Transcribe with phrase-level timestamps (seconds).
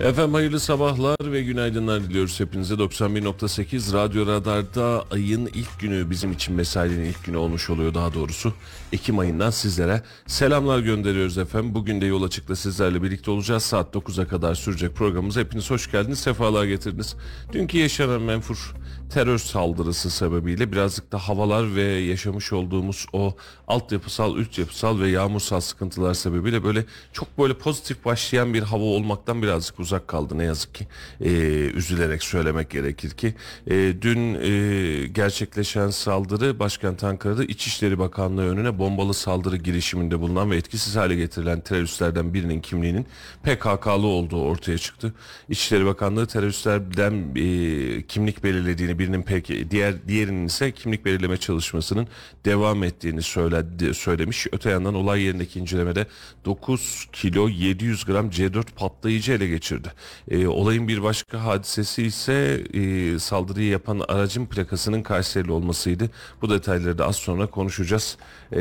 [0.00, 2.74] Efendim hayırlı sabahlar ve günaydınlar diliyoruz hepinize.
[2.74, 8.52] 91.8 Radyo Radar'da ayın ilk günü bizim için mesainin ilk günü olmuş oluyor daha doğrusu.
[8.92, 11.74] Ekim ayından sizlere selamlar gönderiyoruz efendim.
[11.74, 13.62] Bugün de yol açıkla sizlerle birlikte olacağız.
[13.62, 17.16] Saat 9'a kadar sürecek programımıza hepiniz hoş geldiniz, sefalar getirdiniz.
[17.52, 18.74] Dünkü yaşanan menfur
[19.10, 23.36] terör saldırısı sebebiyle birazcık da havalar ve yaşamış olduğumuz o
[23.66, 29.42] altyapısal, üst yapısal ve yağmursal sıkıntılar sebebiyle böyle çok böyle pozitif başlayan bir hava olmaktan
[29.42, 30.86] birazcık uzak kaldı ne yazık ki.
[31.20, 31.30] Ee,
[31.74, 33.34] üzülerek söylemek gerekir ki.
[33.70, 40.56] Ee, dün e, gerçekleşen saldırı başkent Ankara'da İçişleri Bakanlığı önüne bombalı saldırı girişiminde bulunan ve
[40.56, 43.06] etkisiz hale getirilen teröristlerden birinin kimliğinin
[43.42, 45.14] PKK'lı olduğu ortaya çıktı.
[45.48, 52.08] İçişleri Bakanlığı teröristlerden e, kimlik belirlediğini birinin peki diğer diğerinin ise kimlik belirleme çalışmasının
[52.44, 53.55] devam ettiğini söyledi,
[53.94, 54.46] söylemiş.
[54.52, 56.06] Öte yandan olay yerindeki incelemede
[56.44, 59.92] 9 kilo 700 gram C4 patlayıcı ele geçirdi.
[60.30, 66.10] E, olayın bir başka hadisesi ise e, saldırıyı yapan aracın plakasının Kayserili olmasıydı.
[66.42, 68.16] Bu detayları da az sonra konuşacağız.
[68.52, 68.60] E,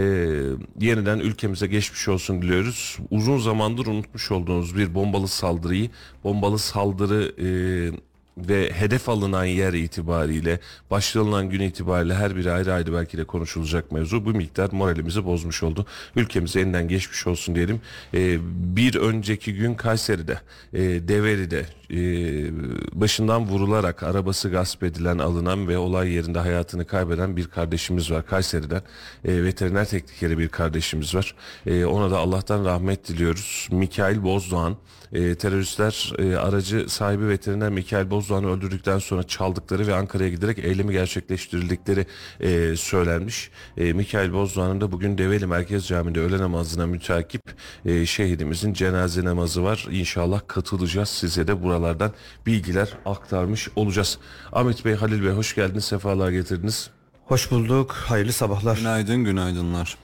[0.79, 2.97] yeniden ülkemize geçmiş olsun diliyoruz.
[3.11, 5.89] Uzun zamandır unutmuş olduğunuz bir bombalı saldırıyı,
[6.23, 7.47] bombalı saldırı e,
[8.37, 10.59] ve hedef alınan yer itibariyle
[10.91, 15.63] başlanılan gün itibariyle her biri ayrı ayrı belki de konuşulacak mevzu bu miktar moralimizi bozmuş
[15.63, 15.85] oldu.
[16.15, 17.81] Ülkemize yeniden geçmiş olsun diyelim.
[18.13, 18.37] Ee,
[18.75, 20.39] bir önceki gün Kayseri'de,
[20.73, 21.97] e, Develi'de e,
[23.01, 28.25] başından vurularak arabası gasp edilen, alınan ve olay yerinde hayatını kaybeden bir kardeşimiz var.
[28.25, 28.81] Kayseri'den
[29.25, 31.35] e, veteriner teknikeri bir kardeşimiz var.
[31.65, 33.67] E, ona da Allah'tan rahmet diliyoruz.
[33.71, 34.77] Mikail Bozdoğan
[35.15, 40.93] e, teröristler e, aracı sahibi veteriner Mikail Bozdoğan'ı öldürdükten sonra çaldıkları ve Ankara'ya giderek eylemi
[40.93, 42.05] gerçekleştirdikleri
[42.39, 43.51] e, söylenmiş.
[43.77, 47.41] E, Mikail Bozdoğan'ın da bugün Develi Merkez Camii'nde öğle namazına mütakip
[47.85, 49.87] e, şehidimizin cenaze namazı var.
[49.91, 51.09] İnşallah katılacağız.
[51.09, 52.11] Size de buralardan
[52.45, 54.17] bilgiler aktarmış olacağız.
[54.51, 56.89] Ahmet Bey, Halil Bey hoş geldiniz, sefalar getirdiniz.
[57.25, 57.91] Hoş bulduk.
[57.91, 58.77] Hayırlı sabahlar.
[58.77, 59.97] Günaydın, günaydınlar.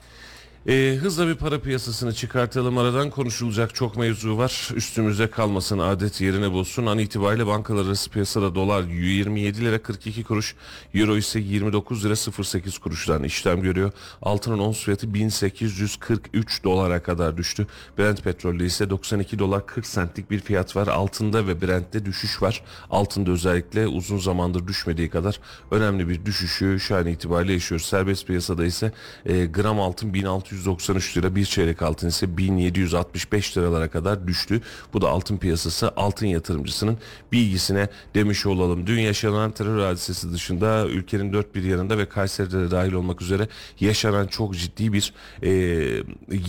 [0.68, 4.68] E, hızla bir para piyasasını çıkartalım aradan konuşulacak çok mevzu var.
[4.74, 6.86] Üstümüzde kalmasın adet yerine bulsun.
[6.86, 10.54] An itibariyle bankalar arası piyasada dolar 27 lira 42 kuruş,
[10.94, 13.92] euro ise 29 lira 08 kuruştan işlem görüyor.
[14.22, 17.66] Altının ons fiyatı 1843 dolara kadar düştü.
[17.98, 20.86] Brent petrolü ise 92 dolar 40 centlik bir fiyat var.
[20.86, 22.62] Altında ve Brent'te düşüş var.
[22.90, 25.40] Altında özellikle uzun zamandır düşmediği kadar
[25.70, 27.86] önemli bir düşüşü şu an itibariyle yaşıyoruz.
[27.86, 28.92] Serbest piyasada ise
[29.26, 34.60] e, gram altın 1600 693 lira bir çeyrek altın ise 1765 liralara kadar düştü.
[34.92, 36.98] Bu da altın piyasası altın yatırımcısının
[37.32, 38.86] bilgisine demiş olalım.
[38.86, 43.48] Dün yaşanan terör hadisesi dışında ülkenin dört bir yanında ve Kayseri'de de dahil olmak üzere
[43.80, 45.12] yaşanan çok ciddi bir
[45.42, 45.52] e,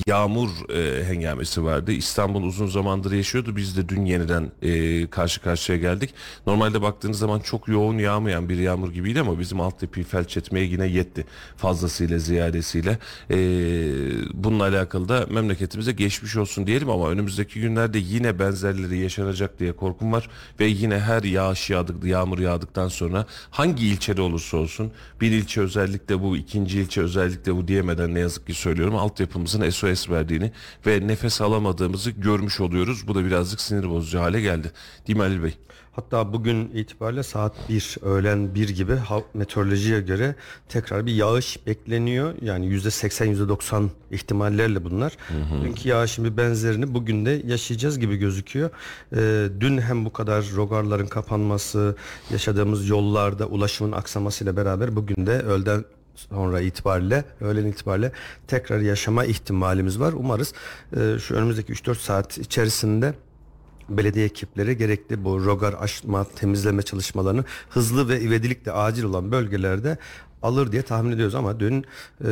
[0.07, 1.91] yağmur e, hengamesi vardı.
[1.91, 3.55] İstanbul uzun zamandır yaşıyordu.
[3.55, 6.13] Biz de dün yeniden e, karşı karşıya geldik.
[6.47, 10.87] Normalde baktığınız zaman çok yoğun yağmayan bir yağmur gibiydi ama bizim altyapıyı felç etmeye yine
[10.87, 11.25] yetti.
[11.57, 12.97] Fazlasıyla ziyadesiyle.
[13.29, 13.92] Eee
[14.33, 20.11] bununla alakalı da memleketimize geçmiş olsun diyelim ama önümüzdeki günlerde yine benzerleri yaşanacak diye korkum
[20.11, 25.61] var ve yine her yağış yağdık, yağmur yağdıktan sonra hangi ilçede olursa olsun bir ilçe
[25.61, 30.51] özellikle bu, ikinci ilçe özellikle bu diyemeden ne yazık ki söylüyorum altyapımızın SOS verdiğini
[30.85, 33.07] ve nefes alamadığımızı görmüş oluyoruz.
[33.07, 34.71] Bu da birazcık sinir bozucu hale geldi.
[35.07, 35.53] Değil mi Ali Bey?
[35.95, 38.93] Hatta bugün itibariyle saat 1 öğlen 1 gibi
[39.33, 40.35] meteorolojiye göre
[40.69, 42.33] tekrar bir yağış bekleniyor.
[42.41, 45.17] Yani %80 %90 ihtimallerle bunlar.
[45.27, 45.63] Hı hı.
[45.63, 48.69] Dünkü yağışın bir benzerini bugün de yaşayacağız gibi gözüküyor.
[49.15, 51.95] Ee, dün hem bu kadar rogarların kapanması,
[52.31, 55.85] yaşadığımız yollarda ulaşımın aksamasıyla beraber bugün de öğleden
[56.15, 58.11] sonra itibariyle öğlen itibariyle
[58.47, 60.13] tekrar yaşama ihtimalimiz var.
[60.13, 60.53] Umarız
[60.97, 63.13] e, şu önümüzdeki 3-4 saat içerisinde
[63.89, 69.97] belediye ekipleri gerekli bu rogar aşma temizleme çalışmalarını hızlı ve ivedilikle acil olan bölgelerde
[70.43, 71.85] alır diye tahmin ediyoruz ama dün
[72.25, 72.29] e,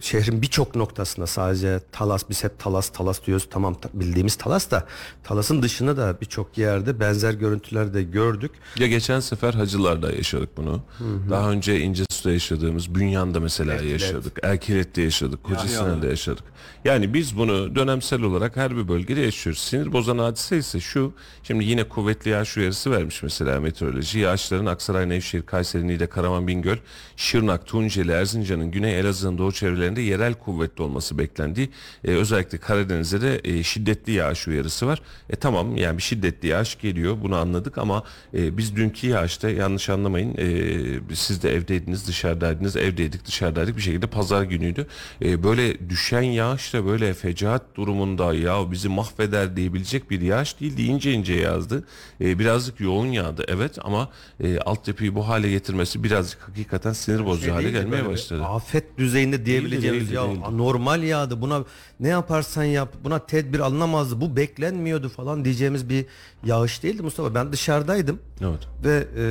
[0.00, 4.86] şehrin birçok noktasında sadece Talas biz hep Talas Talas diyoruz tamam ta- bildiğimiz Talas da
[5.24, 8.50] Talas'ın dışında da birçok yerde benzer görüntüler de gördük.
[8.78, 10.82] Ya geçen sefer Hacılar'da yaşadık bunu.
[11.30, 14.38] Daha önce İncesu'da yaşadığımız Bünyan'da mesela yaşadık.
[14.42, 15.44] Erkilet'te yaşadık.
[15.44, 16.44] Kocasinan'da yaşadık.
[16.84, 19.60] Yani biz bunu dönemsel olarak her bir bölgede yaşıyoruz.
[19.62, 21.12] Sinir bozan hadise ise şu.
[21.42, 24.18] Şimdi yine kuvvetli yağış uyarısı vermiş mesela meteoroloji.
[24.18, 26.76] Yağışların Aksaray, Nevşehir, Kayseri, Niğde, Karaman, Bingöl,
[27.16, 31.68] Şırnak, Tunceli, Erzincan'ın Güney Elazığ'ın doğu çevrelerinde yerel kuvvetli olması beklendiği.
[32.04, 35.02] Ee, özellikle Karadeniz'de de e, şiddetli yağış uyarısı var.
[35.30, 38.04] E tamam yani bir şiddetli yağış geliyor bunu anladık ama
[38.34, 44.06] e, biz dünkü yağışta yanlış anlamayın e, siz de evdeydiniz dışarıdaydınız evdeydik dışarıdaydık bir şekilde
[44.06, 44.86] pazar günüydü.
[45.22, 50.82] E, böyle düşen yağış da böyle fecaat durumunda ya bizi mahveder diyebilecek bir yağış değildi
[50.82, 51.84] ince ince yağdı.
[52.20, 54.08] E, birazcık yoğun yağdı evet ama
[54.40, 58.44] e, altyapıyı bu hale getirmesi birazcık hakikaten sinir bozucu hale Değildi, gelmeye başladı.
[58.44, 60.40] Afet düzeyinde diyebileceğimiz değildi, ya değildi.
[60.58, 61.64] normal yağdı buna
[62.00, 66.06] ne yaparsan yap buna tedbir alınamazdı bu beklenmiyordu falan diyeceğimiz bir
[66.44, 67.34] yağış değildi Mustafa.
[67.34, 68.68] Ben dışarıdaydım Evet.
[68.84, 69.24] ve e,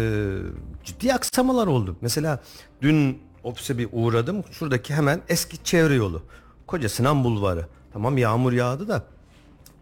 [0.86, 1.96] ciddi aksamalar oldu.
[2.02, 2.44] Mesela
[2.82, 4.44] dün ofise bir uğradım.
[4.52, 6.22] Şuradaki hemen eski çevre yolu.
[6.68, 7.68] Koca Sinan Bulvarı.
[7.94, 9.04] Tamam yağmur yağdı da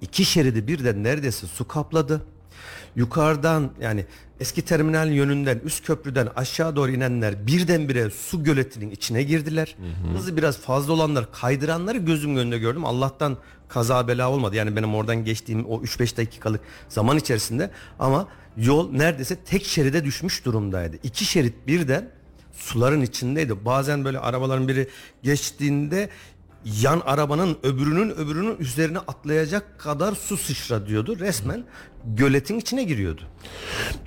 [0.01, 2.21] iki şeridi birden neredeyse su kapladı.
[2.95, 4.05] Yukarıdan yani
[4.39, 9.75] eski terminal yönünden üst köprüden aşağı doğru inenler birdenbire su göletinin içine girdiler.
[10.15, 12.85] Hızı biraz fazla olanlar kaydıranları gözüm önünde gördüm.
[12.85, 14.55] Allah'tan kaza bela olmadı.
[14.55, 18.27] Yani benim oradan geçtiğim o 3-5 dakikalık zaman içerisinde ama
[18.57, 20.97] yol neredeyse tek şeride düşmüş durumdaydı.
[21.03, 22.09] İki şerit birden
[22.53, 23.65] suların içindeydi.
[23.65, 24.87] Bazen böyle arabaların biri
[25.23, 26.09] geçtiğinde
[26.65, 31.19] yan arabanın öbürünün öbürünün üzerine atlayacak kadar su sıçra diyordu.
[31.19, 31.63] Resmen
[32.05, 33.21] göletin içine giriyordu.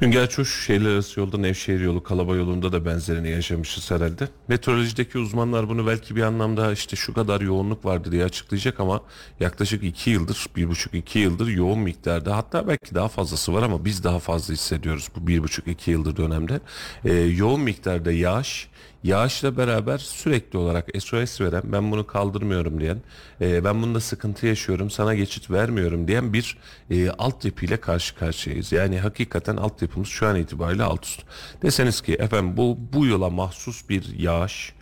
[0.00, 4.28] Dün gerçi o şehirler arası yolda Nevşehir yolu Kalaba yolunda da benzerini yaşamışız herhalde.
[4.48, 9.02] Meteorolojideki uzmanlar bunu belki bir anlamda işte şu kadar yoğunluk vardı diye açıklayacak ama
[9.40, 13.84] yaklaşık iki yıldır, bir buçuk iki yıldır yoğun miktarda hatta belki daha fazlası var ama
[13.84, 16.60] biz daha fazla hissediyoruz bu bir buçuk iki yıldır dönemde.
[17.04, 18.68] Ee, yoğun miktarda yağış,
[19.04, 22.98] Yağışla beraber sürekli olarak SOS veren, ben bunu kaldırmıyorum diyen,
[23.40, 26.58] e, ben bunda sıkıntı yaşıyorum, sana geçit vermiyorum diyen bir
[26.90, 28.72] e, altyapıyla karşı karşıyayız.
[28.72, 31.22] Yani hakikaten altyapımız şu an itibariyle alt üst.
[31.62, 34.72] Deseniz ki efendim bu bu yıla mahsus bir yağış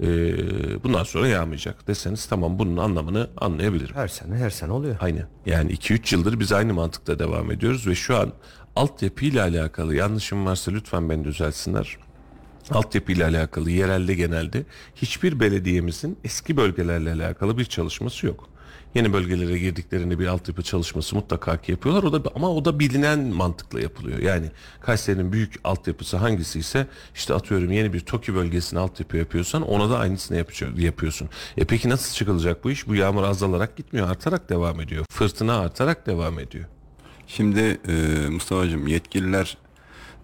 [0.00, 0.06] e,
[0.84, 3.94] bundan sonra yağmayacak deseniz tamam bunun anlamını anlayabilirim.
[3.94, 4.96] Her sene her sene oluyor.
[5.00, 5.26] Aynı.
[5.46, 8.32] Yani 2-3 yıldır biz aynı mantıkta devam ediyoruz ve şu an
[8.76, 11.98] altyapıyla alakalı yanlışım varsa lütfen beni düzeltsinler.
[12.70, 14.64] Altyapıyla alakalı yerelde genelde
[14.96, 18.48] hiçbir belediyemizin eski bölgelerle alakalı bir çalışması yok.
[18.94, 22.02] Yeni bölgelere girdiklerinde bir altyapı çalışması mutlaka ki yapıyorlar.
[22.02, 24.18] O da ama o da bilinen mantıkla yapılıyor.
[24.18, 24.46] Yani
[24.80, 29.98] Kayseri'nin büyük altyapısı hangisi ise işte atıyorum yeni bir TOKİ bölgesine altyapı yapıyorsan ona da
[29.98, 31.28] aynısını yapıyor- yapıyorsun.
[31.56, 32.88] E peki nasıl çıkılacak bu iş?
[32.88, 35.04] Bu yağmur azalarak gitmiyor, artarak devam ediyor.
[35.10, 36.64] Fırtına artarak devam ediyor.
[37.26, 37.92] Şimdi e,
[38.30, 39.56] Mustafa'cığım yetkililer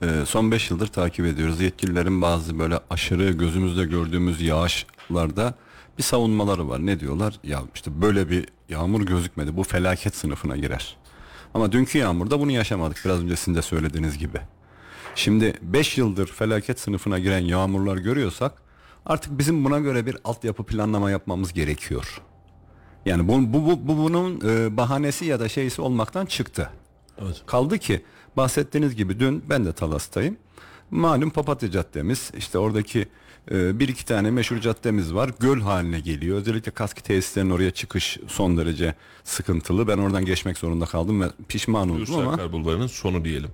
[0.02, 1.60] e, son 5 yıldır takip ediyoruz.
[1.60, 5.54] Yetkililerin bazı böyle aşırı gözümüzde gördüğümüz yağışlarda
[5.98, 6.86] bir savunmaları var.
[6.86, 7.34] Ne diyorlar?
[7.44, 9.56] Ya işte böyle bir yağmur gözükmedi.
[9.56, 10.96] Bu felaket sınıfına girer.
[11.54, 13.02] Ama dünkü yağmurda bunu yaşamadık.
[13.04, 14.40] Biraz önce sizin de söylediğiniz gibi.
[15.14, 18.52] Şimdi 5 yıldır felaket sınıfına giren yağmurlar görüyorsak
[19.06, 22.22] artık bizim buna göre bir altyapı planlama yapmamız gerekiyor.
[23.06, 26.70] Yani bu, bu, bu, bu bunun e, bahanesi ya da şeysi olmaktan çıktı.
[27.22, 27.42] Evet.
[27.46, 28.02] Kaldı ki
[28.38, 30.36] bahsettiğiniz gibi dün ben de Talas'tayım.
[30.90, 33.08] Malum Papatya Caddemiz işte oradaki
[33.50, 35.30] e, bir iki tane meşhur caddemiz var.
[35.40, 36.36] Göl haline geliyor.
[36.38, 39.88] Özellikle kaski tesislerinin oraya çıkış son derece sıkıntılı.
[39.88, 42.22] Ben oradan geçmek zorunda kaldım ve pişman oldum ama.
[42.22, 43.50] Yurtsakar Bulvarı'nın sonu diyelim.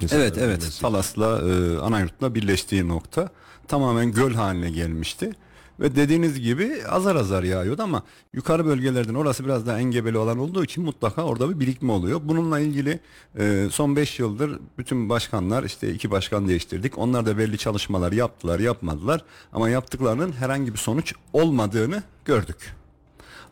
[0.00, 0.78] İnsanların Evet evet.
[0.80, 3.28] Talas'la e, Anayurt'la birleştiği nokta
[3.68, 5.32] tamamen göl haline gelmişti.
[5.80, 8.02] Ve dediğiniz gibi azar azar yağıyordu ama
[8.32, 12.20] yukarı bölgelerden orası biraz daha engebeli olan olduğu için mutlaka orada bir birikme oluyor.
[12.24, 13.00] Bununla ilgili
[13.38, 16.98] e, son 5 yıldır bütün başkanlar işte iki başkan değiştirdik.
[16.98, 22.74] Onlar da belli çalışmalar yaptılar yapmadılar ama yaptıklarının herhangi bir sonuç olmadığını gördük.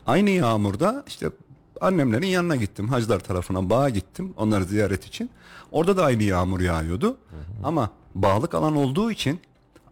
[0.07, 1.29] Aynı yağmurda işte
[1.81, 2.87] annemlerin yanına gittim.
[2.87, 4.33] Hacılar tarafına bağa gittim.
[4.37, 5.29] Onları ziyaret için.
[5.71, 7.17] Orada da aynı yağmur yağıyordu.
[7.63, 9.39] Ama bağlık alan olduğu için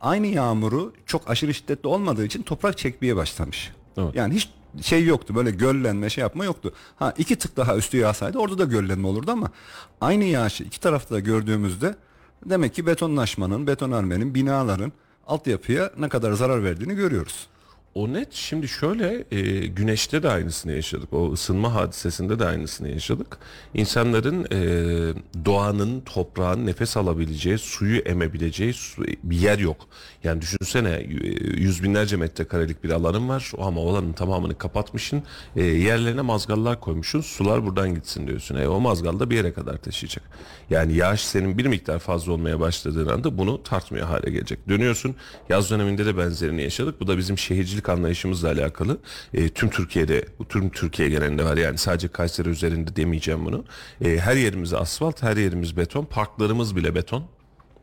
[0.01, 3.71] aynı yağmuru çok aşırı şiddetli olmadığı için toprak çekmeye başlamış.
[3.97, 4.15] Evet.
[4.15, 4.49] Yani hiç
[4.81, 6.73] şey yoktu böyle göllenme şey yapma yoktu.
[6.95, 9.51] Ha iki tık daha üstü yağsaydı orada da göllenme olurdu ama
[10.01, 11.95] aynı yağışı iki tarafta da gördüğümüzde
[12.45, 14.91] demek ki betonlaşmanın, betonarmenin, binaların
[15.27, 17.47] altyapıya ne kadar zarar verdiğini görüyoruz.
[17.95, 18.33] O net.
[18.33, 21.13] Şimdi şöyle e, güneşte de aynısını yaşadık.
[21.13, 23.37] O ısınma hadisesinde de aynısını yaşadık.
[23.73, 24.55] İnsanların e,
[25.45, 29.77] doğanın, toprağın nefes alabileceği, suyu emebileceği su- bir yer yok.
[30.23, 31.03] Yani düşünsene e,
[31.61, 35.23] yüz binlerce metrekarelik bir alanın var ama o alanın tamamını kapatmışsın.
[35.55, 37.21] E, yerlerine mazgallar koymuşsun.
[37.21, 38.55] Sular buradan gitsin diyorsun.
[38.55, 40.23] E, o mazgal da bir yere kadar taşıyacak.
[40.69, 44.69] Yani yağış senin bir miktar fazla olmaya başladığın anda bunu tartmıyor hale gelecek.
[44.69, 45.15] Dönüyorsun
[45.49, 47.01] yaz döneminde de benzerini yaşadık.
[47.01, 48.97] Bu da bizim şehircilik anlayışımızla alakalı.
[49.33, 51.57] E, tüm Türkiye'de, tüm Türkiye genelinde var.
[51.57, 53.65] Yani sadece Kayseri üzerinde demeyeceğim bunu.
[54.05, 56.05] E, her yerimiz asfalt, her yerimiz beton.
[56.05, 57.23] Parklarımız bile beton.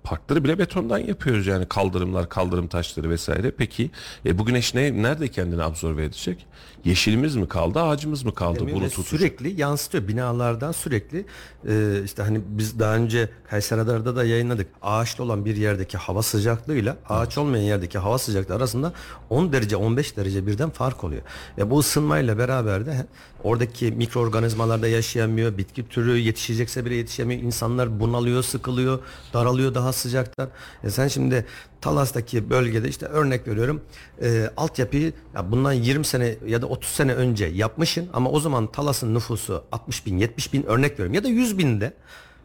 [0.02, 3.50] Parkları bile betondan yapıyoruz yani kaldırımlar, kaldırım taşları vesaire.
[3.50, 3.90] Peki
[4.26, 6.46] e, bu güneş ne, nerede kendini absorbe edecek?
[6.88, 9.06] Yeşilimiz mi kaldı, ağacımız mı kaldı Ve bunu tutacak?
[9.06, 11.24] sürekli yansıtıyor binalardan sürekli
[11.68, 14.66] e, işte hani biz daha önce Kayseri Radar'da da yayınladık.
[14.82, 18.92] Ağaçlı olan bir yerdeki hava sıcaklığıyla ağaç olmayan yerdeki hava sıcaklığı arasında
[19.30, 21.22] 10 derece 15 derece birden fark oluyor.
[21.58, 23.06] Ve bu ısınmayla beraber de
[23.44, 27.42] oradaki mikroorganizmalarda yaşayamıyor, bitki türü yetişecekse bile yetişemiyor.
[27.42, 28.98] İnsanlar bunalıyor, sıkılıyor,
[29.34, 30.48] daralıyor daha sıcaktan.
[30.84, 31.46] E sen şimdi
[31.80, 33.80] Talas'taki bölgede işte örnek veriyorum
[34.22, 38.72] e, altyapıyı ya bundan 20 sene ya da 30 sene önce yapmışsın ama o zaman
[38.72, 41.92] Talas'ın nüfusu 60 bin 70 bin örnek veriyorum ya da 100 binde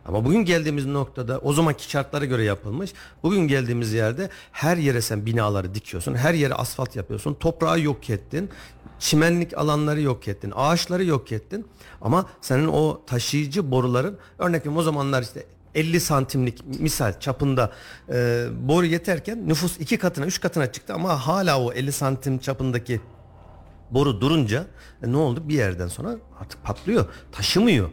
[0.05, 2.93] ama bugün geldiğimiz noktada o zamanki şartlara göre yapılmış.
[3.23, 6.15] Bugün geldiğimiz yerde her yere sen binaları dikiyorsun.
[6.15, 7.33] Her yere asfalt yapıyorsun.
[7.33, 8.49] Toprağı yok ettin.
[8.99, 10.53] Çimenlik alanları yok ettin.
[10.55, 11.67] Ağaçları yok ettin.
[12.01, 17.71] Ama senin o taşıyıcı boruların örnek veriyorum o zamanlar işte 50 santimlik misal çapında
[18.09, 23.01] e, boru yeterken nüfus iki katına üç katına çıktı ama hala o 50 santim çapındaki
[23.93, 24.67] boru durunca
[25.03, 27.89] e, ne oldu bir yerden sonra artık patlıyor taşımıyor.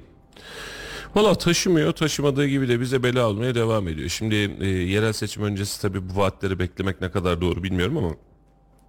[1.15, 1.93] Valla taşımıyor.
[1.93, 4.09] Taşımadığı gibi de bize bela olmaya devam ediyor.
[4.09, 8.11] Şimdi e, yerel seçim öncesi tabii bu vaatleri beklemek ne kadar doğru bilmiyorum ama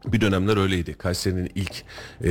[0.06, 0.94] bir dönemler öyleydi.
[0.94, 1.84] Kayseri'nin ilk
[2.24, 2.30] e,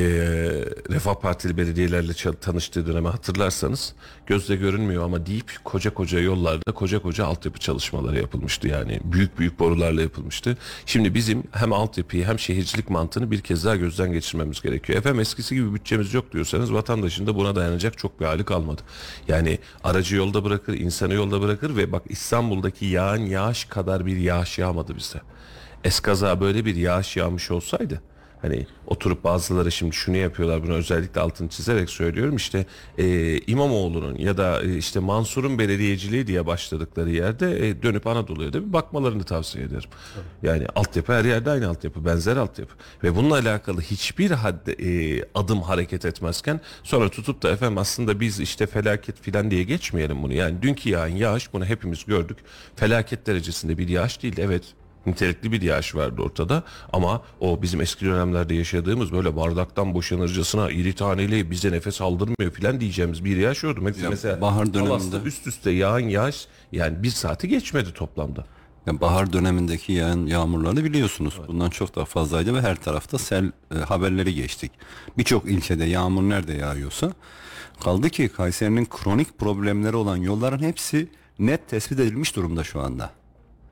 [0.89, 3.93] Refah Partili belediyelerle tanıştığı dönemi hatırlarsanız
[4.25, 8.67] gözle görünmüyor ama deyip koca koca yollarda koca koca altyapı çalışmaları yapılmıştı.
[8.67, 10.57] Yani büyük büyük borularla yapılmıştı.
[10.85, 14.99] Şimdi bizim hem altyapıyı hem şehircilik mantığını bir kez daha gözden geçirmemiz gerekiyor.
[14.99, 18.81] Efendim eskisi gibi bütçemiz yok diyorsanız vatandaşın da buna dayanacak çok bir hali kalmadı.
[19.27, 24.57] Yani aracı yolda bırakır, insanı yolda bırakır ve bak İstanbul'daki yağan yağış kadar bir yağış
[24.57, 25.21] yağmadı bizde
[25.83, 28.01] eskaza böyle bir yağış yağmış olsaydı
[28.41, 32.65] hani oturup bazıları şimdi şunu yapıyorlar bunu özellikle altını çizerek söylüyorum işte
[32.97, 38.67] e, İmamoğlu'nun ya da e, işte Mansur'un belediyeciliği diye başladıkları yerde e, dönüp Anadolu'ya da
[38.67, 39.89] bir bakmalarını tavsiye ederim.
[40.43, 42.73] Yani altyapı her yerde aynı altyapı benzer altyapı.
[43.03, 48.39] Ve bununla alakalı hiçbir hadde, e, adım hareket etmezken sonra tutup da efendim aslında biz
[48.39, 50.33] işte felaket filan diye geçmeyelim bunu.
[50.33, 52.37] Yani dünkü yağan yağış bunu hepimiz gördük.
[52.75, 54.37] Felaket derecesinde bir yağış değil.
[54.37, 54.63] Evet
[55.05, 60.93] nitelikli bir yağış vardı ortada ama o bizim eski dönemlerde yaşadığımız böyle bardaktan boşanırcasına iri
[60.95, 63.81] taneli bize nefes aldırmıyor filan diyeceğimiz bir yağış yoktu.
[63.85, 68.45] Mesela, mesela bahar döneminde- üst üste yağan yağış yani bir saati geçmedi toplamda.
[68.85, 71.39] Yani bahar dönemindeki yağan yağmurları biliyorsunuz.
[71.47, 74.71] Bundan çok daha fazlaydı ve her tarafta sel e, haberleri geçtik.
[75.17, 77.13] Birçok ilçede yağmur nerede yağıyorsa
[77.83, 81.07] kaldı ki Kayseri'nin kronik problemleri olan yolların hepsi
[81.39, 83.09] net tespit edilmiş durumda şu anda.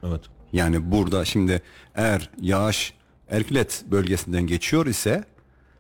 [0.03, 0.21] Evet.
[0.53, 1.62] Yani burada şimdi
[1.96, 2.94] eğer yağış
[3.29, 5.24] Erklet bölgesinden geçiyor ise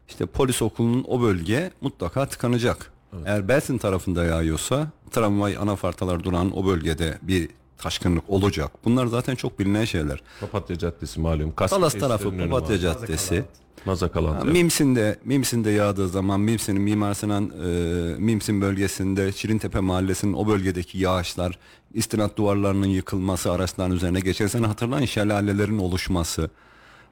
[0.07, 2.91] işte polis okulunun o bölge mutlaka tıkanacak.
[3.25, 8.71] Eğer Belsin tarafında yağıyorsa tramvay anafartalar duran o bölgede bir taşkınlık olacak.
[8.85, 10.21] Bunlar zaten çok bilinen şeyler.
[10.41, 11.51] Papatya Caddesi malum.
[11.51, 12.81] Talas tesislerinin tarafı Papatya var.
[12.81, 13.43] Caddesi.
[13.85, 14.33] Nazakalan.
[14.33, 17.69] Ha, Mimsin'de Mimsin'de yağdığı zaman Mimsin'in Mimar Sinan e,
[18.17, 21.59] Mimsin bölgesinde Şirintepe mahallesinin o bölgedeki yağışlar,
[21.93, 26.49] istinat duvarlarının yıkılması, araçların üzerine geçen sene hatırlayın şelalelerin oluşması.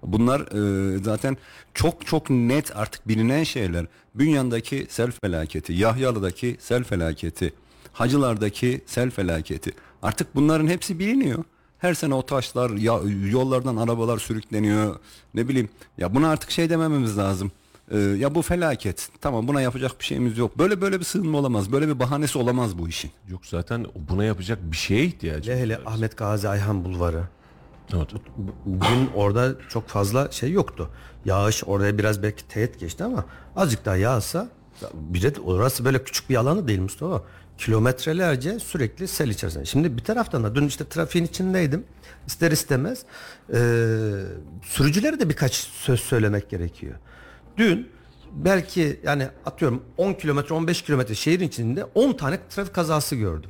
[0.03, 1.37] Bunlar e, zaten
[1.73, 3.85] çok çok net artık bilinen şeyler.
[4.15, 7.53] Bünyan'daki sel felaketi, Yahyalı'daki sel felaketi,
[7.93, 9.71] Hacılar'daki sel felaketi.
[10.01, 11.43] Artık bunların hepsi biliniyor.
[11.79, 12.99] Her sene o taşlar, ya,
[13.31, 14.99] yollardan arabalar sürükleniyor.
[15.33, 15.69] Ne bileyim.
[15.97, 17.51] Ya buna artık şey demememiz lazım.
[17.91, 19.09] Ee, ya bu felaket.
[19.21, 20.57] Tamam buna yapacak bir şeyimiz yok.
[20.57, 21.71] Böyle böyle bir sığınma olamaz.
[21.71, 23.11] Böyle bir bahanesi olamaz bu işin.
[23.27, 27.23] Yok zaten buna yapacak bir şeye ihtiyacı Hele hele Ahmet Gazi Ayhan Bulvarı.
[27.95, 28.07] Evet.
[28.65, 30.89] Bugün orada çok fazla şey yoktu.
[31.25, 33.25] Yağış oraya biraz belki teğet geçti ama
[33.55, 34.49] azıcık daha yağsa
[34.93, 37.23] bir de orası böyle küçük bir alanı değil Mustafa.
[37.57, 39.65] Kilometrelerce sürekli sel içerisinde.
[39.65, 41.83] Şimdi bir taraftan da dün işte trafiğin içindeydim.
[42.27, 43.03] İster istemez
[43.53, 43.59] eee
[44.61, 46.95] sürücülere de birkaç söz söylemek gerekiyor.
[47.57, 47.89] Dün
[48.31, 53.49] belki yani atıyorum 10 kilometre 15 kilometre şehrin içinde 10 tane trafik kazası gördüm.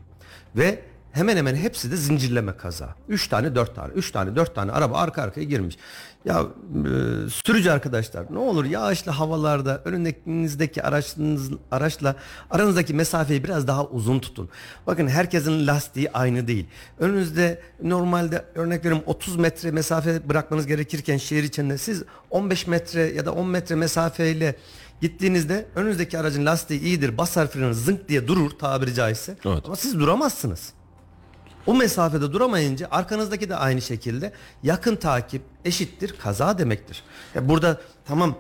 [0.56, 0.84] Ve
[1.18, 2.96] hemen hemen hepsi de zincirleme kaza.
[3.10, 5.78] 3 tane 4 tane 3 tane 4 tane araba arka arkaya girmiş.
[6.26, 12.16] Ya e, sürücü arkadaşlar ne olur yağışlı havalarda önünüzdeki araçınız, araçla
[12.50, 14.50] aranızdaki mesafeyi biraz daha uzun tutun.
[14.88, 16.66] Bakın herkesin lastiği aynı değil.
[17.00, 23.26] Önünüzde normalde örnek veriyorum 30 metre mesafe bırakmanız gerekirken şehir içinde siz 15 metre ya
[23.26, 24.56] da 10 metre mesafeyle
[25.02, 29.64] gittiğinizde önünüzdeki aracın lastiği iyidir basar freni zınk diye durur tabiri caizse Evet.
[29.66, 30.74] ama siz duramazsınız.
[31.68, 34.32] O mesafede duramayınca arkanızdaki de aynı şekilde
[34.64, 37.04] yakın takip eşittir kaza demektir.
[37.36, 38.36] Ya burada tamam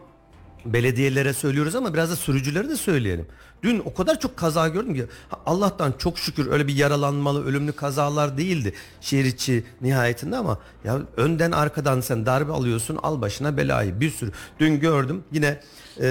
[0.65, 3.27] belediyelere söylüyoruz ama biraz da sürücülere de söyleyelim.
[3.63, 5.05] Dün o kadar çok kaza gördüm ki
[5.45, 11.51] Allah'tan çok şükür öyle bir yaralanmalı ölümlü kazalar değildi şehir içi nihayetinde ama ya önden
[11.51, 14.31] arkadan sen darbe alıyorsun al başına belayı bir sürü.
[14.59, 15.59] Dün gördüm yine
[16.01, 16.09] e,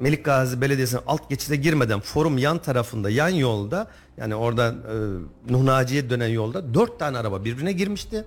[0.00, 6.10] Melik Gazi Belediyesi'nin alt geçide girmeden forum yan tarafında yan yolda yani oradan e, Nuh
[6.10, 8.24] dönen yolda dört tane araba birbirine girmişti.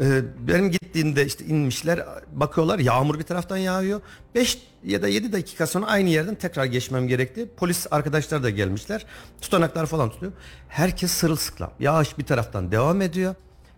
[0.00, 4.00] E, benim gittiğimde işte inmişler bakıyorlar yağmur bir taraftan yağıyor.
[4.34, 7.48] 5 ya da 7 dakika sonra aynı yerden tekrar geçmem gerekti.
[7.56, 9.06] Polis arkadaşlar da gelmişler.
[9.40, 10.32] Tutanaklar falan tutuyor.
[10.68, 11.70] Herkes sırılsıklam.
[11.80, 13.34] Yağış bir taraftan devam ediyor.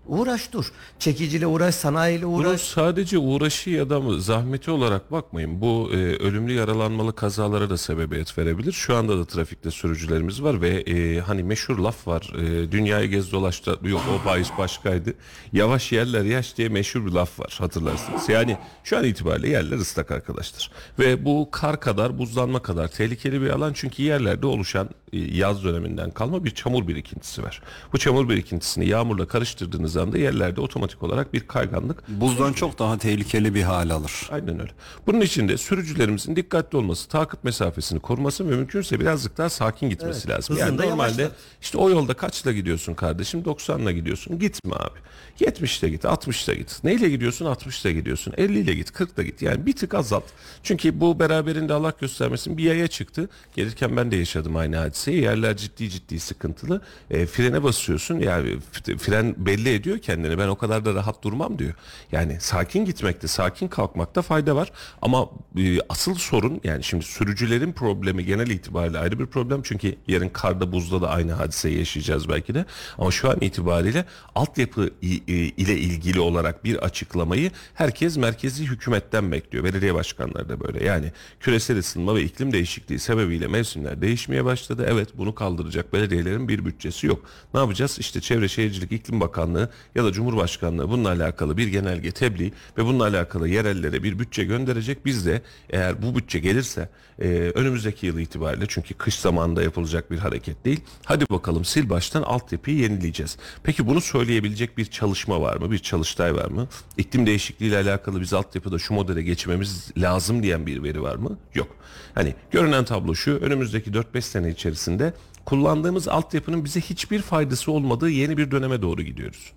[0.09, 0.73] Uğraş dur.
[0.99, 2.61] Çekiciyle uğraş, sanayiyle Bunu uğraş.
[2.61, 5.61] sadece uğraşı ya da zahmeti olarak bakmayın.
[5.61, 8.73] Bu e, ölümlü yaralanmalı kazalara da sebebiyet verebilir.
[8.73, 12.33] Şu anda da trafikte sürücülerimiz var ve e, hani meşhur laf var.
[12.39, 13.79] E, dünyayı gez dolaştı.
[13.83, 15.15] Yok o bahis başkaydı.
[15.53, 18.29] Yavaş yerler yaş diye meşhur bir laf var hatırlarsınız.
[18.29, 20.71] Yani şu an itibariyle yerler ıslak arkadaşlar.
[20.99, 26.11] Ve bu kar kadar buzlanma kadar tehlikeli bir alan çünkü yerlerde oluşan e, yaz döneminden
[26.11, 27.63] kalma bir çamur birikintisi var.
[27.93, 33.55] Bu çamur birikintisini yağmurla karıştırdığınız anda yerlerde otomatik olarak bir kayganlık Buzdan çok daha tehlikeli
[33.55, 34.29] bir hal alır.
[34.31, 34.71] Aynen öyle.
[35.07, 40.29] Bunun için de sürücülerimizin dikkatli olması, takip mesafesini koruması ve mümkünse birazcık daha sakin gitmesi
[40.29, 40.57] Evet, lazım.
[40.57, 41.33] Yani normalde yavaşlat.
[41.62, 43.41] işte o yolda kaçla gidiyorsun kardeşim?
[43.41, 44.38] 90'la gidiyorsun.
[44.38, 44.99] Gitme abi.
[45.41, 46.85] 70'le git, 60'la git.
[46.85, 47.47] Neyle gidiyorsun?
[47.47, 48.35] 60'la gidiyorsun.
[48.37, 49.43] 50 ile git, 40'la git.
[49.43, 50.25] Yani bir tık azalt.
[50.62, 53.29] Çünkü bu beraberinde Allah göstermesin bir yaya çıktı.
[53.57, 55.23] Gelirken ben de yaşadım aynı hadiseyi.
[55.23, 56.81] Yerler ciddi ciddi sıkıntılı.
[57.11, 58.19] E, frene basıyorsun.
[58.19, 58.57] Yani
[58.99, 60.38] fren belli ediyor kendini.
[60.38, 61.75] Ben o kadar da rahat durmam diyor.
[62.12, 64.73] Yani sakin gitmekte, sakin kalkmakta fayda var.
[65.02, 65.28] Ama
[65.59, 69.61] e, asıl sorun yani şimdi sürücülerin problemi genel itibariyle ayrı bir problem.
[69.62, 72.64] Çünkü yarın karda buzda da aynı hadiseyi yaşayacağız belki de.
[72.99, 79.64] Ama şu an itibariyle altyapı e, ile ilgili olarak bir açıklamayı herkes merkezi hükümetten bekliyor.
[79.64, 80.85] Belediye başkanları da böyle.
[80.85, 84.87] Yani küresel ısınma ve iklim değişikliği sebebiyle mevsimler değişmeye başladı.
[84.88, 87.25] Evet bunu kaldıracak belediyelerin bir bütçesi yok.
[87.55, 87.99] Ne yapacağız?
[87.99, 93.05] İşte Çevre Şehircilik İklim Bakanlığı ya da Cumhurbaşkanlığı bununla alakalı bir genelge tebliğ ve bununla
[93.05, 95.05] alakalı yerellere bir bütçe gönderecek.
[95.05, 100.19] Biz de eğer bu bütçe gelirse e, önümüzdeki yıl itibariyle çünkü kış zamanında yapılacak bir
[100.19, 100.81] hareket değil.
[101.05, 103.37] Hadi bakalım sil baştan altyapıyı yenileyeceğiz.
[103.62, 105.71] Peki bunu söyleyebilecek bir çalışma var mı?
[105.71, 106.69] Bir çalıştay var mı?
[106.97, 111.39] İklim değişikliği ile alakalı biz altyapıda şu modele geçmemiz lazım diyen bir veri var mı?
[111.55, 111.69] Yok.
[112.15, 118.37] Hani görünen tablo şu önümüzdeki 4-5 sene içerisinde kullandığımız altyapının bize hiçbir faydası olmadığı yeni
[118.37, 119.53] bir döneme doğru gidiyoruz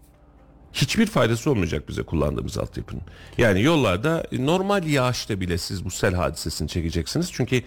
[0.74, 3.02] hiçbir faydası olmayacak bize kullandığımız altyapının.
[3.38, 7.30] Yani yollarda e, normal yağışta bile siz bu sel hadisesini çekeceksiniz.
[7.34, 7.62] Çünkü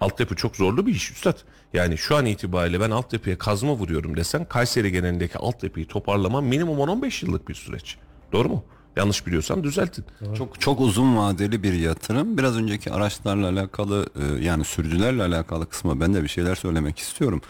[0.00, 1.38] altyapı çok zorlu bir iş üstad.
[1.72, 7.26] Yani şu an itibariyle ben altyapıya kazma vuruyorum desen Kayseri genelindeki altyapıyı toparlamam minimum 10-15
[7.26, 7.96] yıllık bir süreç.
[8.32, 8.64] Doğru mu?
[8.96, 10.04] Yanlış biliyorsam düzeltin.
[10.38, 12.38] Çok çok uzun vadeli bir yatırım.
[12.38, 17.42] Biraz önceki araçlarla alakalı e, yani sürücülerle alakalı kısma ben de bir şeyler söylemek istiyorum.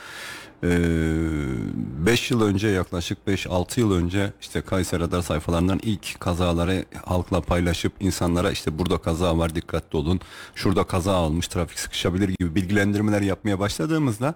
[0.64, 7.92] 5 yıl önce yaklaşık 5-6 yıl önce işte Kayseri Radar sayfalarından ilk kazaları halkla paylaşıp
[8.00, 10.20] insanlara işte burada kaza var dikkatli olun.
[10.54, 14.34] Şurada kaza almış trafik sıkışabilir gibi bilgilendirmeler yapmaya başladığımızda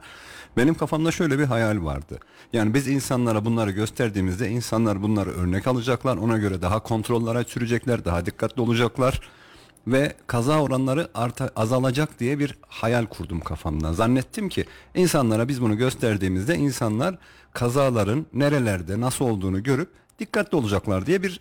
[0.56, 2.18] benim kafamda şöyle bir hayal vardı.
[2.52, 6.16] Yani biz insanlara bunları gösterdiğimizde insanlar bunları örnek alacaklar.
[6.16, 9.20] Ona göre daha kontrollere sürecekler, daha dikkatli olacaklar
[9.86, 13.92] ve kaza oranları arta, azalacak diye bir hayal kurdum kafamda.
[13.92, 14.64] Zannettim ki
[14.94, 17.18] insanlara biz bunu gösterdiğimizde insanlar
[17.52, 21.40] kazaların nerelerde nasıl olduğunu görüp dikkatli olacaklar diye bir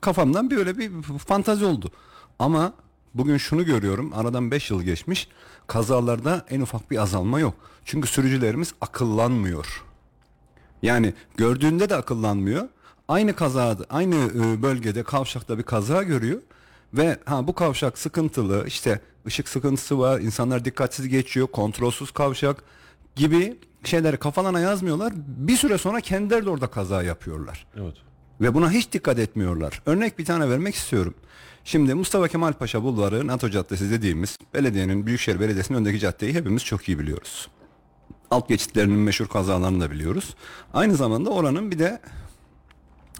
[0.00, 1.90] kafamdan böyle bir fantazi oldu.
[2.38, 2.72] Ama
[3.14, 4.12] bugün şunu görüyorum.
[4.14, 5.28] Aradan 5 yıl geçmiş.
[5.66, 7.54] Kazalarda en ufak bir azalma yok.
[7.84, 9.84] Çünkü sürücülerimiz akıllanmıyor.
[10.82, 12.68] Yani gördüğünde de akıllanmıyor.
[13.08, 16.40] Aynı kazada, aynı e, bölgede kavşakta bir kaza görüyor
[16.94, 22.64] ve ha bu kavşak sıkıntılı, işte ışık sıkıntısı var, insanlar dikkatsiz geçiyor, kontrolsüz kavşak
[23.16, 25.12] gibi şeyleri kafalarına yazmıyorlar.
[25.16, 27.66] Bir süre sonra kendileri de orada kaza yapıyorlar.
[27.76, 27.94] Evet.
[28.40, 29.82] Ve buna hiç dikkat etmiyorlar.
[29.86, 31.14] Örnek bir tane vermek istiyorum.
[31.64, 36.88] Şimdi Mustafa Kemal Paşa Bulvarı NATO Caddesi dediğimiz belediyenin Büyükşehir Belediyesi'nin öndeki caddeyi hepimiz çok
[36.88, 37.48] iyi biliyoruz.
[38.30, 40.34] alt geçitlerinin meşhur kazalarını da biliyoruz.
[40.74, 42.00] Aynı zamanda oranın bir de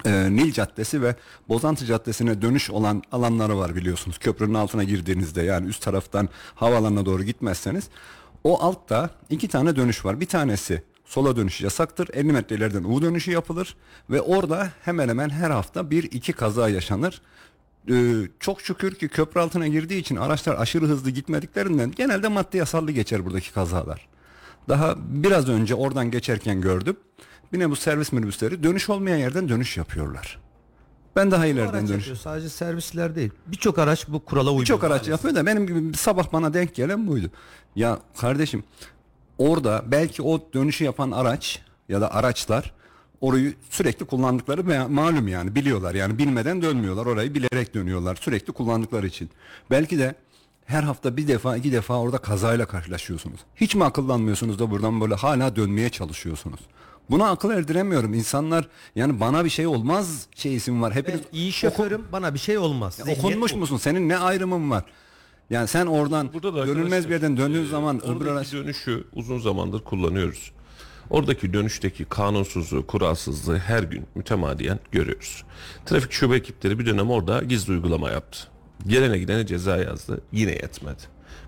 [0.05, 1.15] e, Nil Caddesi ve
[1.49, 4.19] Bozantı Caddesi'ne dönüş olan alanları var biliyorsunuz.
[4.19, 7.89] Köprünün altına girdiğinizde yani üst taraftan havaalanına doğru gitmezseniz
[8.45, 10.21] o altta iki tane dönüş var.
[10.21, 12.09] Bir tanesi sola dönüş yasaktır.
[12.13, 13.77] 50 metre ileriden U dönüşü yapılır
[14.11, 17.23] ve orada hemen hemen her hafta bir iki kaza yaşanır.
[17.91, 22.93] Ee, çok şükür ki köprü altına girdiği için araçlar aşırı hızlı gitmediklerinden genelde maddi yasallı
[22.93, 24.09] geçer buradaki kazalar.
[24.69, 26.97] Daha biraz önce oradan geçerken gördüm.
[27.53, 30.39] Yine bu servis minibüsleri dönüş olmayan yerden dönüş yapıyorlar.
[31.17, 31.91] Ben daha ileriden dönüş.
[31.91, 33.31] yapıyor, sadece servisler değil.
[33.47, 34.61] Birçok araç bu kurala uyuyor.
[34.61, 37.31] Birçok araç yapıyor da benim gibi sabah bana denk gelen buydu.
[37.77, 38.65] Ya kardeşim
[39.39, 42.73] orada belki o dönüşü yapan araç ya da araçlar
[43.21, 49.07] orayı sürekli kullandıkları ma- malum yani biliyorlar yani bilmeden dönmüyorlar orayı bilerek dönüyorlar sürekli kullandıkları
[49.07, 49.31] için.
[49.71, 50.15] Belki de
[50.65, 53.41] her hafta bir defa iki defa orada kazayla karşılaşıyorsunuz.
[53.57, 56.61] Hiç mi akıllanmıyorsunuz da buradan böyle hala dönmeye çalışıyorsunuz?
[57.11, 58.15] Buna akıl erdiremiyorum.
[58.15, 60.95] İnsanlar yani bana bir şey olmaz şeysim var.
[60.95, 62.99] Hepiniz Ben iyi şoförüm bana bir şey olmaz.
[62.99, 63.57] ya okunmuş bu.
[63.57, 63.77] musun?
[63.77, 64.85] Senin ne ayrımın var?
[65.51, 69.05] Yani sen oradan Burada da dönülmez arkadaşlar, bir yerden döndüğün e, zaman öbür araç dönüşü
[69.13, 70.53] uzun zamandır kullanıyoruz.
[71.11, 75.45] Oradaki dönüşteki kanunsuzluğu, kuralsızlığı her gün mütemadiyen görüyoruz.
[75.87, 78.39] Trafik şube ekipleri bir dönem orada gizli uygulama yaptı.
[78.87, 80.21] Gelene gidene ceza yazdı.
[80.33, 81.03] Yine yetmedi.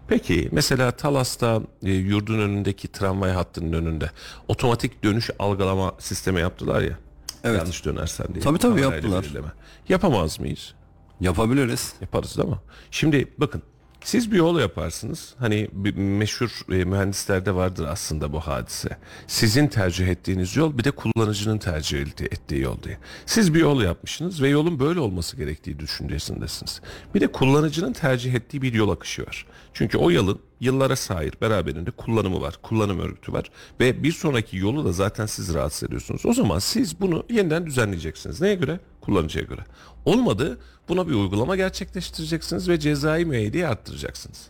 [0.09, 4.11] Peki mesela Talas'ta e, yurdun önündeki tramvay hattının önünde
[4.49, 6.99] otomatik dönüş algılama sistemi yaptılar ya.
[7.45, 7.59] Evet.
[7.59, 8.41] Yanlış dönersen diye.
[8.45, 9.23] Tabii, tabii, kamerayla yaptılar.
[9.23, 9.53] belirleme.
[9.89, 10.75] Yapamaz mıyız?
[11.23, 11.93] yapabiliriz.
[12.01, 12.59] Yaparız değil mi?
[12.91, 13.63] Şimdi bakın
[14.05, 15.35] siz bir yol yaparsınız.
[15.39, 18.97] Hani bir meşhur e, mühendislerde vardır aslında bu hadise.
[19.27, 22.99] Sizin tercih ettiğiniz yol bir de kullanıcının tercih ettiği, yol diye.
[23.27, 26.81] Siz bir yol yapmışsınız ve yolun böyle olması gerektiği düşüncesindesiniz.
[27.15, 29.47] Bir de kullanıcının tercih ettiği bir yol akışı var.
[29.75, 34.85] Çünkü o yolun yıllara sahip beraberinde kullanımı var, kullanım örgütü var ve bir sonraki yolu
[34.85, 36.27] da zaten siz rahatsız ediyorsunuz.
[36.27, 38.41] O zaman siz bunu yeniden düzenleyeceksiniz.
[38.41, 38.81] Neye göre?
[39.01, 39.61] Kullanıcıya göre.
[40.05, 44.49] Olmadı buna bir uygulama gerçekleştireceksiniz ve cezai müeyyideyi arttıracaksınız.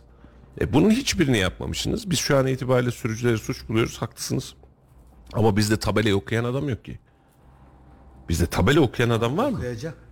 [0.61, 2.09] E bunun hiçbirini yapmamışsınız.
[2.09, 4.53] Biz şu an itibariyle sürücüleri suç buluyoruz haklısınız.
[5.33, 6.99] Ama bizde tabelayı okuyan adam yok ki.
[8.29, 9.57] Bizde tabela okuyan adam var mı?
[9.57, 10.02] Okuyacak.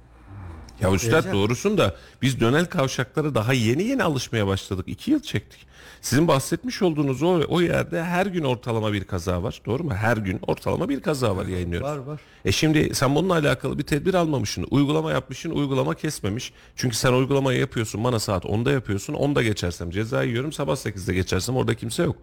[0.81, 4.85] Ya üstad doğrusun da biz dönel kavşaklara daha yeni yeni alışmaya başladık.
[4.87, 5.67] İki yıl çektik.
[6.01, 9.61] Sizin bahsetmiş olduğunuz o, o yerde her gün ortalama bir kaza var.
[9.65, 9.93] Doğru mu?
[9.93, 11.87] Her gün ortalama bir kaza var yayınlıyoruz.
[11.87, 12.21] Var var.
[12.45, 14.67] E şimdi sen bununla alakalı bir tedbir almamışsın.
[14.71, 16.53] Uygulama yapmışsın, uygulama kesmemiş.
[16.75, 19.13] Çünkü sen uygulamayı yapıyorsun, bana saat 10'da yapıyorsun.
[19.13, 22.15] 10'da geçersem ceza yiyorum, sabah 8'de geçersem orada kimse yok.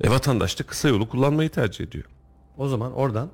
[0.00, 2.04] E vatandaş da kısa yolu kullanmayı tercih ediyor.
[2.58, 3.30] O zaman oradan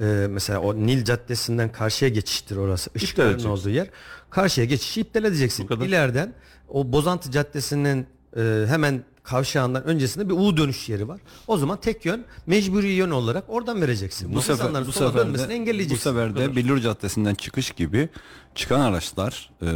[0.00, 2.90] e, mesela o Nil Caddesi'nden karşıya geçiştir orası.
[2.94, 3.88] Işıkların olduğu yer.
[4.30, 5.68] Karşıya geçişi iptal edeceksin.
[5.68, 5.84] Bu.
[5.84, 6.34] İleriden
[6.68, 8.06] o Bozantı Caddesi'nin
[8.36, 11.20] e, hemen kavşağından öncesinde bir U dönüş yeri var.
[11.46, 14.34] O zaman tek yön mecburi yön olarak oradan vereceksin.
[14.34, 16.10] Bu sefer insanların bu sefer dönmesini de, bu engelleyeceksin.
[16.10, 18.08] sefer de Billur Caddesi'nden çıkış gibi
[18.54, 19.66] çıkan araçlar e,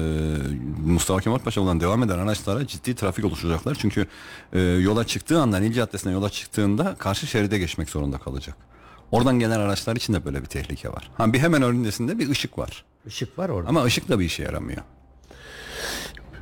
[0.87, 3.77] Mustafa Kemal Paşa olan devam eden araçlara ciddi trafik oluşacaklar.
[3.81, 4.07] Çünkü
[4.53, 8.57] e, yola çıktığı anda Nil Caddesi'ne yola çıktığında karşı şeride geçmek zorunda kalacak.
[9.13, 11.11] Oradan gelen araçlar için de böyle bir tehlike var.
[11.19, 12.85] Ha bir hemen önündesinde bir ışık var.
[13.07, 13.69] Işık var orada.
[13.69, 14.83] Ama ışık da bir işe yaramıyor.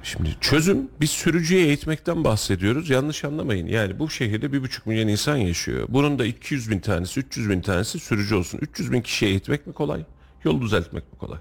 [0.03, 2.91] Şimdi çözüm biz sürücüye eğitmekten bahsediyoruz.
[2.91, 3.67] Yanlış anlamayın.
[3.67, 5.87] Yani bu şehirde bir buçuk milyon insan yaşıyor.
[5.89, 8.59] Bunun da 200 bin tanesi, 300 bin tanesi sürücü olsun.
[8.63, 10.05] 300 bin kişiye eğitmek mi kolay?
[10.45, 11.39] Yolu düzeltmek mi kolay?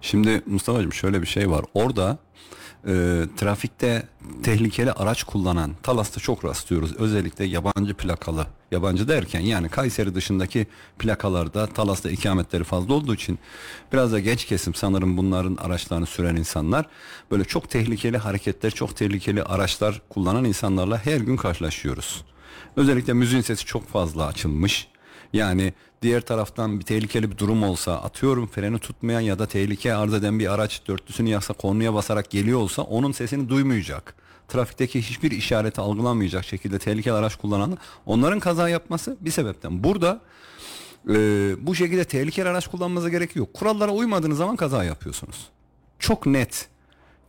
[0.00, 1.64] Şimdi Mustafa'cığım şöyle bir şey var.
[1.74, 2.18] Orada
[2.86, 4.08] e, trafikte
[4.42, 6.96] tehlikeli araç kullanan Talas'ta çok rastlıyoruz.
[6.96, 8.46] Özellikle yabancı plakalı.
[8.70, 10.66] Yabancı derken yani Kayseri dışındaki
[10.98, 13.38] plakalarda Talas'ta ikametleri fazla olduğu için
[13.92, 16.86] biraz da genç kesim sanırım bunların araçlarını süren insanlar
[17.30, 22.24] böyle çok tehlikeli hareketler, çok tehlikeli araçlar kullanan insanlarla her gün karşılaşıyoruz.
[22.76, 24.91] Özellikle müziğin sesi çok fazla açılmış.
[25.32, 30.14] Yani diğer taraftan bir tehlikeli bir durum olsa atıyorum freni tutmayan ya da tehlike arz
[30.14, 34.14] eden bir araç dörtlüsünü yaksa kornaya basarak geliyor olsa onun sesini duymayacak.
[34.48, 39.84] Trafikteki hiçbir işareti algılamayacak şekilde tehlikeli araç kullanan onların kaza yapması bir sebepten.
[39.84, 40.20] Burada
[41.08, 41.14] e,
[41.66, 43.54] bu şekilde tehlikeli araç kullanmanıza gerek yok.
[43.54, 45.48] Kurallara uymadığınız zaman kaza yapıyorsunuz.
[45.98, 46.71] Çok net.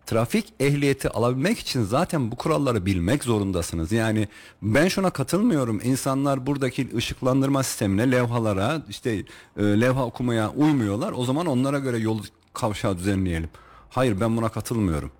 [0.05, 3.91] Trafik ehliyeti alabilmek için zaten bu kuralları bilmek zorundasınız.
[3.91, 4.27] Yani
[4.61, 5.81] ben şuna katılmıyorum.
[5.83, 9.11] İnsanlar buradaki ışıklandırma sistemine, levhalara, işte
[9.57, 11.13] e, levha okumaya uymuyorlar.
[11.15, 12.19] O zaman onlara göre yol
[12.53, 13.49] kavşağı düzenleyelim.
[13.89, 15.11] Hayır ben buna katılmıyorum.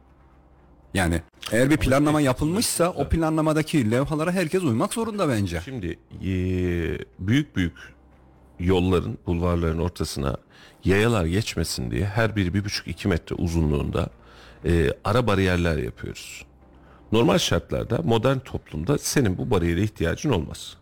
[0.94, 5.62] Yani eğer bir planlama yapılmışsa o planlamadaki levhalara herkes uymak zorunda bence.
[5.66, 7.74] Şimdi eee, büyük büyük
[8.60, 10.38] yolların, bulvarların ortasına
[10.86, 14.10] yayalar geçmesin diye her biri bir buçuk iki metre uzunluğunda
[14.66, 16.46] eee, ara bariyerler yapıyoruz.
[17.12, 20.78] Normal şartlarda modern toplumda senin bu bariyere ihtiyacın olmaz.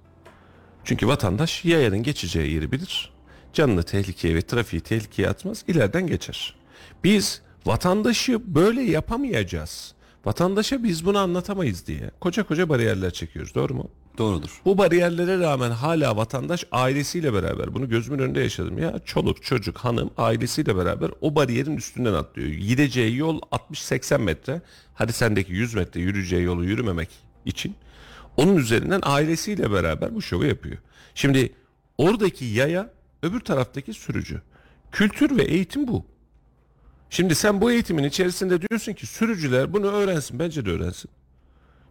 [0.84, 3.12] Çünkü vatandaş yayanın geçeceği yeri bilir.
[3.54, 5.64] Canını tehlikeye ve trafiği tehlikeye atmaz.
[5.68, 6.56] ileriden geçer.
[7.04, 9.94] Biz vatandaşı böyle yapamayacağız.
[10.26, 13.56] Vatandaşa biz bunu anlatamayız diye koca koca bariyerler çekiyoruz.
[13.56, 13.90] Doğru mu?
[14.18, 14.62] Doğrudur.
[14.66, 19.00] Bu bariyerlere rağmen hala vatandaş ailesiyle beraber bunu gözümün önünde yaşadım ya.
[19.06, 22.50] Çoluk, çocuk, hanım ailesiyle beraber o bariyerin üstünden atlıyor.
[22.50, 24.62] Gideceği yol 60-80 metre.
[24.94, 27.10] Hadi sendeki 100 metre yürüyeceği yolu yürümemek
[27.46, 27.76] için
[28.38, 30.78] onun üzerinden ailesiyle beraber bu şovu yapıyor.
[31.16, 31.54] Şimdi
[31.98, 32.90] oradaki yaya
[33.24, 34.42] öbür taraftaki sürücü.
[34.92, 36.06] Kültür ve eğitim bu.
[37.10, 40.40] Şimdi sen bu eğitimin içerisinde diyorsun ki sürücüler bunu öğrensin.
[40.40, 41.12] Bence de öğrensin.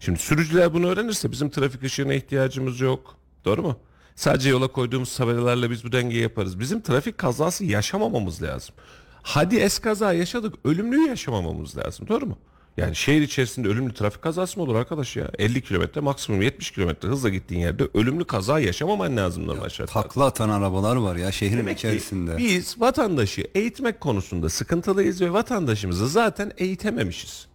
[0.00, 3.16] Şimdi sürücüler bunu öğrenirse bizim trafik ışığına ihtiyacımız yok.
[3.44, 3.76] Doğru mu?
[4.14, 6.60] Sadece yola koyduğumuz tabelalarla biz bu dengeyi yaparız.
[6.60, 8.74] Bizim trafik kazası yaşamamamız lazım.
[9.22, 12.08] Hadi es kaza yaşadık, ölümlüyü yaşamamamız lazım.
[12.08, 12.38] Doğru mu?
[12.76, 15.30] Yani şehir içerisinde ölümlü trafik kazası mı olur arkadaş ya?
[15.38, 20.08] 50 kilometre maksimum 70 kilometre hızla gittiğin yerde ölümlü kaza yaşamaman lazım normal şartlarda.
[20.08, 22.38] Takla atan arabalar var ya şehrin Demek içerisinde.
[22.38, 27.49] biz vatandaşı eğitmek konusunda sıkıntılıyız ve vatandaşımızı zaten eğitememişiz.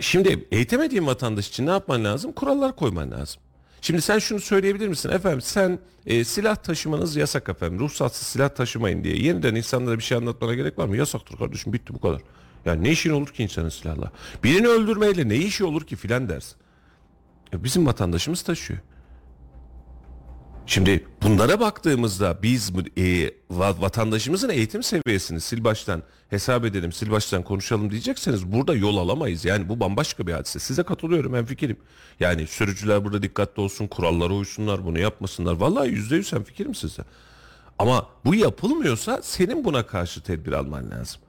[0.00, 2.32] Şimdi eğitemediğin vatandaş için ne yapman lazım?
[2.32, 3.42] Kurallar koyman lazım.
[3.80, 5.10] Şimdi sen şunu söyleyebilir misin?
[5.10, 7.78] Efendim sen e, silah taşımanız yasak efendim.
[7.78, 9.16] Ruhsatsız silah taşımayın diye.
[9.16, 10.96] Yeniden insanlara bir şey anlatmana gerek var mı?
[10.96, 12.20] Yasaktır kardeşim bitti bu kadar.
[12.64, 14.12] Yani ne işin olur ki insanın silahla?
[14.44, 16.56] Birini öldürmeyle ne işi olur ki filan dersin.
[17.54, 18.80] E, bizim vatandaşımız taşıyor.
[20.70, 23.02] Şimdi bunlara baktığımızda biz e,
[23.50, 29.44] va- vatandaşımızın eğitim seviyesini sil baştan hesap edelim, sil baştan konuşalım diyecekseniz burada yol alamayız.
[29.44, 30.58] Yani bu bambaşka bir hadise.
[30.58, 31.76] Size katılıyorum ben fikirim.
[32.20, 35.52] Yani sürücüler burada dikkatli olsun, kurallara uysunlar, bunu yapmasınlar.
[35.52, 37.02] Vallahi yüzde yüz hem fikirim size.
[37.78, 41.20] Ama bu yapılmıyorsa senin buna karşı tedbir alman lazım.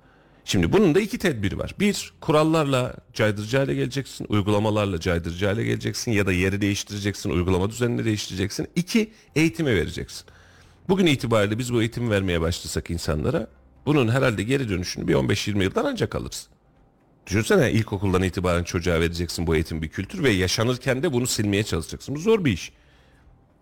[0.46, 1.76] Şimdi bunun da iki tedbiri var.
[1.80, 8.06] Bir, kurallarla caydırıcı hale geleceksin, uygulamalarla caydırıcı hale geleceksin ya da yeri değiştireceksin, uygulama düzenini
[8.06, 8.68] değiştireceksin.
[8.76, 10.26] İki, eğitimi vereceksin.
[10.90, 13.48] Bugün itibariyle biz bu eğitimi vermeye başlasak insanlara
[13.86, 16.48] bunun herhalde geri dönüşünü bir 15-20 yıldan ancak alırız.
[17.28, 22.16] Düşünsene ilkokuldan itibaren çocuğa vereceksin bu eğitim bir kültür ve yaşanırken de bunu silmeye çalışacaksın.
[22.16, 22.72] Bu zor bir iş.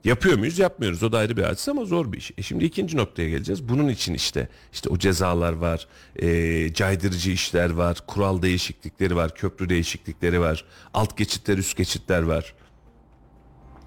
[0.03, 0.59] Yapıyor muyuz?
[0.59, 1.03] Yapmıyoruz.
[1.03, 2.31] O da ayrı bir hadise ama zor bir iş.
[2.37, 3.69] E şimdi ikinci noktaya geleceğiz.
[3.69, 9.69] Bunun için işte işte o cezalar var, e, caydırıcı işler var, kural değişiklikleri var, köprü
[9.69, 12.53] değişiklikleri var, alt geçitler, üst geçitler var.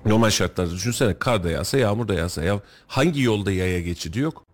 [0.07, 4.45] Normal şartlarda düşünsene kar da yağsa, yağmur da yağsa ya hangi yolda yaya geçidi yok?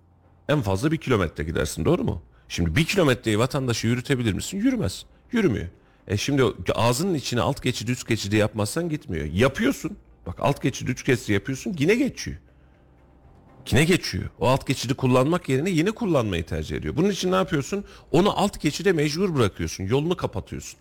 [0.48, 2.22] En fazla bir kilometre gidersin doğru mu?
[2.48, 4.58] Şimdi bir kilometreyi vatandaşı yürütebilir misin?
[4.58, 5.04] Yürümez.
[5.32, 5.66] Yürümüyor.
[6.08, 6.42] E şimdi
[6.74, 9.26] ağzının içine alt geçidi üst geçidi yapmazsan gitmiyor.
[9.26, 9.96] Yapıyorsun.
[10.28, 12.36] Bak alt geçidi üst geçidi yapıyorsun yine geçiyor.
[13.70, 14.24] Yine geçiyor.
[14.40, 16.96] O alt geçidi kullanmak yerine yine kullanmayı tercih ediyor.
[16.96, 17.84] Bunun için ne yapıyorsun?
[18.12, 19.84] Onu alt geçide mecbur bırakıyorsun.
[19.84, 20.80] Yolunu kapatıyorsun.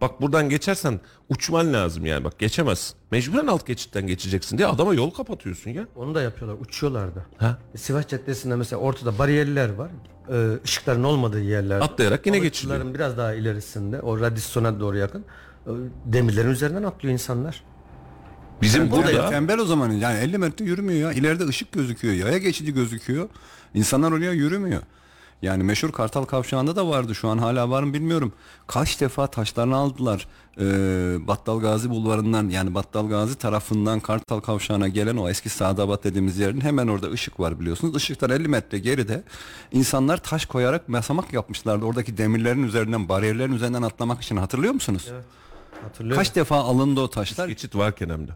[0.00, 2.24] Bak buradan geçersen uçman lazım yani.
[2.24, 2.96] Bak geçemezsin.
[3.10, 5.86] Mecburen alt geçitten geçeceksin diye adama yol kapatıyorsun ya.
[5.96, 6.60] Onu da yapıyorlar.
[6.60, 7.26] Uçuyorlar da.
[7.38, 7.58] Ha?
[7.76, 9.90] Sivas Caddesi'nde mesela ortada bariyerler var.
[10.32, 11.80] Ee, ışıkların olmadığı yerler.
[11.80, 12.94] Atlayarak yine geçiliyor.
[12.94, 14.00] biraz daha ilerisinde.
[14.00, 15.24] O radisyona doğru yakın.
[15.66, 15.70] e,
[16.06, 17.64] Demirlerin üzerinden atlıyor insanlar.
[18.62, 21.12] Bizim Burada burada tembel o zaman yani 50 metre yürümüyor ya.
[21.12, 22.14] İleride ışık gözüküyor.
[22.14, 23.28] Yaya geçidi gözüküyor.
[23.74, 24.82] İnsanlar oraya yürümüyor.
[25.42, 28.32] Yani meşhur Kartal Kavşağı'nda da vardı şu an hala var mı bilmiyorum.
[28.66, 30.26] Kaç defa taşlarını aldılar.
[30.60, 30.62] Ee,
[31.26, 36.60] Battal Gazi bulvarından yani Battal Gazi tarafından Kartal Kavşağı'na gelen o eski Sadabat dediğimiz yerin
[36.60, 37.96] hemen orada ışık var biliyorsunuz.
[37.96, 39.22] Işıktan 50 metre geride
[39.72, 41.84] insanlar taş koyarak basamak yapmışlardı.
[41.84, 45.10] Oradaki demirlerin üzerinden bariyerlerin üzerinden atlamak için hatırlıyor musunuz?
[45.82, 47.48] Hatırlıyor Kaç defa alındı o taşlar?
[47.48, 48.32] geçit varken hem de.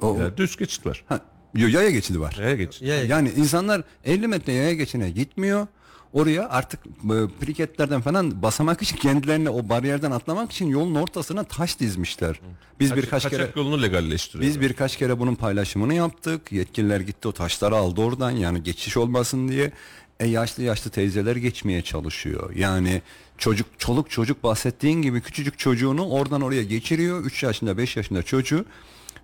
[0.00, 1.04] O, Ya düz geçit var.
[1.08, 1.20] ha,
[1.54, 2.36] yaya geçidi var.
[2.40, 2.82] Neye geçit?
[2.82, 5.66] Ya, Yani insanlar 50 metre yaya geçine gitmiyor.
[6.12, 11.80] Oraya artık e, priketlerden falan basamak için kendilerine o bariyerden atlamak için yolun ortasına taş
[11.80, 12.40] dizmişler.
[12.80, 14.48] Biz birkaç Kaçak kere yolunu legalleştiriyor.
[14.50, 16.52] biz birkaç kere bunun paylaşımını yaptık.
[16.52, 19.72] Yetkililer gitti o taşları aldı oradan yani geçiş olmasın diye.
[20.20, 22.50] E yaşlı yaşlı teyzeler geçmeye çalışıyor.
[22.56, 23.02] Yani
[23.38, 27.24] çocuk çoluk çocuk bahsettiğin gibi küçücük çocuğunu oradan oraya geçiriyor.
[27.24, 28.64] 3 yaşında 5 yaşında çocuğu.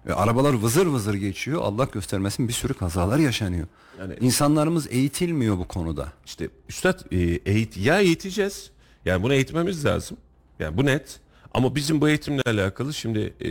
[0.07, 1.63] E, arabalar vızır vızır geçiyor.
[1.63, 3.67] Allah göstermesin bir sürü kazalar yaşanıyor.
[3.99, 6.13] Yani- İnsanlarımız eğitilmiyor bu konuda.
[6.27, 7.17] İşte üstad e,
[7.47, 8.71] eğit ya eğiteceğiz.
[9.05, 10.17] Yani bunu eğitmemiz lazım.
[10.59, 11.21] Yani bu net.
[11.55, 13.51] Ama bizim bu eğitimle alakalı şimdi e,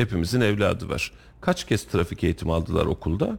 [0.00, 1.12] hepimizin evladı var.
[1.40, 3.38] Kaç kez trafik eğitimi aldılar okulda?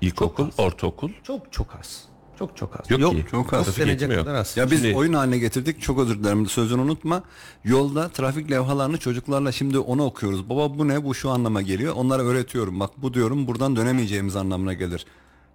[0.00, 1.10] İlkokul, ortaokul.
[1.22, 2.04] Çok çok az.
[2.40, 2.90] Çok çok az.
[3.00, 3.24] Yok ki.
[3.30, 3.74] çok az.
[3.74, 4.10] Trafik yok.
[4.10, 4.56] kadar az.
[4.56, 5.82] Ya biz Şimdi- oyun haline getirdik.
[5.82, 6.46] Çok özür dilerim.
[6.46, 7.22] Sözünü unutma.
[7.64, 10.48] Yolda trafik levhalarını çocuklarla şimdi onu okuyoruz.
[10.48, 11.04] Baba bu ne?
[11.04, 11.94] Bu şu anlama geliyor.
[11.96, 12.80] Onlara öğretiyorum.
[12.80, 15.06] Bak bu diyorum buradan dönemeyeceğimiz anlamına gelir.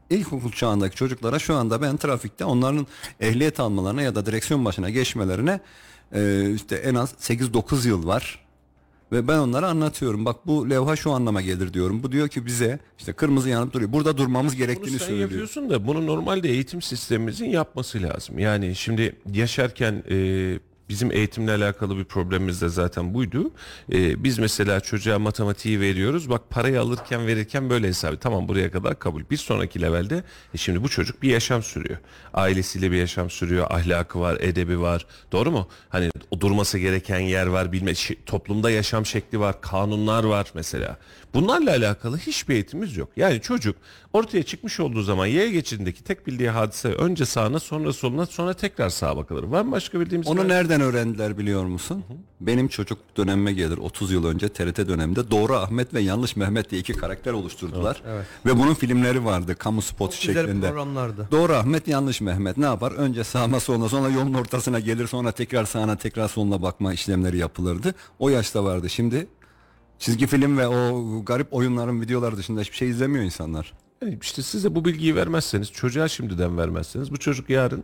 [0.09, 2.87] İlkokul çağındaki çocuklara şu anda ben trafikte onların
[3.19, 5.59] ehliyet almalarına ya da direksiyon başına geçmelerine
[6.11, 8.44] e, işte en az 8-9 yıl var.
[9.11, 10.25] Ve ben onlara anlatıyorum.
[10.25, 12.03] Bak bu levha şu anlama gelir diyorum.
[12.03, 13.93] Bu diyor ki bize işte kırmızı yanıp duruyor.
[13.93, 15.29] Burada durmamız Bunu gerektiğini sen söylüyor.
[15.29, 18.39] yapıyorsun da bunu normalde eğitim sistemimizin yapması lazım.
[18.39, 20.15] Yani şimdi yaşarken e,
[20.89, 23.51] bizim eğitimle alakalı bir problemimiz de zaten buydu.
[23.93, 26.29] E, biz mesela çocuğa matematiği veriyoruz.
[26.29, 28.17] Bak parayı alırken verirken böyle hesabı.
[28.17, 29.21] Tamam buraya kadar kabul.
[29.31, 31.97] Bir sonraki levelde e, şimdi bu çocuk bir yaşam sürüyor.
[32.33, 33.67] Ailesiyle bir yaşam sürüyor.
[33.69, 35.05] Ahlakı var, edebi var.
[35.31, 35.67] Doğru mu?
[35.89, 37.71] Hani durması gereken yer var.
[37.71, 39.61] Bilme, şey- toplumda yaşam şekli var.
[39.61, 40.97] Kanunlar var mesela.
[41.35, 43.09] Bunlarla alakalı hiçbir eğitimimiz yok.
[43.15, 43.75] Yani çocuk
[44.13, 48.89] ortaya çıkmış olduğu zaman yaya geçidindeki tek bildiği hadise önce sağına sonra soluna sonra tekrar
[48.89, 49.43] sağa bakılır.
[49.43, 50.27] Var mı başka bildiğimiz?
[50.27, 52.03] Onu bir- nereden öğrendiler biliyor musun?
[52.41, 56.81] Benim çocukluk dönemime gelir 30 yıl önce TRT döneminde Doğru Ahmet ve Yanlış Mehmet diye
[56.81, 58.01] iki karakter oluşturdular.
[58.45, 60.67] Ve bunun filmleri vardı kamu spotu Çok güzel şeklinde.
[60.67, 61.27] programlardı.
[61.31, 62.91] Doğru Ahmet Yanlış Mehmet ne yapar?
[62.91, 67.95] Önce sağına soluna sonra yolun ortasına gelir sonra tekrar sağına tekrar soluna bakma işlemleri yapılırdı.
[68.19, 68.89] O yaşta vardı.
[68.89, 69.27] Şimdi
[69.99, 73.73] çizgi film ve o garip oyunların videoları dışında hiçbir şey izlemiyor insanlar.
[74.01, 77.83] Yani işte size bu bilgiyi vermezseniz çocuğa şimdiden vermezseniz bu çocuk yarın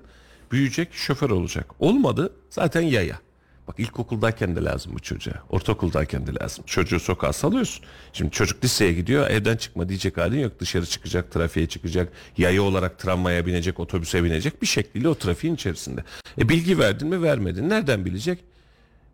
[0.52, 1.65] büyüyecek şoför olacak.
[1.80, 3.19] Olmadı zaten yaya.
[3.67, 5.34] Bak ilkokuldayken de lazım bu çocuğa.
[5.50, 6.63] Ortaokuldayken de lazım.
[6.67, 7.86] Çocuğu sokağa salıyorsun.
[8.13, 10.60] Şimdi çocuk liseye gidiyor evden çıkma diyecek halin yok.
[10.60, 12.13] Dışarı çıkacak, trafiğe çıkacak.
[12.38, 14.62] Yaya olarak tramvaya binecek, otobüse binecek.
[14.62, 16.04] Bir şekliyle o trafiğin içerisinde.
[16.38, 17.69] E bilgi verdin mi vermedin.
[17.69, 18.43] Nereden bilecek?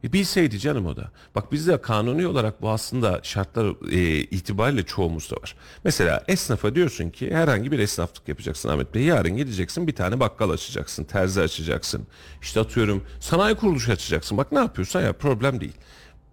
[0.04, 1.12] E bilseydi canım o da.
[1.36, 5.56] Bak bizde kanuni olarak bu aslında şartlar e, itibariyle çoğumuzda var.
[5.84, 9.04] Mesela esnafa diyorsun ki herhangi bir esnaflık yapacaksın Ahmet Bey.
[9.04, 12.08] Yarın gideceksin bir tane bakkal açacaksın, terzi açacaksın.
[12.42, 14.38] İşte atıyorum sanayi kuruluşu açacaksın.
[14.38, 15.76] Bak ne yapıyorsan ya problem değil.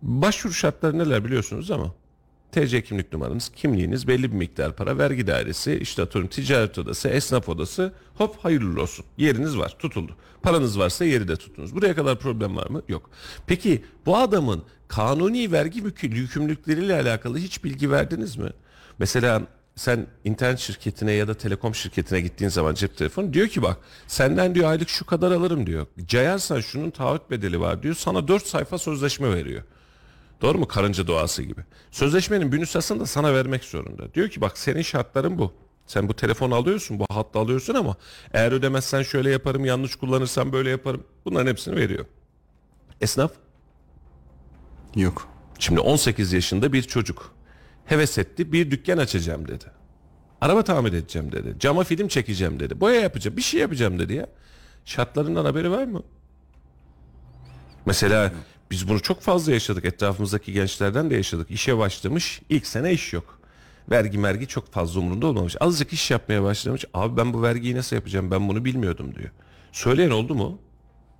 [0.02, 1.94] Başvuru şartları neler biliyorsunuz ama
[2.52, 7.48] TC kimlik numaranız, kimliğiniz, belli bir miktar para, vergi dairesi, işte atıyorum ticaret odası, esnaf
[7.48, 9.04] odası, hop hayırlı olsun.
[9.16, 10.16] Yeriniz var, tutuldu.
[10.44, 11.74] Paranız varsa yeri de tutunuz.
[11.74, 12.82] Buraya kadar problem var mı?
[12.88, 13.10] Yok.
[13.46, 18.50] Peki bu adamın kanuni vergi yükümlülükleriyle alakalı hiç bilgi verdiniz mi?
[18.98, 19.42] Mesela
[19.76, 24.54] sen internet şirketine ya da telekom şirketine gittiğin zaman cep telefonu diyor ki bak senden
[24.54, 25.86] diyor aylık şu kadar alırım diyor.
[26.06, 27.94] Cayarsan şunun taahhüt bedeli var diyor.
[27.94, 29.62] Sana 4 sayfa sözleşme veriyor.
[30.42, 30.68] Doğru mu?
[30.68, 31.60] Karınca doğası gibi.
[31.90, 34.14] Sözleşmenin bir nüshasını sana vermek zorunda.
[34.14, 35.63] Diyor ki bak senin şartların bu.
[35.86, 37.96] Sen bu telefonu alıyorsun, bu hattı alıyorsun ama
[38.32, 41.04] eğer ödemezsen şöyle yaparım, yanlış kullanırsan böyle yaparım.
[41.24, 42.04] Bunların hepsini veriyor.
[43.00, 43.32] Esnaf
[44.96, 45.28] Yok.
[45.58, 47.34] Şimdi 18 yaşında bir çocuk
[47.84, 49.64] heves etti bir dükkan açacağım dedi.
[50.40, 51.56] Araba tamir edeceğim dedi.
[51.58, 52.80] Cama film çekeceğim dedi.
[52.80, 54.26] Boya yapacağım bir şey yapacağım dedi ya.
[54.84, 56.02] Şartlarından haberi var mı?
[57.86, 58.32] Mesela
[58.70, 59.84] biz bunu çok fazla yaşadık.
[59.84, 61.50] Etrafımızdaki gençlerden de yaşadık.
[61.50, 63.40] İşe başlamış ilk sene iş yok.
[63.90, 65.56] Vergi mergi çok fazla umurunda olmamış.
[65.60, 66.84] Azıcık iş yapmaya başlamış.
[66.94, 69.30] Abi ben bu vergiyi nasıl yapacağım ben bunu bilmiyordum diyor.
[69.72, 70.58] Söyleyen oldu mu?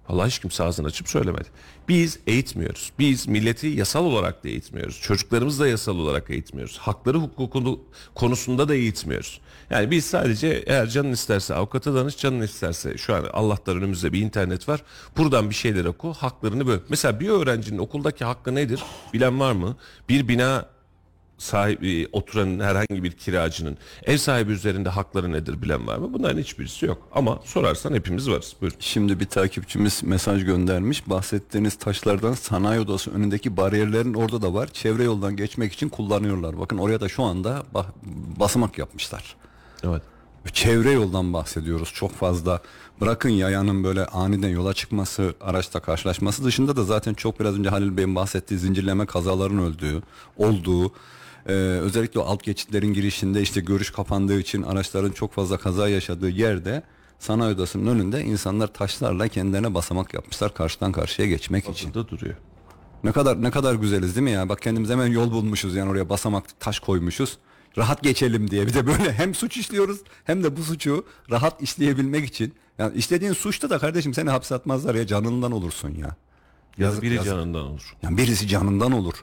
[0.09, 1.49] Vallahi hiç kimse ağzını açıp söylemedi.
[1.89, 2.93] Biz eğitmiyoruz.
[2.99, 5.01] Biz milleti yasal olarak da eğitmiyoruz.
[5.01, 6.79] Çocuklarımızı da yasal olarak eğitmiyoruz.
[6.79, 7.81] Hakları hukukunu
[8.15, 9.41] konusunda da eğitmiyoruz.
[9.71, 14.21] Yani biz sadece eğer canın isterse avukata danış, canın isterse şu an Allah'tan önümüzde bir
[14.21, 14.83] internet var.
[15.17, 16.79] Buradan bir şeyler oku, haklarını böl.
[16.89, 18.83] Mesela bir öğrencinin okuldaki hakkı nedir?
[19.13, 19.77] Bilen var mı?
[20.09, 20.74] Bir bina
[21.39, 26.13] sahibi oturan herhangi bir kiracının ev sahibi üzerinde hakları nedir bilen var mı?
[26.13, 27.09] Bunların hiçbirisi yok.
[27.13, 28.57] Ama sorarsan hepimiz varız.
[28.61, 28.73] Buyur.
[28.79, 31.09] Şimdi bir takipçimiz mesaj göndermiş.
[31.09, 34.67] Bahsettiğiniz taşlardan sanayi odası önündeki bariyerlerin orada da var.
[34.67, 36.59] Çevre yoldan geçmek için kullanıyorlar.
[36.59, 37.87] Bakın oraya da şu anda ba-
[38.41, 39.37] basamak yapmışlar.
[39.85, 40.03] Evet.
[40.53, 42.63] Çevre yoldan bahsediyoruz çok fazla.
[43.01, 47.97] Bırakın yayanın böyle aniden yola çıkması, araçta karşılaşması dışında da zaten çok biraz önce Halil
[47.97, 50.03] Bey'in bahsettiği zincirleme kazaların öldüğü,
[50.37, 50.93] olduğu,
[51.47, 56.29] e, özellikle o alt geçitlerin girişinde işte görüş kapandığı için araçların çok fazla kaza yaşadığı
[56.31, 56.83] yerde
[57.19, 61.95] sanayi odasının önünde insanlar taşlarla kendilerine basamak yapmışlar karşıdan karşıya geçmek için.
[61.95, 62.35] Burada duruyor.
[63.05, 64.49] Ne kadar ne kadar güzeliz değil mi ya?
[64.49, 67.39] Bak kendimize hemen yol bulmuşuz yani oraya basamak taş koymuşuz.
[67.79, 68.67] Rahat geçelim diye.
[68.67, 72.55] Bir de böyle hem suç işliyoruz hem de bu suçu rahat işleyebilmek için.
[72.79, 76.17] Yani işlediğin suçta da kardeşim seni hapse atmazlar ya canından olursun ya.
[76.79, 77.31] Ya Yazık, biri yazık.
[77.33, 77.97] canından olur.
[78.03, 79.15] Yani birisi canından olur.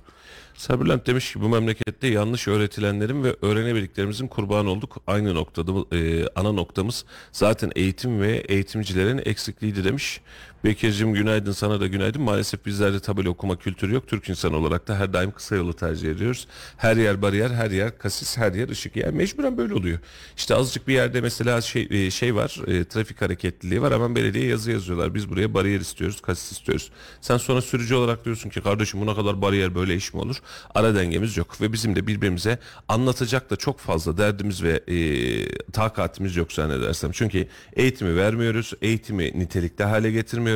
[0.62, 4.98] Sabirlent demiş ki bu memlekette yanlış öğretilenlerin ve öğrenebildiklerimizin kurbanı olduk.
[5.08, 10.22] Aynı noktada e, ana noktamız zaten eğitim ve eğitimcilerin eksikliğiydi demiş.
[10.64, 12.22] Bekir'cim günaydın sana da günaydın.
[12.22, 14.08] Maalesef bizlerde tabela okuma kültürü yok.
[14.08, 16.48] Türk insanı olarak da her daim kısa yolu tercih ediyoruz.
[16.78, 18.96] Her yer bariyer, her yer kasis, her yer ışık.
[18.96, 20.00] Yani mecburen böyle oluyor.
[20.38, 23.94] İşte azıcık bir yerde mesela şey e, şey var, e, trafik hareketliliği var.
[23.94, 25.16] Hemen belediye yazı yazıyorlar.
[25.16, 26.92] Biz buraya bariyer istiyoruz, kasis istiyoruz.
[27.22, 30.42] Sen sonra sürücü olarak diyorsun ki kardeşim buna kadar bariyer böyle iş mi olur?
[30.76, 34.96] Ara dengemiz yok ve bizim de birbirimize anlatacak da çok fazla derdimiz ve e,
[35.72, 37.12] takatimiz yok zannedersem.
[37.12, 40.51] Çünkü eğitimi vermiyoruz, eğitimi nitelikli hale getirmiyoruz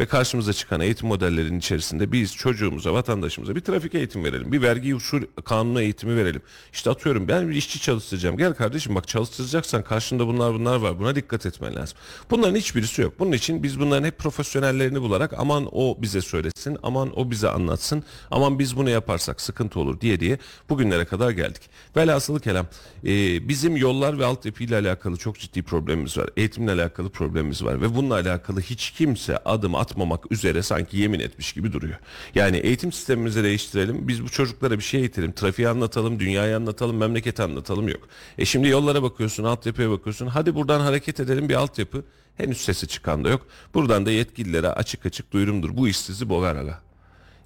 [0.00, 4.94] ve karşımıza çıkan eğitim modellerinin içerisinde biz çocuğumuza, vatandaşımıza bir trafik eğitimi verelim, bir vergi
[4.94, 6.42] usul kanunu eğitimi verelim.
[6.72, 8.36] İşte atıyorum ben bir işçi çalıştıracağım.
[8.36, 10.98] Gel kardeşim bak çalıştıracaksan karşında bunlar bunlar var.
[10.98, 11.98] Buna dikkat etmen lazım.
[12.30, 13.14] Bunların hiçbirisi yok.
[13.18, 18.04] Bunun için biz bunların hep profesyonellerini bularak aman o bize söylesin, aman o bize anlatsın,
[18.30, 20.38] aman biz bunu yaparsak sıkıntı olur diye diye
[20.68, 21.62] bugünlere kadar geldik.
[21.96, 22.66] Velhasılı kelam
[23.04, 26.30] e, bizim yollar ve altyapıyla alakalı çok ciddi problemimiz var.
[26.36, 31.52] Eğitimle alakalı problemimiz var ve bununla alakalı hiç kimse adım atmamak üzere sanki yemin etmiş
[31.52, 31.96] gibi duruyor.
[32.34, 34.08] Yani eğitim sistemimizi değiştirelim.
[34.08, 35.32] Biz bu çocuklara bir şey eğitelim.
[35.32, 38.08] Trafiği anlatalım, dünyayı anlatalım, memleketi anlatalım yok.
[38.38, 40.26] E şimdi yollara bakıyorsun, altyapıya bakıyorsun.
[40.26, 42.04] Hadi buradan hareket edelim bir altyapı.
[42.36, 43.46] Henüz sesi çıkan da yok.
[43.74, 45.76] Buradan da yetkililere açık açık duyurumdur.
[45.76, 46.87] Bu iş sizi boğar aga.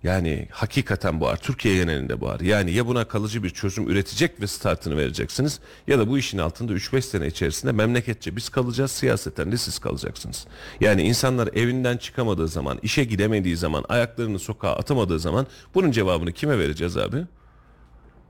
[0.04, 1.36] Yani hakikaten boğar.
[1.36, 2.40] Türkiye genelinde boğar.
[2.40, 6.72] Yani ya buna kalıcı bir çözüm üretecek ve startını vereceksiniz ya da bu işin altında
[6.72, 10.46] 3-5 sene içerisinde memleketçe biz kalacağız, siyaseten de siz kalacaksınız.
[10.80, 16.58] Yani insanlar evinden çıkamadığı zaman, işe gidemediği zaman, ayaklarını sokağa atamadığı zaman bunun cevabını kime
[16.58, 17.24] vereceğiz abi?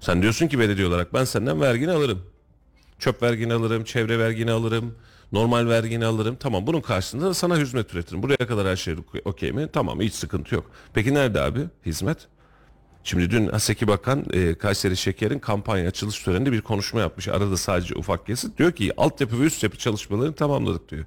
[0.01, 2.23] Sen diyorsun ki belediye olarak ben senden vergini alırım.
[2.99, 4.95] Çöp vergini alırım, çevre vergini alırım,
[5.33, 6.37] normal vergini alırım.
[6.41, 8.23] Tamam bunun karşılığında da sana hizmet üretirim.
[8.23, 9.69] Buraya kadar her şey okey mi?
[9.73, 10.71] Tamam hiç sıkıntı yok.
[10.95, 12.29] Peki nerede abi hizmet?
[13.05, 17.29] Şimdi dün Haseki Bakan e, Kayseri Şeker'in kampanya açılış töreninde bir konuşma yapmış.
[17.29, 18.59] Arada sadece ufak kesit.
[18.59, 21.05] Diyor ki altyapı ve üst yapı çalışmalarını tamamladık diyor.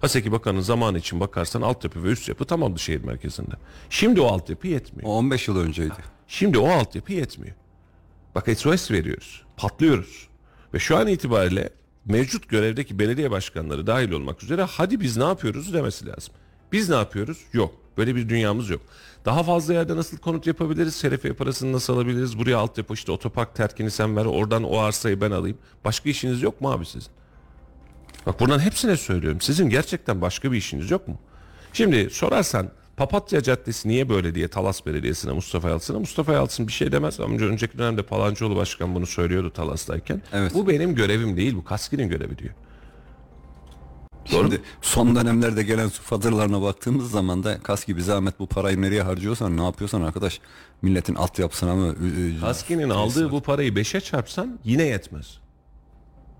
[0.00, 3.54] Haseki Bakan'ın zamanı için bakarsan altyapı ve üst yapı tamamdı şehir merkezinde.
[3.90, 5.08] Şimdi o altyapı yetmiyor.
[5.08, 5.94] O 15 yıl önceydi.
[6.28, 7.56] Şimdi o altyapı yetmiyor.
[8.34, 9.42] Bak SOS veriyoruz.
[9.56, 10.28] Patlıyoruz.
[10.74, 11.70] Ve şu an itibariyle
[12.08, 16.34] mevcut görevdeki belediye başkanları dahil olmak üzere hadi biz ne yapıyoruz demesi lazım.
[16.72, 17.38] Biz ne yapıyoruz?
[17.52, 17.74] Yok.
[17.96, 18.80] Böyle bir dünyamız yok.
[19.24, 20.96] Daha fazla yerde nasıl konut yapabiliriz?
[20.96, 22.38] Şerefiye parasını nasıl alabiliriz?
[22.38, 24.24] Buraya altyapı işte otopark terkini sen ver.
[24.24, 25.58] Oradan o arsayı ben alayım.
[25.84, 27.12] Başka işiniz yok mu abi sizin?
[28.26, 29.40] Bak buradan hepsine söylüyorum.
[29.40, 31.18] Sizin gerçekten başka bir işiniz yok mu?
[31.72, 36.92] Şimdi sorarsan Papatya Caddesi niye böyle diye Talas Belediyesi'ne Mustafa Yalçın'a Mustafa Yalçın bir şey
[36.92, 37.20] demez.
[37.20, 40.22] Ama önceki dönemde Palancıoğlu Başkan bunu söylüyordu Talas'tayken.
[40.32, 40.54] Evet.
[40.54, 42.54] Bu benim görevim değil bu Kaski'nin görevi diyor.
[44.24, 49.02] Şimdi son dönemlerde gelen su faturalarına baktığımız zaman da kas gibi zahmet bu parayı nereye
[49.02, 50.40] harcıyorsan ne yapıyorsan arkadaş
[50.82, 51.94] milletin altyapısına mı?
[52.40, 55.38] Kaski'nin aldığı bu parayı 5'e çarpsan yine yetmez.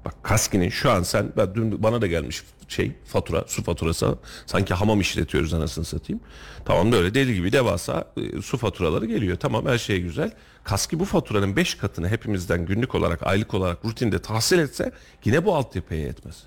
[0.05, 4.75] Bak Kaski'nin şu an sen ben dün bana da gelmiş şey fatura su faturası sanki
[4.75, 6.21] hamam işletiyoruz anasını satayım.
[6.65, 9.37] Tamam da öyle deli gibi devasa e, su faturaları geliyor.
[9.37, 10.33] Tamam her şey güzel.
[10.65, 14.93] Kaski bu faturanın 5 katını hepimizden günlük olarak aylık olarak rutinde tahsil etse
[15.25, 16.43] yine bu altyapıya yetmez.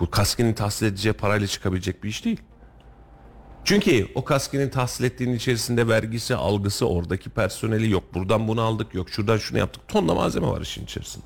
[0.00, 2.40] Bu Kaski'nin tahsil edeceği parayla çıkabilecek bir iş değil.
[3.64, 8.14] Çünkü o kaskinin tahsil ettiğinin içerisinde vergisi, algısı, oradaki personeli yok.
[8.14, 9.88] Buradan bunu aldık, yok şuradan şunu yaptık.
[9.88, 11.24] Tonla malzeme var işin içerisinde.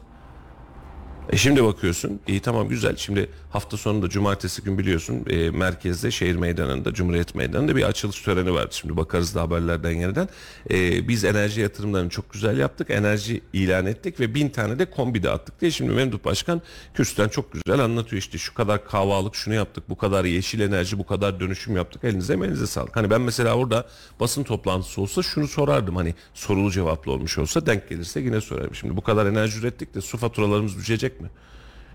[1.31, 2.97] E şimdi bakıyorsun, iyi tamam güzel.
[2.97, 8.53] Şimdi hafta sonunda cumartesi gün biliyorsun e, merkezde, şehir meydanında, Cumhuriyet Meydanı'nda bir açılış töreni
[8.55, 8.68] vardı.
[8.70, 10.29] Şimdi bakarız da haberlerden yeniden.
[10.70, 12.91] E, biz enerji yatırımlarını çok güzel yaptık.
[12.91, 16.62] Enerji ilan ettik ve bin tane de kombi dağıttık diye şimdi Memduh Başkan
[16.95, 18.23] kürsüden çok güzel anlatıyor.
[18.23, 22.05] işte şu kadar kahvalık şunu yaptık, bu kadar yeşil enerji, bu kadar dönüşüm yaptık.
[22.05, 22.97] Elinize emeğinize sağlık.
[22.97, 23.87] Hani ben mesela orada
[24.20, 25.97] basın toplantısı olsa şunu sorardım.
[25.97, 28.75] Hani sorulu cevaplı olmuş olsa denk gelirse yine sorarım.
[28.75, 31.30] Şimdi bu kadar enerji ürettik de su faturalarımız düşecek mi?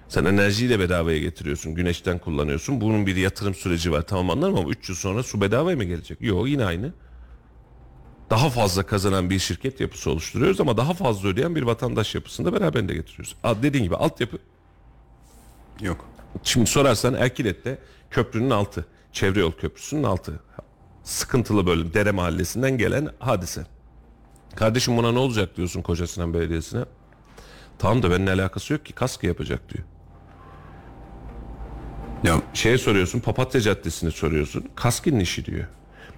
[0.07, 1.75] Sen enerjiyi de bedavaya getiriyorsun.
[1.75, 2.81] Güneşten kullanıyorsun.
[2.81, 4.01] Bunun bir yatırım süreci var.
[4.01, 6.21] Tamam anlarım ama 3 yıl sonra su bedavaya mı gelecek?
[6.21, 6.93] Yok yine aynı.
[8.29, 12.53] Daha fazla kazanan bir şirket yapısı oluşturuyoruz ama daha fazla ödeyen bir vatandaş yapısını da
[12.53, 13.35] beraberinde getiriyoruz.
[13.63, 14.37] Dediğin gibi altyapı
[15.81, 16.05] Yok.
[16.43, 18.85] Şimdi sorarsan Erkilet'te köprünün altı.
[19.11, 20.39] Çevre yol köprüsünün altı.
[21.03, 21.93] Sıkıntılı bölüm.
[21.93, 23.65] Dere mahallesinden gelen hadise.
[24.55, 26.85] Kardeşim buna ne olacak diyorsun Kocasinan Belediyesi'ne.
[27.79, 29.85] Tamam da benimle alakası yok ki kaskı yapacak diyor.
[32.23, 34.65] Ya Şeye soruyorsun Papatya Caddesi'ni soruyorsun.
[34.75, 35.65] Kaskinin işi diyor.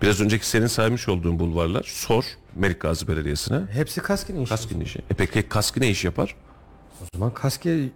[0.01, 2.23] Biraz önceki senin saymış olduğun bulvarlar sor
[2.55, 3.61] Melik Gazi Belediyesi'ne.
[3.71, 4.49] Hepsi Kaski'nin işi.
[4.49, 4.99] Kaskinin işi.
[4.99, 6.35] E peki Kaski ne iş yapar?
[7.01, 7.91] O zaman Kaski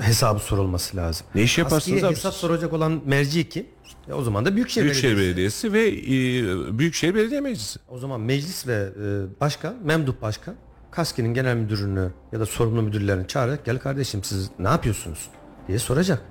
[0.00, 1.26] hesabı sorulması lazım.
[1.34, 3.66] Ne iş yaparsınız Kaski'ye abi hesap soracak olan merci kim?
[4.08, 5.72] E o zaman da Büyükşehir, Büyükşehir Belediyesi.
[5.72, 7.78] Belediyesi ve e, Büyükşehir Belediye Meclisi.
[7.88, 10.54] O zaman meclis ve e, başkan, Memduh Başkan
[10.90, 15.28] Kaski'nin genel müdürünü ya da sorumlu müdürlerini çağırarak gel kardeşim siz ne yapıyorsunuz
[15.68, 16.22] diye soracak.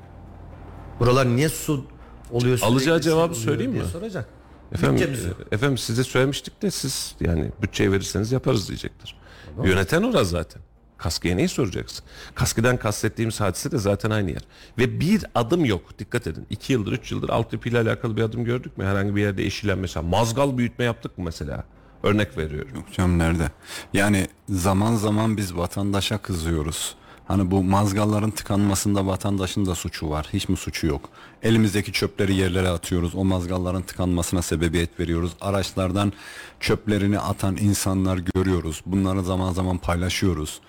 [1.00, 1.86] Buralar niye su
[2.32, 3.90] oluyor Alacağı cevabı söyleyeyim diye mi?
[3.90, 4.26] soracak.
[4.72, 5.10] Efendim,
[5.52, 9.16] e, efendim size söylemiştik de siz yani bütçeyi verirseniz yaparız diyecektir.
[9.64, 10.62] Yöneten orası zaten.
[10.98, 12.06] Kaskıya neyi soracaksın?
[12.36, 14.42] Kaskıdan kastettiğimiz hadise de zaten aynı yer.
[14.78, 16.00] Ve bir adım yok.
[16.00, 16.46] Dikkat edin.
[16.50, 18.86] İki yıldır, üç yıldır altyapıyla alakalı bir adım gördük mü?
[18.86, 20.04] Herhangi bir yerde eşilen mesela.
[20.08, 21.64] Mazgal büyütme yaptık mı mesela?
[22.04, 22.72] Örnek veriyorum.
[22.76, 23.52] Yok nerede?
[23.94, 26.96] Yani zaman zaman biz vatandaşa kızıyoruz.
[27.28, 30.28] Hani bu mazgalların tıkanmasında vatandaşın da suçu var.
[30.34, 31.10] Hiç mi suçu yok?
[31.44, 33.16] Elimizdeki çöpleri yerlere atıyoruz.
[33.16, 35.32] O mazgalların tıkanmasına sebebiyet veriyoruz.
[35.42, 36.14] Araçlardan
[36.60, 38.82] çöplerini atan insanlar görüyoruz.
[38.86, 40.60] Bunları zaman zaman paylaşıyoruz.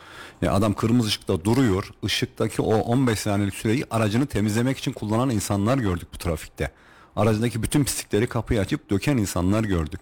[0.43, 1.91] Ya adam kırmızı ışıkta duruyor.
[2.03, 6.71] Işıktaki o 15 saniyelik süreyi aracını temizlemek için kullanan insanlar gördük bu trafikte.
[7.17, 10.01] Aracındaki bütün pislikleri kapıyı açıp döken insanlar gördük.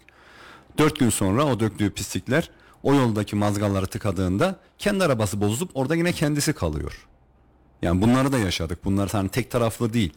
[0.78, 2.50] Dört gün sonra o döktüğü pislikler
[2.82, 7.06] o yoldaki mazgalları tıkadığında kendi arabası bozulup orada yine kendisi kalıyor.
[7.82, 8.84] Yani bunları da yaşadık.
[8.84, 10.12] Bunlar hani tek taraflı değil.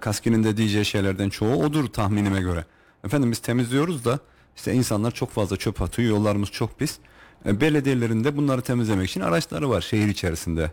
[0.00, 2.64] Kaski'nin de diyeceği şeylerden çoğu odur tahminime göre.
[3.04, 4.18] Efendim biz temizliyoruz da
[4.56, 6.10] işte insanlar çok fazla çöp atıyor.
[6.10, 6.98] Yollarımız çok pis.
[7.46, 10.70] E, belediyelerin de bunları temizlemek için araçları var şehir içerisinde.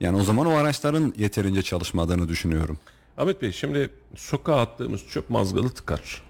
[0.00, 2.78] Yani o zaman o araçların yeterince çalışmadığını düşünüyorum.
[3.16, 6.22] Ahmet Bey şimdi sokağa attığımız çöp mazgalı tıkar.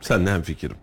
[0.00, 0.76] Seninle hem fikrim.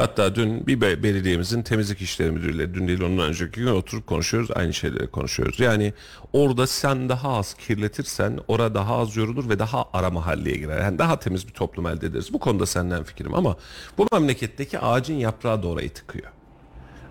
[0.00, 4.50] Hatta dün bir be- belediyemizin temizlik işleri müdürüyle dün değil ondan önceki gün oturup konuşuyoruz
[4.54, 5.60] aynı şeyleri konuşuyoruz.
[5.60, 5.92] Yani
[6.32, 10.80] orada sen daha az kirletirsen orada daha az yorulur ve daha ara mahalleye girer.
[10.82, 12.32] Yani daha temiz bir toplum elde ederiz.
[12.32, 13.56] Bu konuda senden fikrim ama
[13.98, 16.28] bu memleketteki ağacın yaprağı da orayı tıkıyor.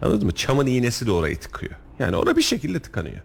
[0.01, 0.35] Anladın mı?
[0.35, 1.73] Çamın iğnesi de orayı tıkıyor.
[1.99, 3.21] Yani orada bir şekilde tıkanıyor.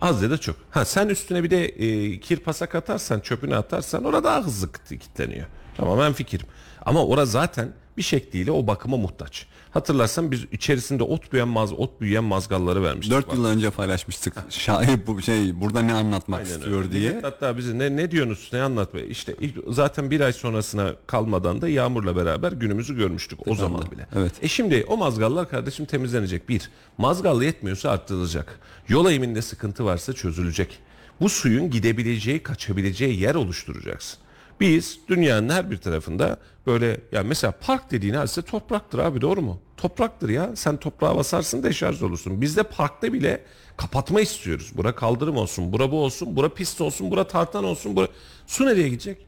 [0.00, 0.56] Az ya da çok.
[0.70, 5.46] Ha sen üstüne bir de e, kirpasak atarsan, çöpünü atarsan orada daha hızlı kit- kitleniyor.
[5.76, 6.46] Tamamen fikrim.
[6.86, 9.46] Ama orada zaten bir şekliyle o bakıma muhtaç.
[9.70, 13.12] Hatırlarsan biz içerisinde ot büyüyen maz ot büyüyen mazgalları vermiştik.
[13.12, 14.34] 4 yıl önce paylaşmıştık.
[14.50, 16.92] Şair bu şey burada ne anlatmak Aynen istiyor öyle.
[16.92, 17.18] diye.
[17.22, 19.00] Hatta bizi ne, ne diyorsunuz ne anlatma.
[19.00, 19.36] İşte
[19.68, 24.06] zaten bir ay sonrasına kalmadan da yağmurla beraber günümüzü görmüştük o zaman bile.
[24.16, 24.32] Evet.
[24.42, 26.48] E şimdi o mazgallar kardeşim temizlenecek.
[26.48, 28.60] Bir, mazgal yetmiyorsa arttırılacak.
[28.88, 30.78] Yol eğiminde sıkıntı varsa çözülecek.
[31.20, 34.18] Bu suyun gidebileceği, kaçabileceği yer oluşturacaksın.
[34.60, 36.36] Biz dünyanın her bir tarafında
[36.66, 39.60] böyle yani mesela park dediğin hadise topraktır abi doğru mu?
[39.76, 40.56] Topraktır ya.
[40.56, 42.40] Sen toprağa basarsın deşarj olursun.
[42.40, 43.42] Biz de parkta bile
[43.76, 44.72] kapatma istiyoruz.
[44.76, 47.96] Bura kaldırım olsun, bura bu olsun, bura pist olsun, bura tartan olsun.
[47.96, 48.08] Bura...
[48.46, 49.26] Su nereye gidecek?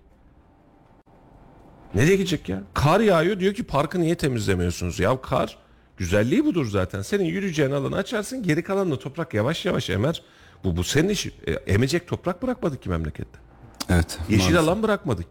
[1.95, 2.63] Nereye gidecek ya?
[2.75, 5.01] Kar yağıyor diyor ki parkı niye temizlemiyorsunuz?
[5.01, 5.59] Ya kar
[5.97, 7.03] güzelliği budur zaten.
[7.03, 10.23] Senin yürüyeceğin alanı açarsın geri kalanını toprak yavaş yavaş emer.
[10.65, 11.33] Bu, bu senin işin.
[11.47, 13.48] E, emecek toprak bırakmadık ki memlekette.
[13.89, 14.19] Evet.
[14.29, 14.69] Yeşil maalesef.
[14.69, 15.27] alan bırakmadık.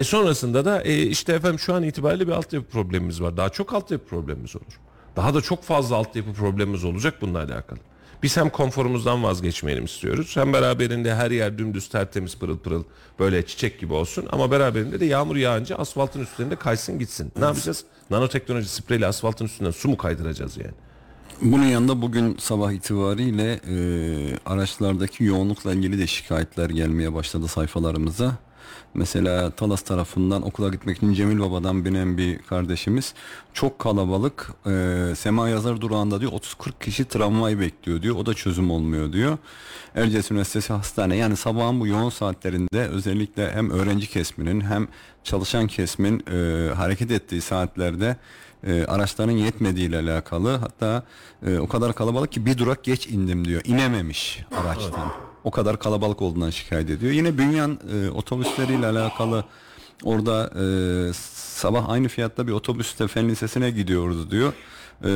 [0.00, 3.36] E sonrasında da e, işte efendim şu an itibariyle bir altyapı problemimiz var.
[3.36, 4.80] Daha çok altyapı problemimiz olur.
[5.16, 7.78] Daha da çok fazla altyapı problemimiz olacak bununla alakalı.
[8.22, 10.36] Biz hem konforumuzdan vazgeçmeyelim istiyoruz.
[10.36, 12.84] Hem beraberinde her yer dümdüz tertemiz pırıl pırıl
[13.18, 14.26] böyle çiçek gibi olsun.
[14.32, 17.32] Ama beraberinde de yağmur yağınca asfaltın üstünde kaysın gitsin.
[17.38, 17.84] Ne yapacağız?
[18.10, 20.74] Nanoteknoloji spreyle asfaltın üstünden su mu kaydıracağız yani?
[21.42, 23.76] Bunun yanında bugün sabah itibariyle e,
[24.46, 28.36] araçlardaki yoğunlukla ilgili de şikayetler gelmeye başladı sayfalarımıza.
[28.94, 33.14] Mesela Talas tarafından okula gitmek için Cemil Baba'dan binen bir kardeşimiz
[33.54, 38.70] çok kalabalık e, Sema Yazar durağında diyor 30-40 kişi tramvay bekliyor diyor o da çözüm
[38.70, 39.38] olmuyor diyor.
[39.94, 44.88] Erciyes Üniversitesi Hastane yani sabahın bu yoğun saatlerinde özellikle hem öğrenci kesminin hem
[45.24, 48.16] çalışan kesimin e, hareket ettiği saatlerde
[48.66, 50.56] e, araçların yetmediği ile alakalı.
[50.56, 51.02] Hatta
[51.46, 53.62] e, o kadar kalabalık ki bir durak geç indim diyor.
[53.64, 55.12] İnememiş araçtan.
[55.44, 57.12] O kadar kalabalık olduğundan şikayet ediyor.
[57.12, 59.44] Yine Bünyan e, otobüsleriyle alakalı
[60.04, 60.64] orada e,
[61.34, 64.52] sabah aynı fiyatta bir otobüste fen lisesine gidiyoruz diyor.
[65.04, 65.10] E,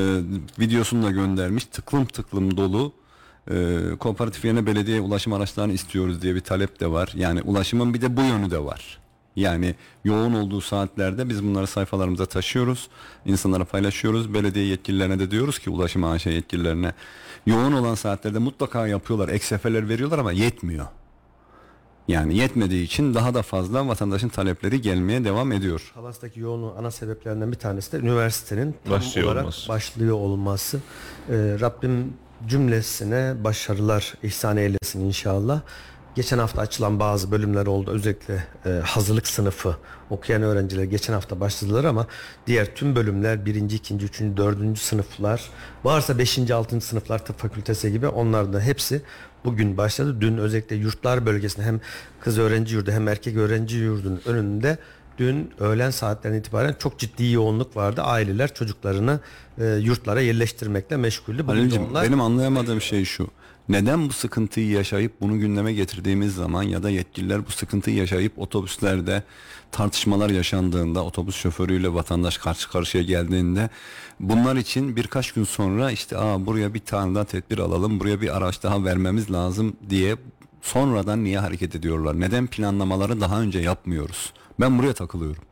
[0.58, 1.64] videosunu da göndermiş.
[1.64, 2.92] Tıklım tıklım dolu
[3.50, 7.12] e, kooperatif yerine belediye ulaşım araçlarını istiyoruz diye bir talep de var.
[7.14, 9.03] Yani ulaşımın bir de bu yönü de var
[9.36, 9.74] yani
[10.04, 12.88] yoğun olduğu saatlerde biz bunları sayfalarımıza taşıyoruz.
[13.26, 14.34] insanlara paylaşıyoruz.
[14.34, 16.92] Belediye yetkililerine de diyoruz ki ulaşım AŞ yetkililerine
[17.46, 19.28] yoğun olan saatlerde mutlaka yapıyorlar.
[19.28, 20.86] Ek seferler veriyorlar ama yetmiyor.
[22.08, 25.92] Yani yetmediği için daha da fazla vatandaşın talepleri gelmeye devam ediyor.
[25.94, 29.68] Talas'taki yoğunluğun ana sebeplerinden bir tanesi de üniversitenin tam Başlıyor olarak olması.
[29.68, 30.76] başlıyor olması.
[30.76, 32.12] Ee, Rabbim
[32.48, 35.60] cümlesine başarılar ihsan eylesin inşallah.
[36.14, 37.90] Geçen hafta açılan bazı bölümler oldu.
[37.90, 39.76] Özellikle e, hazırlık sınıfı
[40.10, 42.06] okuyan öğrenciler geçen hafta başladılar ama
[42.46, 45.50] diğer tüm bölümler birinci, ikinci, üçüncü, dördüncü sınıflar
[45.84, 49.02] varsa beşinci, altıncı sınıflar tıp fakültesi gibi onlar da hepsi
[49.44, 50.16] bugün başladı.
[50.20, 51.80] Dün özellikle yurtlar bölgesinde hem
[52.20, 54.78] kız öğrenci yurdu hem erkek öğrenci yurdunun önünde
[55.18, 58.02] dün öğlen saatlerinden itibaren çok ciddi yoğunluk vardı.
[58.02, 59.20] Aileler çocuklarını
[59.58, 61.46] e, yurtlara yerleştirmekle meşguldü.
[61.46, 63.28] Halil'cim onlar benim anlayamadığım şey şu.
[63.68, 69.22] Neden bu sıkıntıyı yaşayıp bunu gündeme getirdiğimiz zaman ya da yetkililer bu sıkıntıyı yaşayıp otobüslerde
[69.72, 73.70] tartışmalar yaşandığında otobüs şoförüyle vatandaş karşı karşıya geldiğinde
[74.20, 78.36] bunlar için birkaç gün sonra işte Aa, buraya bir tane daha tedbir alalım buraya bir
[78.36, 80.16] araç daha vermemiz lazım diye
[80.62, 82.20] sonradan niye hareket ediyorlar?
[82.20, 84.32] Neden planlamaları daha önce yapmıyoruz?
[84.60, 85.42] Ben buraya takılıyorum.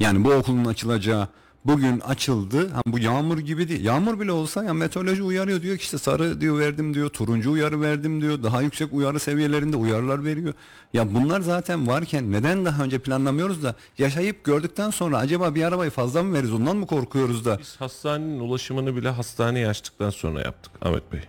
[0.00, 1.28] Yani bu okulun açılacağı
[1.64, 2.70] Bugün açıldı.
[2.70, 3.84] Ha, bu yağmur gibi değil.
[3.84, 7.08] Yağmur bile olsa ya meteoroloji uyarıyor diyor ki işte sarı diyor verdim diyor.
[7.08, 8.42] Turuncu uyarı verdim diyor.
[8.42, 10.54] Daha yüksek uyarı seviyelerinde uyarılar veriyor.
[10.92, 15.90] Ya bunlar zaten varken neden daha önce planlamıyoruz da yaşayıp gördükten sonra acaba bir arabayı
[15.90, 17.58] fazla mı veririz ondan mı korkuyoruz da?
[17.58, 21.20] Biz hastanenin ulaşımını bile hastaneye açtıktan sonra yaptık Ahmet Bey.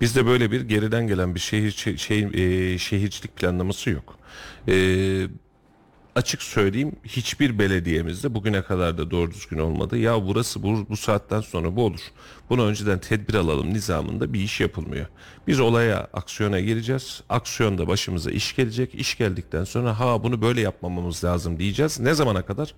[0.00, 4.18] Bizde böyle bir geriden gelen bir şehir şey, şey, e, şehircilik planlaması yok.
[4.68, 4.74] E,
[6.16, 9.98] açık söyleyeyim hiçbir belediyemizde bugüne kadar da doğru düzgün olmadı.
[9.98, 12.00] Ya burası bu, bu saatten sonra bu olur.
[12.50, 15.06] Bunu önceden tedbir alalım nizamında bir iş yapılmıyor.
[15.46, 17.22] Biz olaya aksiyona gireceğiz.
[17.28, 18.94] Aksiyonda başımıza iş gelecek.
[18.94, 22.00] İş geldikten sonra ha bunu böyle yapmamamız lazım diyeceğiz.
[22.00, 22.74] Ne zamana kadar?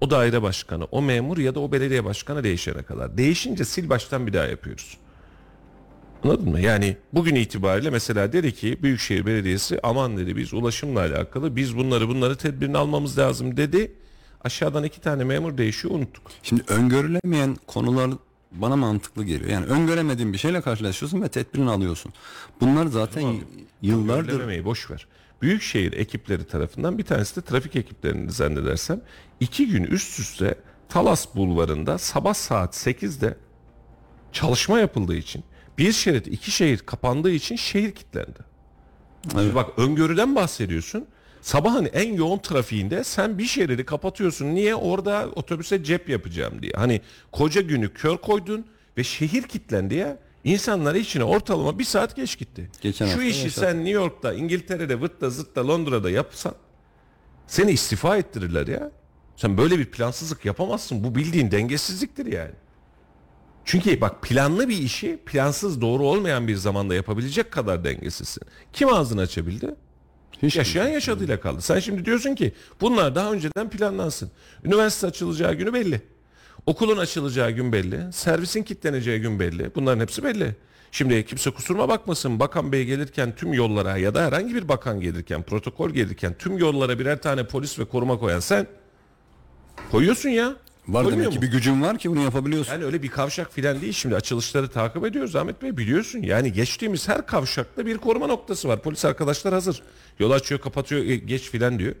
[0.00, 3.18] O daire başkanı, o memur ya da o belediye başkanı değişene kadar.
[3.18, 4.98] Değişince sil baştan bir daha yapıyoruz.
[6.24, 6.60] Anladın mı?
[6.60, 12.08] Yani bugün itibariyle mesela dedi ki Büyükşehir Belediyesi aman dedi biz ulaşımla alakalı biz bunları
[12.08, 13.92] bunları tedbirini almamız lazım dedi.
[14.44, 16.22] Aşağıdan iki tane memur değişiyor unuttuk.
[16.42, 18.10] Şimdi öngörülemeyen konular
[18.52, 19.50] bana mantıklı geliyor.
[19.50, 22.12] Yani öngöremediğin bir şeyle karşılaşıyorsun ve tedbirini alıyorsun.
[22.60, 23.40] Bunlar zaten
[23.82, 25.06] yıllardır Önlememeyi boş ver.
[25.42, 29.00] Büyükşehir ekipleri tarafından bir tanesi de trafik ekiplerinin zannedersem
[29.40, 30.54] iki gün üst üste
[30.88, 33.36] Talas Bulvarı'nda sabah saat 8'de
[34.32, 35.44] çalışma yapıldığı için
[35.80, 38.38] bir şerit iki şehir kapandığı için şehir kilitlendi.
[39.32, 41.06] Şimdi bak öngörüden bahsediyorsun.
[41.42, 44.46] Sabahın en yoğun trafiğinde sen bir şeridi kapatıyorsun.
[44.46, 44.74] Niye?
[44.74, 46.72] Orada otobüse cep yapacağım diye.
[46.76, 47.00] Hani
[47.32, 48.66] koca günü kör koydun
[48.96, 50.18] ve şehir kilitlendi ya.
[50.44, 52.70] İnsanlar içine ortalama bir saat geç gitti.
[52.80, 53.58] Geçen Şu işi yaşadık.
[53.64, 56.54] sen New York'ta, İngiltere'de, Vıt'ta, Zıt'ta, Londra'da yapsan
[57.46, 58.90] seni istifa ettirirler ya.
[59.36, 61.04] Sen böyle bir plansızlık yapamazsın.
[61.04, 62.54] Bu bildiğin dengesizliktir yani.
[63.70, 68.42] Çünkü bak planlı bir işi plansız doğru olmayan bir zamanda yapabilecek kadar dengesizsin.
[68.72, 69.74] Kim ağzını açabildi?
[70.42, 71.60] hiç Yaşayan yaşadığıyla kaldı.
[71.60, 74.30] Sen şimdi diyorsun ki bunlar daha önceden planlansın.
[74.64, 76.02] Üniversite açılacağı günü belli.
[76.66, 78.12] Okulun açılacağı gün belli.
[78.12, 79.74] Servisin kilitleneceği gün belli.
[79.74, 80.56] Bunların hepsi belli.
[80.92, 82.40] Şimdi kimse kusuruma bakmasın.
[82.40, 86.98] Bakan bey gelirken tüm yollara ya da herhangi bir bakan gelirken, protokol gelirken tüm yollara
[86.98, 88.66] birer tane polis ve koruma koyan sen
[89.90, 90.56] koyuyorsun ya.
[90.94, 91.42] Var Koymuyor demek ki mu?
[91.42, 92.72] bir gücün var ki bunu yapabiliyorsun.
[92.72, 96.22] Yani öyle bir kavşak filan değil şimdi açılışları takip ediyoruz Ahmet Bey biliyorsun.
[96.22, 98.82] Yani geçtiğimiz her kavşakta bir koruma noktası var.
[98.82, 99.82] Polis arkadaşlar hazır.
[100.18, 101.94] Yol açıyor kapatıyor e, geç filan diyor.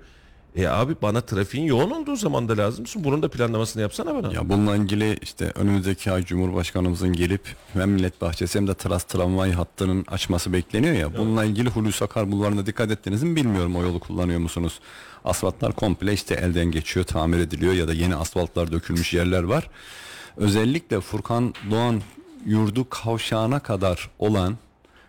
[0.56, 3.04] E abi bana trafiğin yoğun olduğu zaman da lazımsın.
[3.04, 4.32] Bunun da planlamasını yapsana bana.
[4.32, 7.42] Ya bununla ilgili işte önümüzdeki ay Cumhurbaşkanımızın gelip
[7.72, 11.16] hem Millet Bahçesi hem de Tras tramvay hattının açması bekleniyor ya.
[11.18, 14.80] Bununla ilgili Hulusi Akar bulvarına dikkat ettiniz mi bilmiyorum o yolu kullanıyor musunuz?
[15.24, 19.70] Asfaltlar komple işte elden geçiyor, tamir ediliyor ya da yeni asfaltlar dökülmüş yerler var.
[20.36, 22.02] Özellikle Furkan Doğan
[22.46, 24.56] yurdu kavşağına kadar olan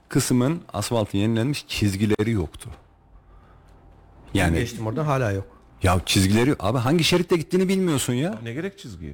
[0.09, 2.69] kısmın asfaltı yenilenmiş çizgileri yoktu.
[4.33, 5.47] Yani Geçtim oradan hala yok.
[5.83, 8.39] ya çizgileri abi hangi şeritte gittiğini bilmiyorsun ya.
[8.43, 9.13] Ne gerek çizgiye?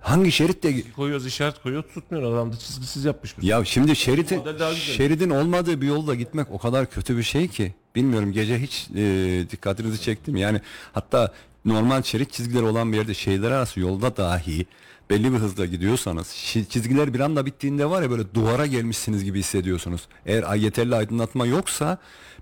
[0.00, 2.32] Hangi şeritte Koyuyoruz işaret koyuyoruz tutmuyor.
[2.32, 3.38] Adam da çizgisiz yapmış.
[3.38, 4.94] bir Ya şimdi şeritin Model daha güzel.
[4.94, 7.74] şeridin olmadığı bir yolda gitmek o kadar kötü bir şey ki.
[7.94, 10.36] Bilmiyorum gece hiç e, dikkatinizi çektim.
[10.36, 10.60] Yani
[10.92, 11.32] hatta
[11.64, 14.66] normal şerit çizgileri olan bir yerde şehirler arası yolda dahi
[15.10, 16.34] belli bir hızla gidiyorsanız
[16.70, 20.08] çizgiler bir anda bittiğinde var ya böyle duvara gelmişsiniz gibi hissediyorsunuz.
[20.26, 21.98] Eğer yeterli aydınlatma yoksa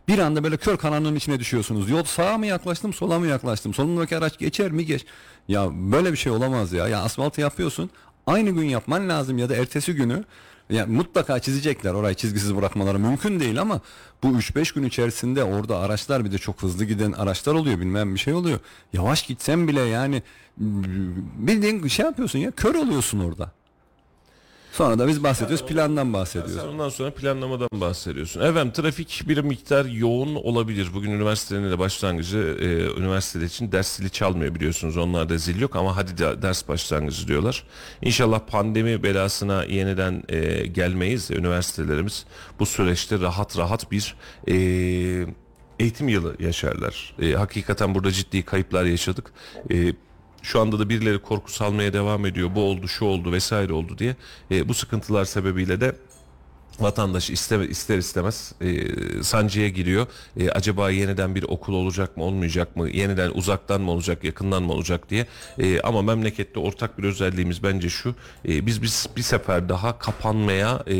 [0.08, 1.90] bir anda böyle kör karanlığın içine düşüyorsunuz.
[1.90, 3.74] Yol sağa mı yaklaştım sola mı yaklaştım?
[3.74, 5.04] Solundaki araç geçer mi geç?
[5.48, 6.88] Ya böyle bir şey olamaz ya.
[6.88, 7.90] Ya asfaltı yapıyorsun
[8.26, 10.24] aynı gün yapman lazım ya da ertesi günü
[10.70, 13.80] ya mutlaka çizecekler orayı çizgisiz bırakmaları mümkün değil ama
[14.22, 18.20] bu 3-5 gün içerisinde orada araçlar bir de çok hızlı giden araçlar oluyor bilmem bir
[18.20, 18.58] şey oluyor.
[18.92, 20.22] Yavaş gitsen bile yani
[21.38, 23.50] bildiğin şey yapıyorsun ya kör oluyorsun orada.
[24.74, 26.54] Sonra da biz bahsediyoruz plandan bahsediyoruz.
[26.54, 28.40] Sen ondan sonra planlamadan bahsediyorsun.
[28.40, 30.88] Efendim trafik bir miktar yoğun olabilir.
[30.94, 34.96] Bugün üniversitenin de başlangıcı e, üniversitede için ders zili çalmıyor biliyorsunuz.
[34.96, 37.64] Onlarda zil yok ama hadi de ders başlangıcı diyorlar.
[38.02, 42.26] İnşallah pandemi belasına yeniden e, gelmeyiz üniversitelerimiz
[42.58, 44.14] bu süreçte rahat rahat bir
[44.48, 44.54] e,
[45.80, 47.14] eğitim yılı yaşarlar.
[47.22, 49.32] E, hakikaten burada ciddi kayıplar yaşadık.
[49.70, 49.92] E,
[50.44, 52.50] şu anda da birileri korku salmaya devam ediyor.
[52.54, 54.16] Bu oldu, şu oldu vesaire oldu diye.
[54.50, 55.96] E, bu sıkıntılar sebebiyle de
[56.80, 58.84] vatandaş ister, ister istemez e,
[59.22, 60.06] sancıya giriyor.
[60.36, 62.90] E, acaba yeniden bir okul olacak mı olmayacak mı?
[62.90, 65.26] Yeniden uzaktan mı olacak yakından mı olacak diye.
[65.58, 68.14] E, ama memlekette ortak bir özelliğimiz bence şu.
[68.48, 70.96] E, biz biz bir sefer daha kapanmaya e,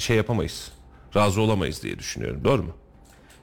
[0.00, 0.72] şey yapamayız.
[1.16, 2.40] Razı olamayız diye düşünüyorum.
[2.44, 2.72] Doğru mu?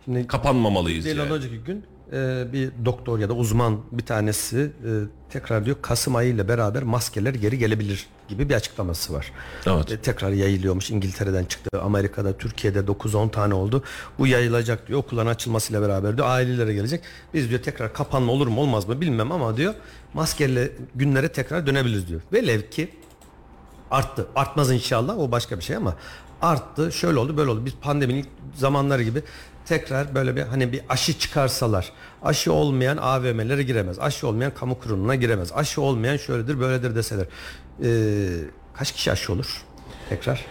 [0.06, 1.32] Şimdi Kapanmamalıyız değil yani.
[1.32, 4.90] önceki gün e, bir doktor ya da uzman bir tanesi e,
[5.30, 9.32] tekrar diyor Kasım ayı ile beraber maskeler geri gelebilir gibi bir açıklaması var.
[9.66, 9.92] Evet.
[9.92, 13.84] E, tekrar yayılıyormuş İngiltere'den çıktı Amerika'da Türkiye'de 9-10 tane oldu.
[14.20, 17.04] Bu yayılacak diyor okulların açılmasıyla beraber diyor ailelere gelecek.
[17.34, 19.74] Biz diyor tekrar kapanma olur mu olmaz mı bilmem ama diyor
[20.14, 22.22] maskeli günlere tekrar dönebiliriz diyor.
[22.34, 22.90] Velev ki
[23.92, 24.28] arttı.
[24.36, 25.96] Artmaz inşallah o başka bir şey ama
[26.42, 26.92] arttı.
[26.92, 27.66] Şöyle oldu böyle oldu.
[27.66, 29.24] Biz pandeminin ilk zamanları gibi
[29.66, 31.92] tekrar böyle bir hani bir aşı çıkarsalar.
[32.24, 34.00] Aşı olmayan AVM'lere giremez.
[34.00, 35.52] Aşı olmayan kamu kurumuna giremez.
[35.52, 37.26] Aşı olmayan şöyledir böyledir deseler.
[37.84, 38.28] Ee,
[38.74, 39.64] kaç kişi aşı olur?
[40.10, 40.46] Tekrar.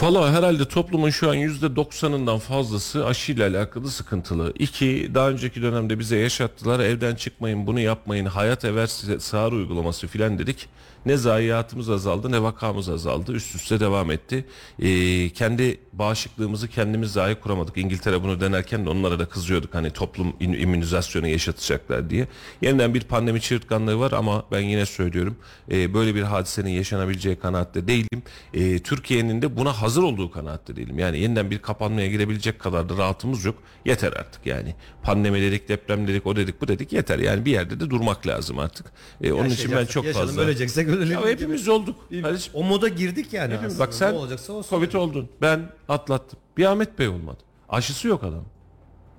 [0.00, 4.52] Valla herhalde toplumun şu an %90'ından fazlası aşıyla alakalı sıkıntılı.
[4.58, 6.80] İki, daha önceki dönemde bize yaşattılar.
[6.80, 10.68] Evden çıkmayın, bunu yapmayın, hayat ever size sağır uygulaması filan dedik.
[11.06, 13.32] Ne zayiatımız azaldı ne vakamız azaldı.
[13.32, 14.44] Üst üste devam etti.
[14.78, 17.76] Ee, kendi bağışıklığımızı kendimiz dahi kuramadık.
[17.76, 19.74] İngiltere bunu denerken de onlara da kızıyorduk.
[19.74, 22.28] Hani toplum immünizasyonu yaşatacaklar diye.
[22.62, 25.36] Yeniden bir pandemi çığırtkanlığı var ama ben yine söylüyorum.
[25.70, 28.22] e, böyle bir hadisenin yaşanabileceği kanaatte değilim.
[28.54, 30.98] E, Türkiye'nin de buna hazır olduğu kanaatte değilim.
[30.98, 33.58] Yani yeniden bir kapanmaya girebilecek kadar da rahatımız yok.
[33.84, 34.74] Yeter artık yani.
[35.02, 37.18] Pandemi dedik, deprem dedik, o dedik, bu dedik yeter.
[37.18, 38.86] Yani bir yerde de durmak lazım artık.
[39.22, 40.42] E, onun için ben çok fazla...
[40.42, 41.12] Öleceksek ölelim.
[41.12, 41.96] Ya hepimiz olduk.
[42.22, 43.54] Kardeşim, o moda girdik yani.
[43.54, 44.70] hepimiz- bak sen ne olacaksa olsun.
[44.76, 45.28] Covid oldun.
[45.40, 46.38] Ben atlattım.
[46.56, 47.38] Bir Ahmet Bey olmadı.
[47.68, 48.44] Aşısı yok adam.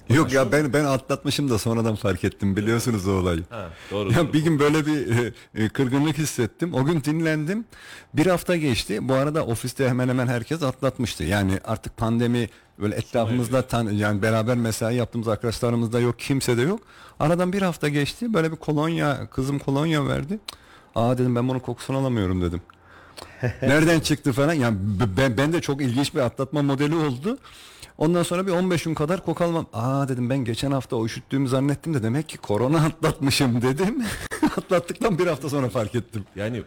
[0.10, 3.44] Yok ya ben ben atlatmışım da sonradan fark ettim biliyorsunuz o olayı.
[3.50, 4.12] Ha, doğru.
[4.12, 6.74] Ya bir gün böyle bir e, e, kırgınlık hissettim.
[6.74, 7.66] O gün dinlendim.
[8.14, 9.10] Bir hafta geçti.
[9.10, 11.24] Bu arada ofiste hemen hemen herkes atlatmıştı.
[11.24, 12.50] Yani artık pandemi
[12.80, 16.80] böyle etrafımızda tan yani beraber mesai yaptığımız arkadaşlarımız da yok, kimse de yok.
[17.20, 18.34] Aradan bir hafta geçti.
[18.34, 20.40] Böyle bir kolonya, kızım kolonya verdi.
[20.96, 22.62] Aa dedim ben bunun kokusunu alamıyorum dedim.
[23.62, 24.54] Nereden çıktı falan.
[24.54, 24.78] Yani
[25.18, 27.38] ben, ben de çok ilginç bir atlatma modeli oldu.
[27.98, 29.66] Ondan sonra bir 15 gün kadar koku almam.
[29.74, 34.04] Aa dedim ben geçen hafta o üşüttüğümü zannettim de demek ki korona atlatmışım dedim.
[34.58, 36.26] Atlattıktan bir hafta sonra fark ettim.
[36.36, 36.64] Yani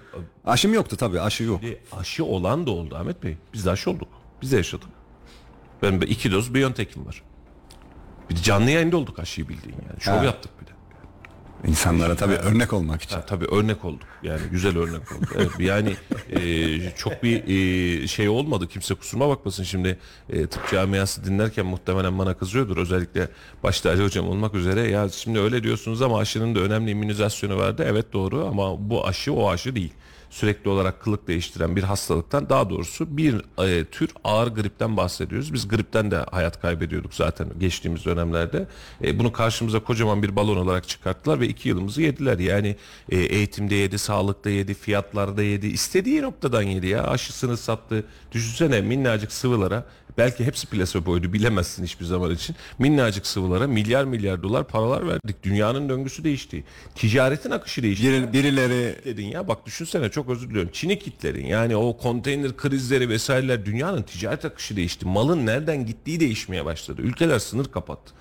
[0.47, 1.61] Aşım yoktu tabii aşı yok.
[1.93, 3.37] aşı olan da oldu Ahmet Bey.
[3.53, 4.09] Biz de aşı olduk.
[4.43, 4.89] Biz de yaşadık.
[5.83, 7.23] Ben iki doz Biontech'im var.
[8.31, 10.01] Bir de canlı yayında olduk aşıyı bildiğin yani.
[10.01, 10.25] Şov Ha.
[10.25, 10.71] yaptık bir de.
[11.69, 13.17] İnsanlara tabii örnek olmak için.
[13.17, 14.09] Ha, tabii örnek olduk.
[14.23, 15.33] Yani güzel örnek olduk.
[15.37, 15.97] Evet, yani
[16.31, 16.41] e,
[16.97, 18.69] çok bir e, şey olmadı.
[18.69, 19.99] Kimse kusuruma bakmasın şimdi
[20.31, 22.77] e, tıp camiası dinlerken muhtemelen bana kızıyordur.
[22.77, 23.29] Özellikle
[23.63, 24.81] başta Ali Hocam olmak üzere.
[24.81, 27.85] Ya şimdi öyle diyorsunuz ama aşının da önemli immünizasyonu vardı.
[27.89, 29.93] Evet doğru ama bu aşı o aşı değil.
[30.35, 35.53] Sürekli olarak kılık değiştiren bir hastalıktan daha doğrusu bir e, tür ağır gripten bahsediyoruz.
[35.53, 38.67] Biz gripten de hayat kaybediyorduk zaten geçtiğimiz dönemlerde.
[39.05, 42.39] E, bunu karşımıza kocaman bir balon olarak çıkarttılar ve iki yılımızı yediler.
[42.39, 42.77] Yani
[43.09, 47.05] e, eğitimde yedi, sağlıkta yedi, fiyatlarda yedi, istediği noktadan yedi ya.
[47.05, 48.05] Aşısını sattı.
[48.33, 49.85] Düşünsene minnacık sıvılara
[50.19, 52.57] belki hepsi plaseboydu bilemezsin hiçbir zaman için.
[52.79, 55.43] Minnacık sıvılara milyar milyar dolar paralar verdik.
[55.43, 56.65] Dünyanın döngüsü değişti.
[56.95, 60.71] Ticaretin akışı değişti Bir, birileri dedin ya bak düşünsene çok özür diliyorum.
[60.73, 65.07] Çin'i kitlerin yani o konteyner krizleri vesaireler dünyanın ticaret akışı değişti.
[65.07, 67.03] Malın nereden gittiği değişmeye başladı.
[67.03, 68.15] Ülkeler sınır kapattı.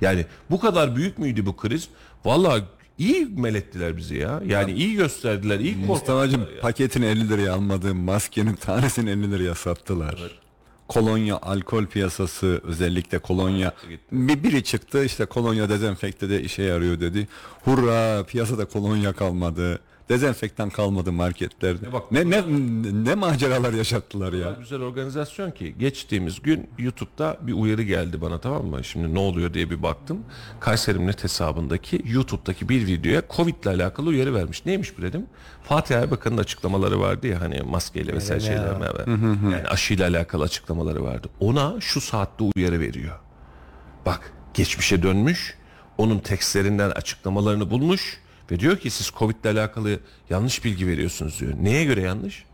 [0.00, 1.88] Yani bu kadar büyük müydü bu kriz?
[2.24, 2.62] Vallahi
[2.98, 4.42] iyi melettiler bizi ya.
[4.46, 5.60] Yani iyi gösterdiler.
[5.60, 6.60] iyi Mustafa'cığım ya.
[6.60, 10.40] paketini 50 liraya almadığım maskenin tanesini 50 liraya sattılar.
[10.88, 13.72] Kolonya, alkol piyasası özellikle kolonya.
[14.12, 17.28] Bir biri çıktı işte kolonya dezenfekte de işe yarıyor dedi.
[17.64, 19.80] Hurra piyasada kolonya kalmadı.
[20.08, 21.92] Dezenfektan kalmadı marketlerde.
[21.92, 22.42] bak- Ne ne
[23.04, 24.56] ne maceralar yaşattılar ya.
[24.58, 28.84] güzel organizasyon ki geçtiğimiz gün YouTube'da bir uyarı geldi bana tamam mı?
[28.84, 30.18] Şimdi ne oluyor diye bir baktım.
[30.60, 34.66] Kayserimnet hesabındaki YouTube'daki bir videoya Covid ile alakalı uyarı vermiş.
[34.66, 35.26] Neymiş bu dedim?
[35.62, 39.06] Fatih Erbakan'ın açıklamaları vardı ya hani maskeyle vesaire şeyler beraber.
[39.52, 41.28] Yani aşıyla alakalı açıklamaları vardı.
[41.40, 43.18] Ona şu saatte uyarı veriyor.
[44.06, 45.58] Bak geçmişe dönmüş.
[45.98, 48.20] Onun tekstlerinden açıklamalarını bulmuş
[48.50, 51.52] ve diyor ki siz Covid ile alakalı yanlış bilgi veriyorsunuz diyor.
[51.60, 52.44] Neye göre yanlış?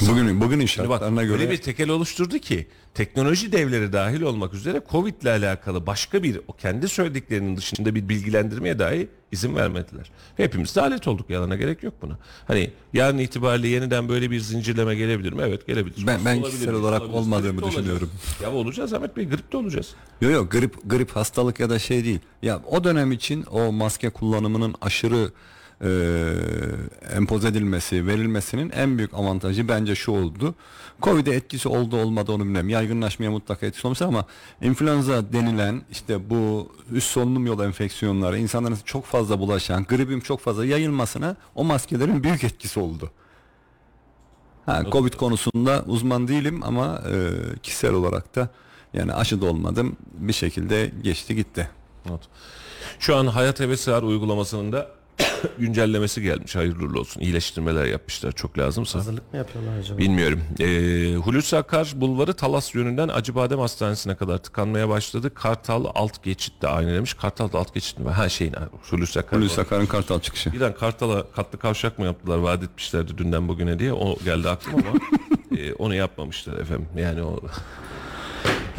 [0.00, 5.22] Bugün bak şartlarına göre öyle bir tekel oluşturdu ki teknoloji devleri dahil olmak üzere Covid
[5.22, 10.10] ile alakalı başka bir o kendi söylediklerinin dışında bir bilgilendirmeye dahi izin vermediler.
[10.36, 12.18] Hepimiz de alet olduk yalana gerek yok buna.
[12.46, 15.42] Hani yarın itibariyle yeniden böyle bir zincirleme gelebilir mi?
[15.46, 16.06] Evet gelebilir.
[16.06, 17.18] Ben- ben Olabilir kişisel olarak Olabilir.
[17.18, 17.76] olmadığımı olacağız.
[17.76, 18.10] düşünüyorum.
[18.42, 19.88] Ya olacağız Ahmet Bey grip de olacağız.
[20.20, 22.20] Yok yok grip grip hastalık ya da şey değil.
[22.42, 25.30] Ya o dönem için o maske kullanımının aşırı
[25.84, 25.90] e,
[27.16, 30.54] empoze edilmesi, verilmesinin en büyük avantajı bence şu oldu.
[31.02, 32.68] Covid'e etkisi oldu olmadı onu bilmem.
[32.68, 34.24] Yaygınlaşmaya mutlaka etkisi olmuş ama
[34.62, 40.64] influenza denilen işte bu üst solunum yolu enfeksiyonları insanların çok fazla bulaşan, gripin çok fazla
[40.64, 43.10] yayılmasına o maskelerin büyük etkisi oldu.
[44.66, 47.30] Ha, Covid konusunda uzman değilim ama e,
[47.62, 48.48] kişisel olarak da
[48.94, 51.70] yani aşı da olmadım bir şekilde geçti gitti.
[52.10, 52.20] Evet.
[52.98, 54.99] Şu an Hayat Hevesi Var uygulamasının da
[55.58, 56.56] güncellemesi gelmiş.
[56.56, 57.20] Hayırlı olsun.
[57.20, 58.32] İyileştirmeler yapmışlar.
[58.32, 58.98] Çok lazımsa.
[58.98, 59.98] Hazırlık mı yapıyorlar acaba?
[59.98, 60.40] Bilmiyorum.
[60.60, 65.34] Ee, Hulusi Akar bulvarı Talas yönünden Acıbadem Hastanesi'ne kadar tıkanmaya başladı.
[65.34, 67.14] Kartal alt geçit de aynı demiş.
[67.14, 68.10] Kartal alt geçit mi?
[68.10, 68.54] Ha şeyin
[68.90, 69.38] Hulusi Akar.
[69.40, 70.52] Hulusi Akar'ın Kartal çıkışı.
[70.52, 74.98] Birden Kartal'a katlı kavşak mı yaptılar vaat etmişlerdi dünden bugüne diye o geldi aklıma ama
[75.60, 77.40] e, onu yapmamışlar efendim yani o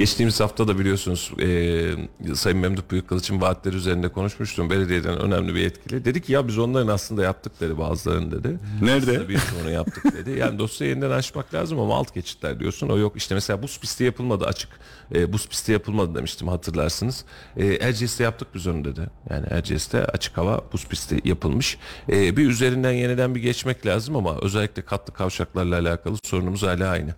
[0.01, 4.69] Geçtiğimiz hafta da biliyorsunuz e, Sayın Memduh Büyükkılıç'ın vaatleri üzerinde konuşmuştum.
[4.69, 6.05] Belediyeden önemli bir yetkili.
[6.05, 8.59] Dedi ki ya biz onların aslında yaptık dedi bazılarını dedi.
[8.81, 9.11] Nerede?
[9.11, 10.39] Aslında biz onu yaptık dedi.
[10.39, 12.89] Yani dosyayı yeniden açmak lazım ama alt geçitler diyorsun.
[12.89, 14.69] O yok işte mesela buz pisti yapılmadı açık.
[15.15, 17.25] E, buz pisti yapılmadı demiştim hatırlarsınız.
[17.57, 19.01] E, Erciyes'te yaptık biz onu dedi.
[19.29, 21.77] Yani Erciyes'te açık hava buz pisti yapılmış.
[22.09, 27.15] E, bir üzerinden yeniden bir geçmek lazım ama özellikle katlı kavşaklarla alakalı sorunumuz hala aynı.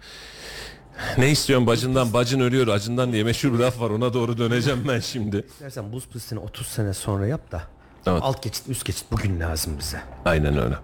[1.18, 2.14] Ne istiyorsun bacından?
[2.14, 3.90] Bacın ölüyor acından diye meşhur bir laf var.
[3.90, 5.46] Ona doğru döneceğim ben şimdi.
[5.48, 7.62] İstersen buz pistini 30 sene sonra yap da.
[8.08, 8.20] Evet.
[8.24, 10.02] Alt geçit üst geçit bugün lazım bize.
[10.26, 10.76] Aynen öyle.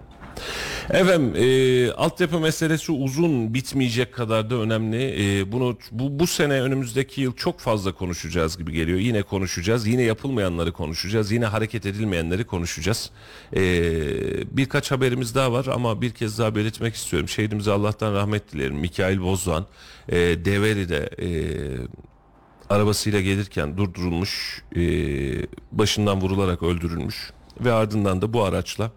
[0.90, 5.14] Efendim e, altyapı meselesi uzun bitmeyecek kadar da önemli.
[5.40, 8.98] E, bunu bu, bu sene önümüzdeki yıl çok fazla konuşacağız gibi geliyor.
[8.98, 9.86] Yine konuşacağız.
[9.86, 11.32] Yine yapılmayanları konuşacağız.
[11.32, 13.10] Yine hareket edilmeyenleri konuşacağız.
[13.56, 13.62] E,
[14.56, 17.28] birkaç haberimiz daha var ama bir kez daha belirtmek istiyorum.
[17.28, 18.76] Şehidimize Allah'tan rahmet dilerim.
[18.76, 19.66] Mikail Bozdoğan
[20.08, 21.28] e, Develi'de e,
[22.70, 24.80] arabasıyla gelirken durdurulmuş, e,
[25.72, 28.90] başından vurularak öldürülmüş ve ardından da bu araçla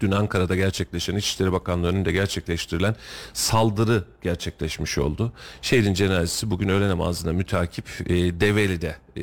[0.00, 2.96] dün Ankara'da gerçekleşen İçişleri Bakanlığı önünde gerçekleştirilen
[3.32, 5.32] saldırı gerçekleşmiş oldu.
[5.62, 9.22] Şehrin cenazesi bugün öğle namazına mütakip e, Develi'de e,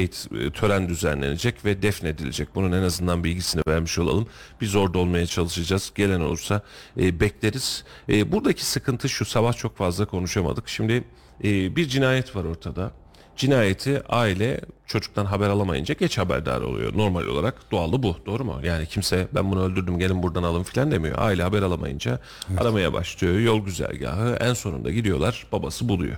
[0.00, 2.54] e, tören düzenlenecek ve defnedilecek.
[2.54, 4.26] Bunun en azından bilgisini vermiş olalım.
[4.60, 5.92] Biz orada olmaya çalışacağız.
[5.94, 6.62] Gelen olursa
[7.00, 7.84] e, bekleriz.
[8.08, 10.68] E, buradaki sıkıntı şu sabah çok fazla konuşamadık.
[10.68, 11.04] Şimdi
[11.44, 13.01] e, bir cinayet var ortada.
[13.36, 16.96] Cinayeti aile çocuktan haber alamayınca geç haberdar oluyor.
[16.96, 18.16] Normal olarak doğalı bu.
[18.26, 18.60] Doğru mu?
[18.64, 21.18] Yani kimse ben bunu öldürdüm gelin buradan alın filan demiyor.
[21.18, 22.18] Aile haber alamayınca
[22.58, 23.38] aramaya başlıyor.
[23.38, 25.46] Yol güzergahı en sonunda gidiyorlar.
[25.52, 26.16] Babası buluyor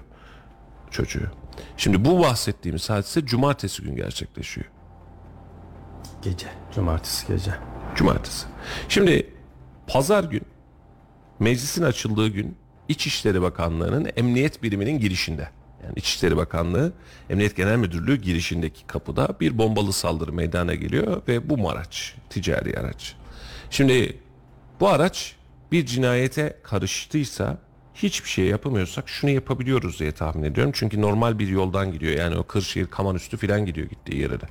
[0.95, 1.31] çocuğu.
[1.77, 4.67] Şimdi bu bahsettiğimiz hadise cumartesi gün gerçekleşiyor.
[6.23, 6.47] Gece.
[6.75, 7.55] Cumartesi gece.
[7.95, 8.47] Cumartesi.
[8.89, 9.35] Şimdi
[9.87, 10.43] pazar gün
[11.41, 12.57] meclisin açıldığı gün
[12.89, 15.49] İçişleri Bakanlığı'nın emniyet biriminin girişinde
[15.85, 16.93] yani İçişleri Bakanlığı
[17.31, 23.15] Emniyet Genel Müdürlüğü girişindeki kapıda bir bombalı saldırı meydana geliyor ve bu araç ticari araç.
[23.71, 24.19] Şimdi
[24.81, 25.37] bu araç
[25.73, 27.59] bir cinayete karıştıysa
[27.95, 30.73] hiçbir şey yapamıyorsak şunu yapabiliyoruz diye tahmin ediyorum.
[30.75, 32.19] Çünkü normal bir yoldan gidiyor.
[32.19, 34.47] Yani o Kırşehir Kaman üstü falan gidiyor gittiği yere de.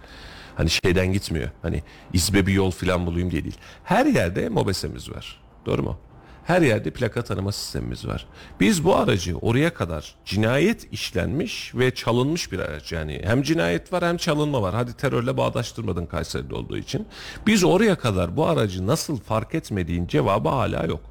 [0.56, 1.50] Hani şeyden gitmiyor.
[1.62, 3.58] Hani izbe bir yol falan bulayım diye değil.
[3.84, 5.42] Her yerde mobesemiz var.
[5.66, 6.00] Doğru mu?
[6.44, 8.26] Her yerde plaka tanıma sistemimiz var.
[8.60, 12.92] Biz bu aracı oraya kadar cinayet işlenmiş ve çalınmış bir araç.
[12.92, 14.76] Yani hem cinayet var hem çalınma var.
[14.76, 17.08] Hadi terörle bağdaştırmadın Kayseri'de olduğu için.
[17.48, 21.02] Biz oraya kadar bu aracı nasıl fark etmediğin cevabı hala yok.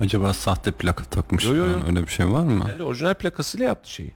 [0.00, 1.78] Acaba sahte plaka takmış Yo, yo, yo.
[1.86, 2.66] öyle bir şey var mı?
[2.68, 4.12] Yani orijinal plakasıyla yaptı şeyi.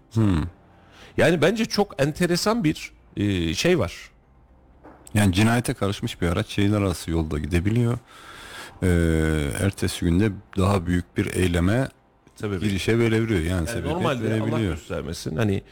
[1.16, 4.11] Yani bence çok enteresan bir e, şey var.
[5.14, 7.99] Yani cinayete karışmış bir araç şehirler arası yolda gidebiliyor.
[8.83, 11.89] Ee, ertesi günde daha büyük bir eyleme
[12.37, 12.59] Tabii.
[12.61, 13.41] girişe verebiliyor.
[13.41, 14.74] Yani, Yani normalde Allah verebiliyor.
[14.74, 15.37] göstermesin.
[15.37, 15.62] Hani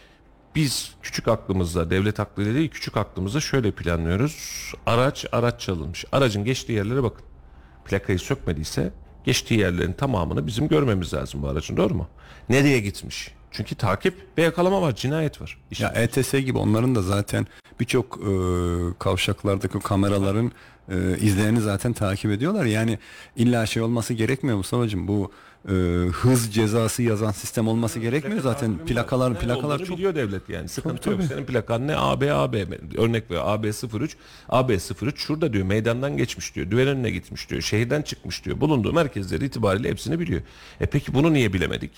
[0.54, 4.72] biz küçük aklımızda, devlet aklıyla değil küçük aklımızda şöyle planlıyoruz.
[4.86, 6.04] Araç araç çalınmış.
[6.12, 7.24] Aracın geçtiği yerlere bakın.
[7.84, 8.92] Plakayı sökmediyse
[9.24, 12.08] geçtiği yerlerin tamamını bizim görmemiz lazım bu aracın doğru mu?
[12.48, 13.34] Nereye gitmiş?
[13.50, 15.58] Çünkü takip ve yakalama var, cinayet var.
[15.70, 17.46] İşte Ya ETS gibi onların da zaten
[17.80, 18.32] birçok e,
[18.98, 20.52] kavşaklardaki kameraların
[20.88, 22.64] e, izlerini zaten takip ediyorlar.
[22.64, 22.98] Yani
[23.36, 25.30] illa şey olması gerekmiyor Mustafa'cığım bu
[25.68, 25.72] e,
[26.12, 28.78] hız cezası yazan sistem olması gerekmiyor zaten.
[28.78, 30.68] Plakalar plakalar çok biliyor devlet yani.
[30.68, 31.24] Sıkıntı Tabii, yok.
[31.28, 31.96] Senin plakan ne?
[31.96, 32.66] AB AB.
[32.96, 34.10] Örnek veriyor AB03.
[34.48, 36.70] AB03 şurada diyor meydandan geçmiş diyor.
[36.70, 37.62] Düven önüne gitmiş diyor.
[37.62, 38.60] Şehirden çıkmış diyor.
[38.60, 40.42] Bulunduğu merkezleri itibariyle hepsini biliyor.
[40.80, 41.92] E peki bunu niye bilemedik?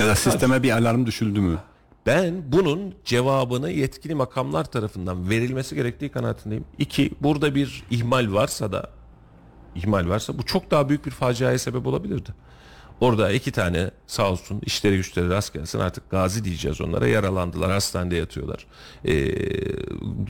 [0.00, 1.58] Ya da sisteme bir alarm düşüldü mü?
[2.06, 6.64] Ben bunun cevabını yetkili makamlar tarafından verilmesi gerektiği kanaatindeyim.
[6.78, 8.90] İki, burada bir ihmal varsa da
[9.74, 12.30] ihmal varsa bu çok daha büyük bir faciaya sebep olabilirdi.
[13.00, 18.16] Orada iki tane sağ olsun işleri güçleri rast gelsin artık gazi diyeceğiz onlara yaralandılar hastanede
[18.16, 18.66] yatıyorlar.
[19.04, 19.34] Ee,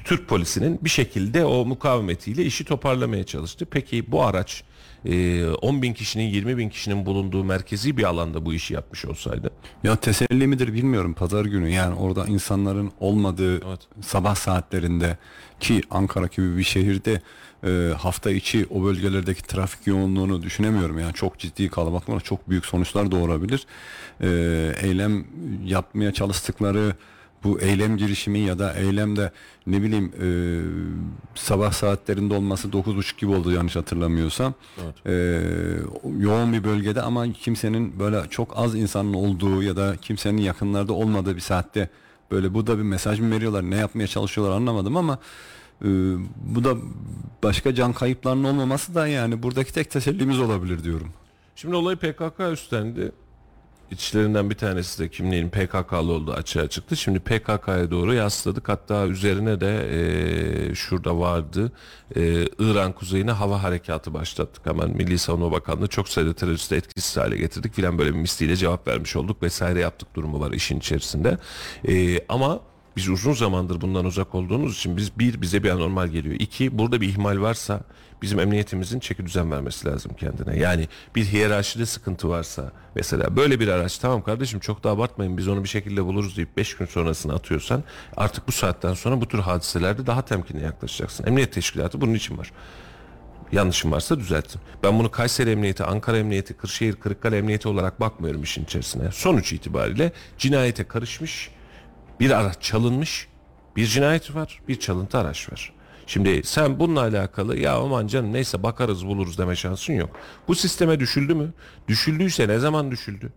[0.04, 3.66] Türk polisinin bir şekilde o mukavemetiyle işi toparlamaya çalıştı.
[3.70, 4.64] Peki bu araç
[5.04, 9.50] e, 10 bin kişinin 20 bin kişinin bulunduğu merkezi bir alanda bu işi yapmış olsaydı
[9.84, 13.80] Ya teselli midir bilmiyorum pazar günü yani orada insanların olmadığı Evet.
[14.00, 15.18] sabah saatlerinde
[15.60, 17.22] ki Ankara gibi bir şehirde
[17.64, 22.66] e, hafta içi o bölgelerdeki trafik yoğunluğunu düşünemiyorum yani çok ciddi kalabalık var çok büyük
[22.66, 23.66] sonuçlar doğurabilir.
[24.20, 24.28] E,
[24.82, 25.24] eylem
[25.64, 26.94] yapmaya çalıştıkları
[27.44, 29.32] bu eylem girişimi ya da eylemde
[29.66, 30.28] ne bileyim e,
[31.34, 34.54] sabah saatlerinde olması 9.30 gibi oldu yanlış hatırlamıyorsam.
[35.06, 35.12] E,
[36.18, 41.36] yoğun bir bölgede ama kimsenin böyle çok az insanın olduğu ya da kimsenin yakınlarda olmadığı
[41.36, 41.88] bir saatte
[42.30, 45.18] böyle bu da bir mesaj mı veriyorlar ne yapmaya çalışıyorlar anlamadım ama
[45.84, 45.88] e,
[46.36, 46.74] bu da
[47.42, 51.08] başka can kayıplarının olmaması da yani buradaki tek tesellimiz olabilir diyorum.
[51.56, 53.12] Şimdi olayı PKK üstlendi.
[53.90, 56.96] İçlerinden bir tanesi de kimliğin PKK'lı olduğu açığa çıktı.
[56.96, 58.68] Şimdi PKK'ya doğru yasladık.
[58.68, 59.88] Hatta üzerine de
[60.70, 61.72] e, şurada vardı.
[62.16, 64.66] E, İran kuzeyine hava harekatı başlattık.
[64.66, 68.88] Hemen Milli Savunma Bakanlığı çok sayıda teröristi etkisiz hale getirdik filan böyle bir misliyle cevap
[68.88, 71.38] vermiş olduk vesaire yaptık durumu var işin içerisinde.
[71.88, 72.60] E, ama
[72.96, 76.36] biz uzun zamandır bundan uzak olduğumuz için biz bir bize bir anormal geliyor.
[76.38, 77.80] İki burada bir ihmal varsa
[78.22, 80.58] bizim emniyetimizin çeki düzen vermesi lazım kendine.
[80.58, 85.48] Yani bir hiyerarşide sıkıntı varsa mesela böyle bir araç tamam kardeşim çok da abartmayın biz
[85.48, 87.84] onu bir şekilde buluruz deyip 5 gün sonrasını atıyorsan
[88.16, 91.26] artık bu saatten sonra bu tür hadiselerde daha temkinli yaklaşacaksın.
[91.26, 92.52] Emniyet teşkilatı bunun için var.
[93.52, 94.60] Yanlışım varsa düzeltin.
[94.82, 99.12] Ben bunu Kayseri Emniyeti, Ankara Emniyeti, Kırşehir, Kırıkkale Emniyeti olarak bakmıyorum işin içerisine.
[99.12, 101.50] Sonuç itibariyle cinayete karışmış,
[102.20, 103.28] bir araç çalınmış,
[103.76, 105.72] bir cinayet var, bir çalıntı araç var.
[106.06, 110.10] Şimdi sen bununla alakalı ya aman canım neyse bakarız buluruz deme şansın yok.
[110.48, 111.52] Bu sisteme düşüldü mü?
[111.88, 113.32] Düşüldüyse ne zaman düşüldü?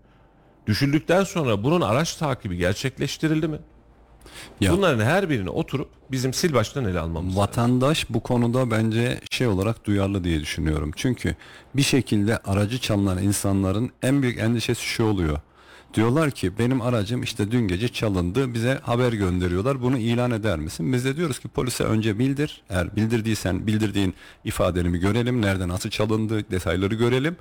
[0.67, 3.57] Düşüldükten sonra bunun araç takibi gerçekleştirildi mi?
[4.61, 7.41] Ya- Bunların her birini oturup bizim sil baştan ele almamız lazım.
[7.41, 10.91] Vatandaş bu konuda bence şey olarak duyarlı diye düşünüyorum.
[10.95, 11.35] Çünkü
[11.75, 15.39] bir şekilde aracı çalınan insanların en büyük endişesi şu oluyor.
[15.93, 20.93] Diyorlar ki benim aracım işte dün gece çalındı bize haber gönderiyorlar bunu ilan eder misin?
[20.93, 22.61] Biz de diyoruz ki polise önce bildir.
[22.69, 24.13] Eğer bildirdiysen bildirdiğin
[24.45, 25.41] ifadeni görelim.
[25.41, 27.35] Nerede nasıl çalındı detayları görelim.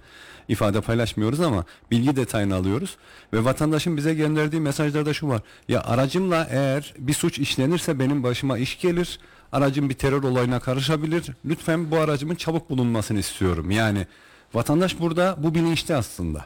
[0.48, 2.96] İfade paylaşmıyoruz ama bilgi detayını alıyoruz.
[3.32, 5.40] Ve vatandaşın bize gönderdiği mesajlarda şu var.
[5.68, 9.18] Ya aracımla eğer bir suç işlenirse benim başıma iş gelir.
[9.52, 11.26] Aracım bir terör olayına karışabilir.
[11.44, 13.70] Lütfen bu aracımın çabuk bulunmasını istiyorum.
[13.70, 14.06] Yani
[14.54, 16.44] vatandaş burada bu bilinçli aslında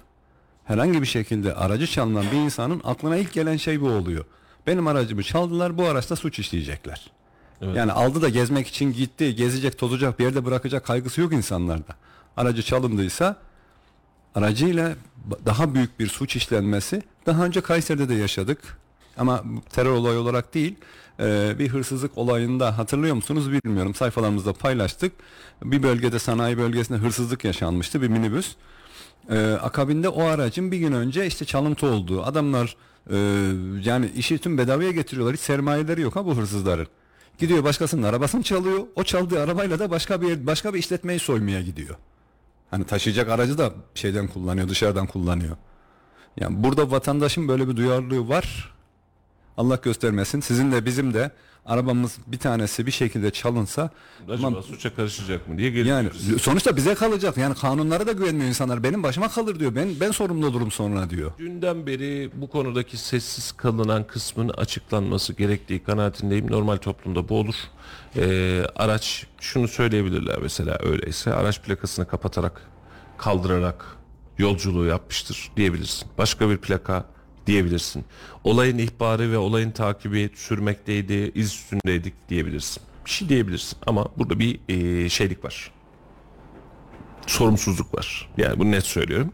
[0.66, 4.24] herhangi bir şekilde aracı çalınan bir insanın aklına ilk gelen şey bu oluyor.
[4.66, 7.10] Benim aracımı çaldılar bu araçta suç işleyecekler.
[7.74, 11.96] Yani aldı da gezmek için gitti gezecek tozacak bir yerde bırakacak kaygısı yok insanlarda.
[12.36, 13.36] Aracı çalındıysa
[14.34, 14.94] aracıyla
[15.46, 18.58] daha büyük bir suç işlenmesi daha önce Kayseri'de de yaşadık.
[19.18, 20.74] Ama terör olayı olarak değil
[21.58, 25.12] bir hırsızlık olayında hatırlıyor musunuz bilmiyorum sayfalarımızda paylaştık.
[25.64, 28.56] Bir bölgede sanayi bölgesinde hırsızlık yaşanmıştı bir minibüs.
[29.30, 32.76] Ee, akabinde o aracın bir gün önce işte çalıntı olduğu adamlar
[33.10, 33.16] e,
[33.84, 36.86] yani işi tüm bedavaya getiriyorlar hiç sermayeleri yok ha bu hırsızların.
[37.38, 41.96] Gidiyor başkasının arabasını çalıyor o çaldığı arabayla da başka bir başka bir işletmeyi soymaya gidiyor.
[42.70, 45.56] Hani taşıyacak aracı da şeyden kullanıyor dışarıdan kullanıyor.
[46.40, 48.74] Yani burada vatandaşın böyle bir duyarlılığı var.
[49.56, 51.30] Allah göstermesin sizin de bizim de
[51.66, 53.90] arabamız bir tanesi bir şekilde çalınsa
[54.28, 56.26] Acaba Aman- suça karışacak mı diye geliyoruz.
[56.28, 57.36] yani sonuçta bize kalacak.
[57.36, 58.82] Yani kanunlara da güvenmiyor insanlar.
[58.82, 59.74] Benim başıma kalır diyor.
[59.74, 61.32] Ben ben sorumlu olurum sonra diyor.
[61.38, 66.50] Dünden beri bu konudaki sessiz kalınan kısmın açıklanması gerektiği kanaatindeyim.
[66.50, 67.54] Normal toplumda bu olur.
[68.16, 72.62] Ee, araç şunu söyleyebilirler mesela öyleyse araç plakasını kapatarak
[73.18, 73.86] kaldırarak
[74.38, 76.08] yolculuğu yapmıştır diyebilirsin.
[76.18, 77.04] Başka bir plaka
[77.46, 78.04] diyebilirsin.
[78.44, 82.82] Olayın ihbarı ve olayın takibi sürmekteydi, iz üstündeydik diyebilirsin.
[83.06, 85.70] Bir şey diyebilirsin ama burada bir e, şeylik var.
[87.26, 88.28] Sorumsuzluk var.
[88.36, 89.32] Yani bunu net söylüyorum.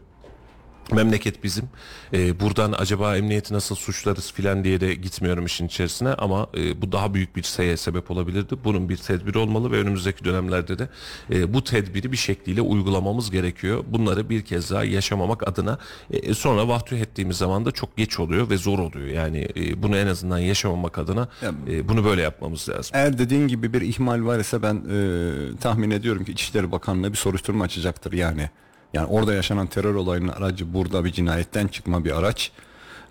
[0.91, 1.69] Memleket bizim.
[2.13, 6.91] Ee, buradan acaba emniyeti nasıl suçlarız filan diye de gitmiyorum işin içerisine ama e, bu
[6.91, 8.55] daha büyük bir şeye sebep olabilirdi.
[8.63, 10.89] Bunun bir tedbiri olmalı ve önümüzdeki dönemlerde de
[11.31, 13.83] e, bu tedbiri bir şekliyle uygulamamız gerekiyor.
[13.87, 15.77] Bunları bir kez daha yaşamamak adına
[16.11, 19.07] e, sonra vahtüh ettiğimiz zaman da çok geç oluyor ve zor oluyor.
[19.07, 21.27] Yani e, bunu en azından yaşamamak adına
[21.67, 22.91] e, bunu böyle yapmamız lazım.
[22.93, 27.17] Eğer dediğin gibi bir ihmal var ise ben e, tahmin ediyorum ki İçişleri Bakanlığı bir
[27.17, 28.49] soruşturma açacaktır yani.
[28.93, 32.51] Yani orada yaşanan terör olayının aracı burada bir cinayetten çıkma bir araç.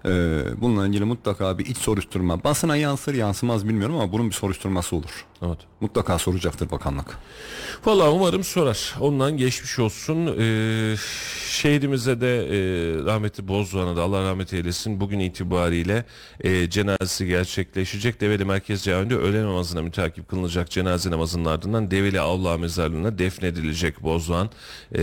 [0.05, 0.11] E,
[0.61, 5.25] bununla ilgili mutlaka bir iç soruşturma basına yansır yansımaz bilmiyorum ama bunun bir soruşturması olur.
[5.47, 5.59] Evet.
[5.81, 7.19] Mutlaka soracaktır bakanlık.
[7.85, 8.95] Valla umarım sorar.
[9.01, 10.27] Ondan geçmiş olsun.
[10.39, 10.97] Ee,
[11.49, 12.51] şehrimize de e,
[13.05, 15.01] rahmetli Bozdoğan'a da Allah rahmet eylesin.
[15.01, 16.05] Bugün itibariyle
[16.41, 18.21] e, cenazesi gerçekleşecek.
[18.21, 24.51] Develi Merkez Camii'nde öğle namazına mütakip kılınacak cenaze namazının ardından Develi Avla Mezarlığı'na defnedilecek Bozdoğan.
[24.95, 24.99] E,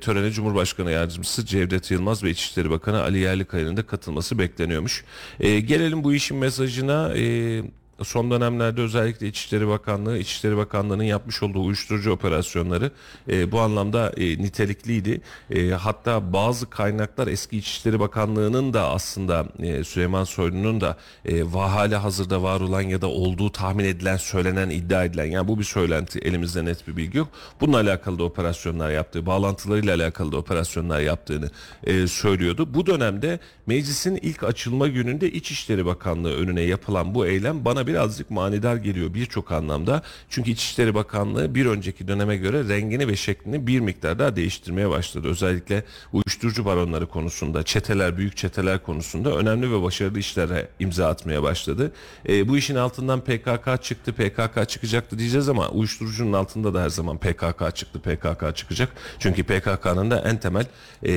[0.00, 5.04] törene Cumhurbaşkanı Yardımcısı Cevdet Yılmaz ve İçişleri Bakanı Ali Yerlikaya'nın da katılması bekleniyormuş.
[5.40, 7.14] E, gelelim bu işin mesajına.
[7.16, 7.62] E,
[8.02, 12.90] son dönemlerde özellikle İçişleri Bakanlığı, İçişleri Bakanlığı'nın yapmış olduğu uyuşturucu operasyonları
[13.28, 15.20] e, bu anlamda e, nitelikliydi.
[15.50, 21.70] E, hatta bazı kaynaklar eski İçişleri Bakanlığı'nın da aslında e, Süleyman Soylu'nun da e, va-
[21.70, 25.64] hala hazırda var olan ya da olduğu tahmin edilen, söylenen, iddia edilen yani bu bir
[25.64, 27.28] söylenti elimizde net bir bilgi yok.
[27.60, 31.50] Bununla alakalı da operasyonlar yaptığı, bağlantılarıyla alakalı da operasyonlar yaptığını
[31.84, 32.74] e, söylüyordu.
[32.74, 38.76] Bu dönemde meclisin ilk açılma gününde İçişleri Bakanlığı önüne yapılan bu eylem bana birazcık manidar
[38.76, 40.02] geliyor birçok anlamda.
[40.28, 45.28] Çünkü İçişleri Bakanlığı bir önceki döneme göre rengini ve şeklini bir miktar daha değiştirmeye başladı.
[45.28, 51.92] Özellikle uyuşturucu baronları konusunda, çeteler, büyük çeteler konusunda önemli ve başarılı işlere imza atmaya başladı.
[52.28, 57.18] E, bu işin altından PKK çıktı, PKK çıkacaktı diyeceğiz ama uyuşturucunun altında da her zaman
[57.18, 58.92] PKK çıktı, PKK çıkacak.
[59.18, 60.66] Çünkü PKK'nın da en temel
[61.06, 61.12] e,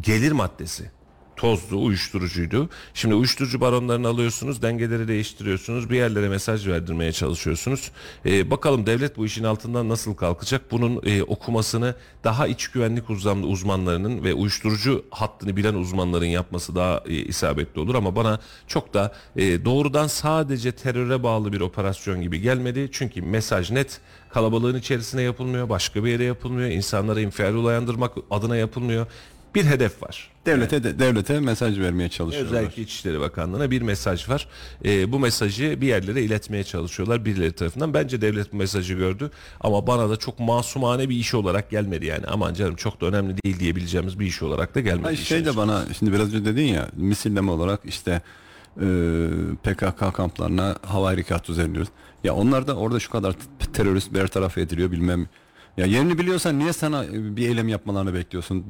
[0.00, 0.90] gelir maddesi
[1.36, 2.68] tozdu, uyuşturucuydu.
[2.94, 7.90] Şimdi uyuşturucu baronlarını alıyorsunuz, dengeleri değiştiriyorsunuz, bir yerlere mesaj verdirmeye çalışıyorsunuz.
[8.26, 10.70] Ee, bakalım devlet bu işin altından nasıl kalkacak?
[10.70, 17.02] Bunun e, okumasını daha iç güvenlik uzman, uzmanlarının ve uyuşturucu hattını bilen uzmanların yapması daha
[17.06, 17.94] e, isabetli olur.
[17.94, 22.88] Ama bana çok da e, doğrudan sadece teröre bağlı bir operasyon gibi gelmedi.
[22.92, 29.06] Çünkü mesaj net kalabalığın içerisine yapılmıyor, başka bir yere yapılmıyor, insanlara infial uyandırmak adına yapılmıyor.
[29.54, 30.30] Bir hedef var.
[30.46, 32.52] Devlete de, devlete mesaj vermeye çalışıyorlar.
[32.58, 34.48] Özellikle İçişleri Bakanlığı'na bir mesaj var.
[34.84, 37.94] Ee, bu mesajı bir yerlere iletmeye çalışıyorlar birileri tarafından.
[37.94, 39.30] Bence devlet bu mesajı gördü
[39.60, 42.26] ama bana da çok masumane bir iş olarak gelmedi yani.
[42.26, 45.06] Aman canım çok da önemli değil diyebileceğimiz bir iş olarak da gelmedi.
[45.08, 48.22] Ay işin şey de bana şimdi biraz önce dedin ya misilleme olarak işte
[48.80, 48.86] e,
[49.62, 51.88] PKK kamplarına hava harekatı düzenliyoruz.
[52.24, 53.34] Ya onlar da orada şu kadar
[53.72, 55.28] terörist bertaraf ediliyor bilmem.
[55.76, 58.64] Ya yerini biliyorsan niye sana e, bir eylem yapmalarını bekliyorsun?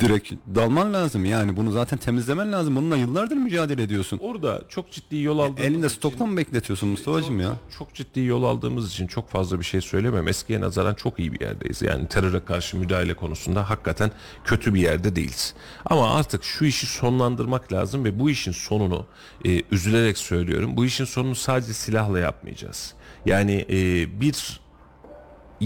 [0.00, 2.76] Direkt dalman lazım yani bunu zaten temizlemen lazım.
[2.76, 4.18] Bununla yıllardır mücadele ediyorsun.
[4.22, 7.52] Orada çok ciddi yol aldığımız Elinde için- stoktan mı bekletiyorsun Mustafa'cığım ya?
[7.78, 10.28] Çok ciddi yol aldığımız için çok fazla bir şey söylemem.
[10.28, 11.82] Eskiye nazaran çok iyi bir yerdeyiz.
[11.82, 14.10] Yani teröre karşı müdahale konusunda hakikaten
[14.44, 15.54] kötü bir yerde değiliz.
[15.84, 19.06] Ama artık şu işi sonlandırmak lazım ve bu işin sonunu
[19.44, 20.76] e, üzülerek söylüyorum.
[20.76, 22.94] Bu işin sonunu sadece silahla yapmayacağız.
[23.26, 23.76] Yani e,
[24.20, 24.60] bir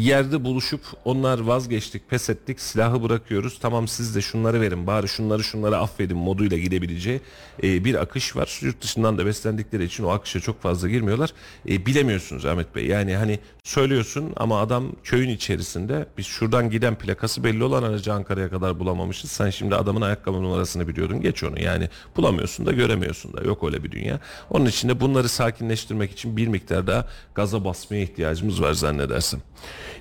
[0.01, 3.59] yerde buluşup onlar vazgeçtik, pes ettik, silahı bırakıyoruz.
[3.59, 7.21] Tamam siz de şunları verin, bari şunları şunları affedin moduyla gidebileceği
[7.63, 8.59] e, bir akış var.
[8.63, 11.33] Yurt dışından da beslendikleri için o akışa çok fazla girmiyorlar.
[11.69, 12.87] E, bilemiyorsunuz Ahmet Bey.
[12.87, 18.51] Yani hani söylüyorsun ama adam köyün içerisinde biz şuradan giden plakası belli olan aracı Ankara'ya
[18.51, 19.31] kadar bulamamışız.
[19.31, 21.21] Sen şimdi adamın ayakkabı numarasını biliyordun.
[21.21, 21.89] Geç onu yani.
[22.17, 23.43] Bulamıyorsun da göremiyorsun da.
[23.43, 24.21] Yok öyle bir dünya.
[24.51, 29.41] Onun için de bunları sakinleştirmek için bir miktar daha gaza basmaya ihtiyacımız var zannedersem.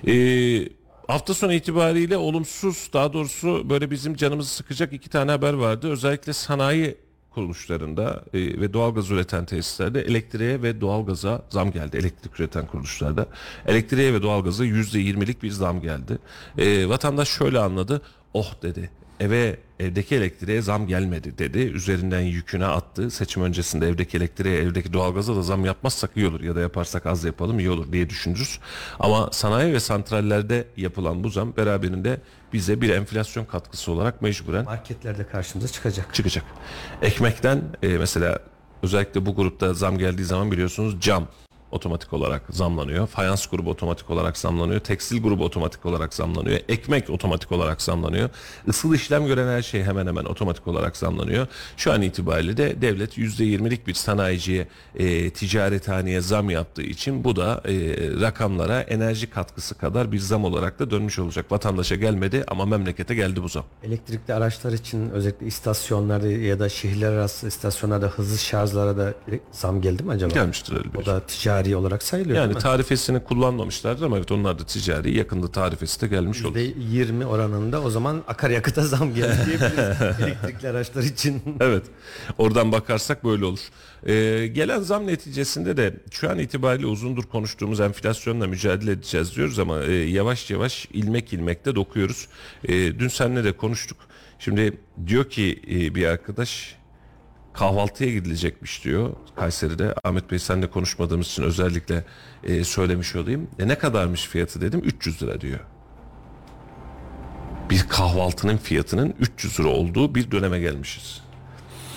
[0.06, 0.68] Ee,
[1.06, 5.90] hafta sonu itibariyle olumsuz daha doğrusu böyle bizim canımızı sıkacak iki tane haber vardı.
[5.90, 6.96] Özellikle sanayi
[7.30, 11.96] kuruluşlarında e, ve doğalgaz üreten tesislerde elektriğe ve doğalgaza zam geldi.
[11.96, 13.26] Elektrik üreten kuruluşlarda
[13.66, 16.18] elektriğe ve doğalgaza yüzde yirmilik bir zam geldi.
[16.58, 18.02] E, vatandaş şöyle anladı.
[18.34, 18.90] Oh dedi
[19.20, 21.58] eve evdeki elektriğe zam gelmedi dedi.
[21.58, 23.10] Üzerinden yüküne attı.
[23.10, 27.24] Seçim öncesinde evdeki elektriğe, evdeki doğalgaza da zam yapmazsak iyi olur ya da yaparsak az
[27.24, 28.58] yapalım iyi olur diye düşünürüz.
[28.98, 32.20] Ama sanayi ve santrallerde yapılan bu zam beraberinde
[32.52, 36.14] bize bir enflasyon katkısı olarak mecburen Marketlerde karşımıza çıkacak.
[36.14, 36.44] çıkacak.
[37.02, 38.38] Ekmekten e, mesela
[38.82, 41.28] özellikle bu grupta zam geldiği zaman biliyorsunuz cam
[41.72, 43.06] otomatik olarak zamlanıyor.
[43.06, 44.80] Fayans grubu otomatik olarak zamlanıyor.
[44.80, 46.60] Tekstil grubu otomatik olarak zamlanıyor.
[46.68, 48.30] Ekmek otomatik olarak zamlanıyor.
[48.66, 51.46] Isıl işlem gören her şey hemen hemen otomatik olarak zamlanıyor.
[51.76, 57.62] Şu an itibariyle de devlet %20'lik bir sanayiciye e, ticarethaneye zam yaptığı için bu da
[57.64, 57.72] e,
[58.20, 61.52] rakamlara enerji katkısı kadar bir zam olarak da dönmüş olacak.
[61.52, 63.64] Vatandaşa gelmedi ama memlekete geldi bu zam.
[63.82, 69.14] Elektrikli araçlar için özellikle istasyonlarda ya da şehirler arası istasyonlarda hızlı şarjlara da
[69.52, 70.34] zam geldi mi acaba?
[70.34, 71.20] Gelmiştir bir O da
[71.62, 76.44] ticari olarak sayılıyor Yani tarifesini kullanmamışlardır ama evet onlar da ticari yakında tarifesi de gelmiş
[76.44, 76.56] olur.
[76.56, 81.42] %20 oranında o zaman akaryakıta zam geldi diyebiliriz elektrikli araçlar için.
[81.60, 81.82] Evet
[82.38, 83.60] oradan bakarsak böyle olur.
[84.06, 89.82] Ee, gelen zam neticesinde de şu an itibariyle uzundur konuştuğumuz enflasyonla mücadele edeceğiz diyoruz ama
[89.82, 92.28] e, yavaş yavaş ilmek ilmek de dokuyoruz.
[92.64, 93.98] E, dün seninle de konuştuk.
[94.38, 96.76] Şimdi diyor ki e, bir arkadaş
[97.54, 99.94] kahvaltıya gidilecekmiş diyor Kayseri'de.
[100.04, 102.04] Ahmet Bey seninle konuşmadığımız için özellikle
[102.44, 103.48] e, söylemiş olayım.
[103.58, 105.60] E, ne kadarmış fiyatı dedim 300 lira diyor.
[107.70, 111.22] Bir kahvaltının fiyatının 300 lira olduğu bir döneme gelmişiz.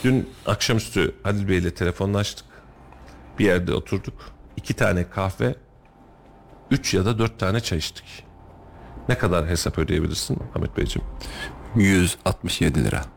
[0.03, 2.45] Dün akşamüstü Halil Bey ile telefonlaştık.
[3.39, 4.31] Bir yerde oturduk.
[4.57, 5.55] İki tane kahve,
[6.71, 8.23] üç ya da dört tane çay içtik.
[9.09, 11.07] Ne kadar hesap ödeyebilirsin Ahmet Beyciğim?
[11.75, 13.14] 167 lira.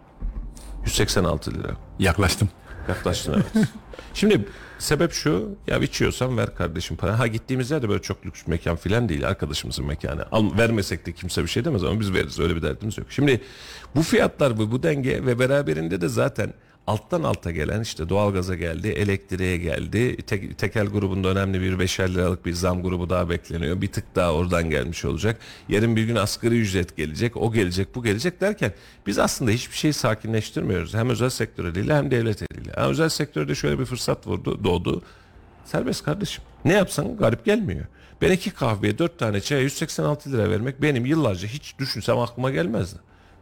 [0.85, 1.71] 186 lira.
[1.99, 2.49] Yaklaştım.
[2.89, 3.69] Yaklaştın evet.
[4.15, 4.49] Şimdi
[4.79, 7.19] sebep şu ya içiyorsan ver kardeşim para.
[7.19, 10.25] Ha gittiğimiz yerde böyle çok lüks mekan filan değil arkadaşımızın mekanı.
[10.33, 13.07] Al, vermesek de kimse bir şey demez ama biz veririz öyle bir derdimiz yok.
[13.11, 13.41] Şimdi
[13.95, 16.53] bu fiyatlar ve bu denge ve beraberinde de zaten
[16.89, 20.17] alttan alta gelen işte doğalgaza geldi, elektriğe geldi.
[20.17, 23.81] Tek, tekel grubunda önemli bir 5'er liralık bir zam grubu daha bekleniyor.
[23.81, 25.41] Bir tık daha oradan gelmiş olacak.
[25.69, 28.73] Yarın bir gün asgari ücret gelecek, o gelecek, bu gelecek derken
[29.07, 30.95] biz aslında hiçbir şeyi sakinleştirmiyoruz.
[30.95, 32.73] Hem özel sektör eliyle hem devlet eliyle.
[32.73, 35.03] Ha, özel sektörde şöyle bir fırsat vurdu, doğdu.
[35.65, 36.45] Serbest kardeşim.
[36.65, 37.87] Ne yapsan garip gelmiyor.
[38.23, 42.99] Ben iki kahveye dört tane çaya 186 lira vermek benim yıllarca hiç düşünsem aklıma gelmezdi.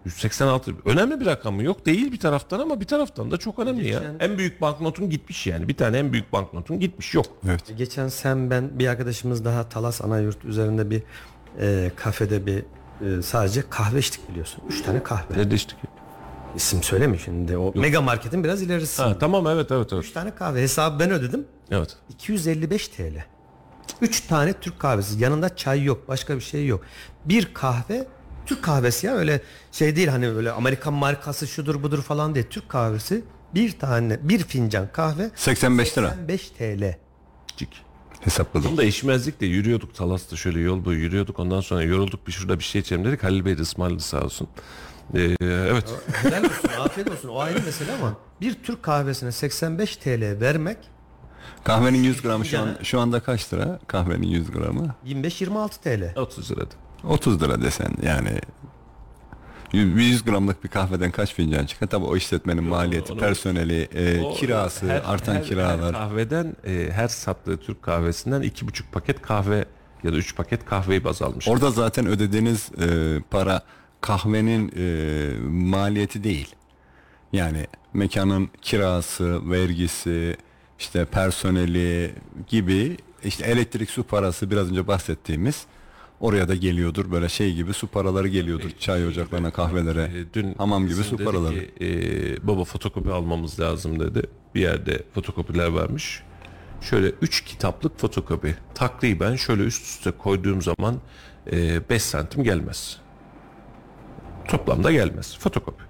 [0.07, 1.63] 186 önemli bir rakam mı?
[1.63, 4.03] Yok değil bir taraftan ama bir taraftan da çok önemli ya.
[4.21, 5.69] En büyük banknotun gitmiş yani.
[5.69, 7.27] Bir tane en büyük banknotun gitmiş yok.
[7.49, 7.79] Evet.
[7.79, 11.03] Geçen sen ben bir arkadaşımız daha Talas Anayurt üzerinde bir
[11.61, 12.59] e, kafede bir
[13.19, 14.63] e, sadece kahve içtik biliyorsun.
[14.69, 15.39] Üç tane kahve.
[15.39, 15.77] Ne demiştik?
[16.57, 17.57] İsim söyleme şimdi.
[17.57, 19.03] O mega marketin biraz ilerisi.
[19.03, 20.05] Ha tamam evet evet evet.
[20.05, 20.63] Üç tane kahve.
[20.63, 21.47] Hesabı ben ödedim.
[21.71, 21.97] Evet.
[22.09, 23.25] 255 TL.
[24.01, 25.23] Üç tane Türk kahvesi.
[25.23, 26.09] Yanında çay yok.
[26.09, 26.85] Başka bir şey yok.
[27.25, 28.07] Bir kahve
[28.47, 29.41] Türk kahvesi ya öyle
[29.73, 32.47] şey değil hani öyle Amerikan markası şudur budur falan değil.
[32.51, 33.25] Türk kahvesi
[33.55, 36.97] bir tane bir fincan kahve 85 lira 85 TL.
[37.57, 37.69] Cik.
[38.21, 38.71] hesapladım.
[38.71, 41.39] Bunda eşmezlikle yürüyorduk Talas'ta şöyle yol boyu yürüyorduk.
[41.41, 43.23] Ondan sonra yorulduk bir şurada bir şey içelim dedik.
[43.25, 44.49] Halil Bey de ısmarladı sağ olsun.
[45.15, 45.95] Ee, evet.
[46.13, 47.29] Helal olsun, afiyet olsun.
[47.29, 50.79] O ayrı mesele ama bir Türk kahvesine 85 TL vermek
[51.65, 53.79] Kahvenin 100 gramı şu an şu anda kaç lira?
[53.87, 56.19] Kahvenin 100 gramı 25-26 TL.
[56.21, 56.75] 30 lirada.
[57.09, 58.39] 30 lira desen yani
[59.73, 61.87] 100 gramlık bir kahveden kaç fincan çıkar?
[61.87, 65.85] Tabii o işletmenin maliyeti, onu- personeli, e, O kirası, her- artan her- kiralar.
[65.85, 69.65] Her kahveden e, her sattığı Türk kahvesinden iki buçuk paket kahve
[70.05, 71.49] ya da üç paket kahveyi baz almış.
[71.49, 73.63] Orada zaten ödediğiniz e, para
[74.01, 76.55] kahvenin e, maliyeti değil.
[77.33, 80.37] Yani mekanın kirası, vergisi,
[80.79, 82.15] işte personeli
[82.49, 85.67] gibi işte elektrik su parası biraz önce bahsettiğimiz
[86.21, 87.13] oraya da geliyordur.
[87.13, 88.71] Böyle şey gibi su paraları geliyordur.
[88.79, 90.03] Çay ocaklarına, kahvelere.
[90.03, 91.55] E, dün hamam gibi su paraları.
[91.55, 94.23] ki, e, baba fotokopi almamız lazım dedi.
[94.55, 96.23] Bir yerde fotokopiler varmış.
[96.81, 98.57] Şöyle 3 kitaplık fotokopi.
[98.75, 100.97] Takriben şöyle üst üste koyduğum zaman
[101.91, 102.99] 5 santim gelmez.
[104.49, 105.39] Toplamda gelmez.
[105.39, 105.83] Fotokopi.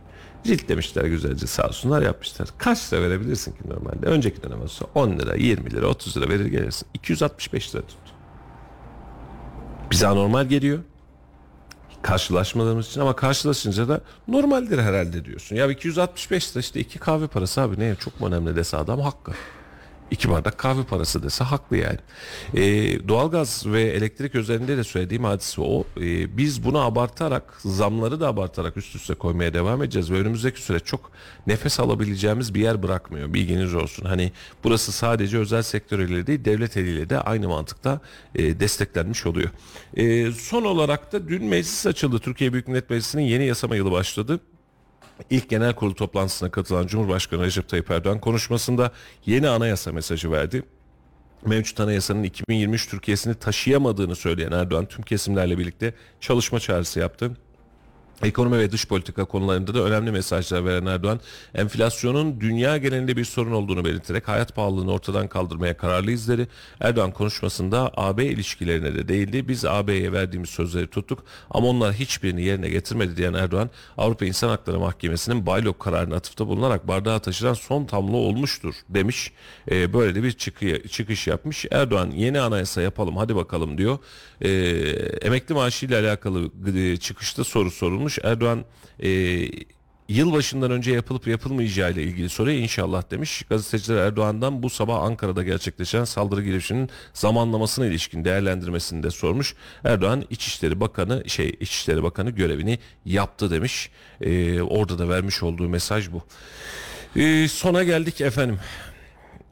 [0.44, 2.48] Cilt demişler güzelce sağ olsunlar yapmışlar.
[2.59, 4.07] Kaç lira verebilirsin ki normalde?
[4.07, 6.89] Önceki dönem olsa 10 lira, 20 lira, 30 lira verir gelirsin.
[6.94, 8.05] 265 lira tuttu.
[9.90, 10.78] Bize anormal geliyor
[12.06, 15.56] karşılaşmadığımız için ama karşılaşınca da normaldir herhalde diyorsun.
[15.56, 19.32] Ya 265 lira işte iki kahve parası abi ne çok önemli dese adam hakkı.
[20.10, 21.98] İki bardak kahve parası dese haklı yani.
[22.54, 25.84] Ee, doğalgaz ve elektrik özelinde de söylediğim hadise o.
[25.96, 30.84] Ee, biz bunu abartarak, zamları da abartarak üst üste koymaya devam edeceğiz ve önümüzdeki süreç
[30.84, 31.10] çok
[31.46, 33.34] nefes alabileceğimiz bir yer bırakmıyor.
[33.34, 34.04] Bilginiz olsun.
[34.04, 34.32] Hani
[34.64, 38.00] burası sadece özel sektör eliyle değil, devlet eliyle de aynı mantıkta
[38.34, 39.50] e, desteklenmiş oluyor.
[39.96, 42.18] E, son olarak da dün meclis açıldı.
[42.18, 44.40] Türkiye Büyük Millet Meclisi'nin yeni yasama yılı başladı.
[45.30, 48.93] İlk genel kurul toplantısına katılan Cumhurbaşkanı Recep Tayyip Erdoğan konuşmasında
[49.26, 50.62] yeni anayasa mesajı verdi.
[51.47, 57.36] Mevcut anayasanın 2023 Türkiye'sini taşıyamadığını söyleyen Erdoğan tüm kesimlerle birlikte çalışma çağrısı yaptı.
[58.22, 61.20] Ekonomi ve dış politika konularında da önemli mesajlar veren Erdoğan,
[61.55, 66.48] enflasyonun dünya genelinde bir sorun olduğunu belirterek hayat pahalılığını ortadan kaldırmaya kararlıyız dedi.
[66.80, 69.48] Erdoğan konuşmasında AB ilişkilerine de değildi.
[69.48, 74.78] Biz AB'ye verdiğimiz sözleri tuttuk ama onlar hiçbirini yerine getirmedi diyen Erdoğan, Avrupa İnsan Hakları
[74.78, 79.32] Mahkemesi'nin Baylok kararına atıfta bulunarak bardağı taşıran son tamlo olmuştur demiş.
[79.70, 81.66] Ee, böyle de bir çıkı, çıkış yapmış.
[81.70, 83.98] Erdoğan yeni anayasa yapalım hadi bakalım diyor.
[84.40, 84.48] Ee,
[85.22, 88.05] emekli maaşı ile alakalı e, çıkışta soru sorulmuş.
[88.22, 88.64] Erdoğan
[89.02, 89.40] e,
[90.08, 93.42] yılbaşından önce yapılıp yapılmayacağı ile ilgili soruya inşallah demiş.
[93.42, 99.54] Gazeteciler Erdoğan'dan bu sabah Ankara'da gerçekleşen saldırı girişiminin zamanlamasına ilişkin değerlendirmesini de sormuş.
[99.84, 103.90] Erdoğan İçişleri Bakanı şey İçişleri Bakanı görevini yaptı demiş.
[104.20, 106.22] Ee, orada da vermiş olduğu mesaj bu.
[107.20, 108.58] Ee, sona geldik efendim.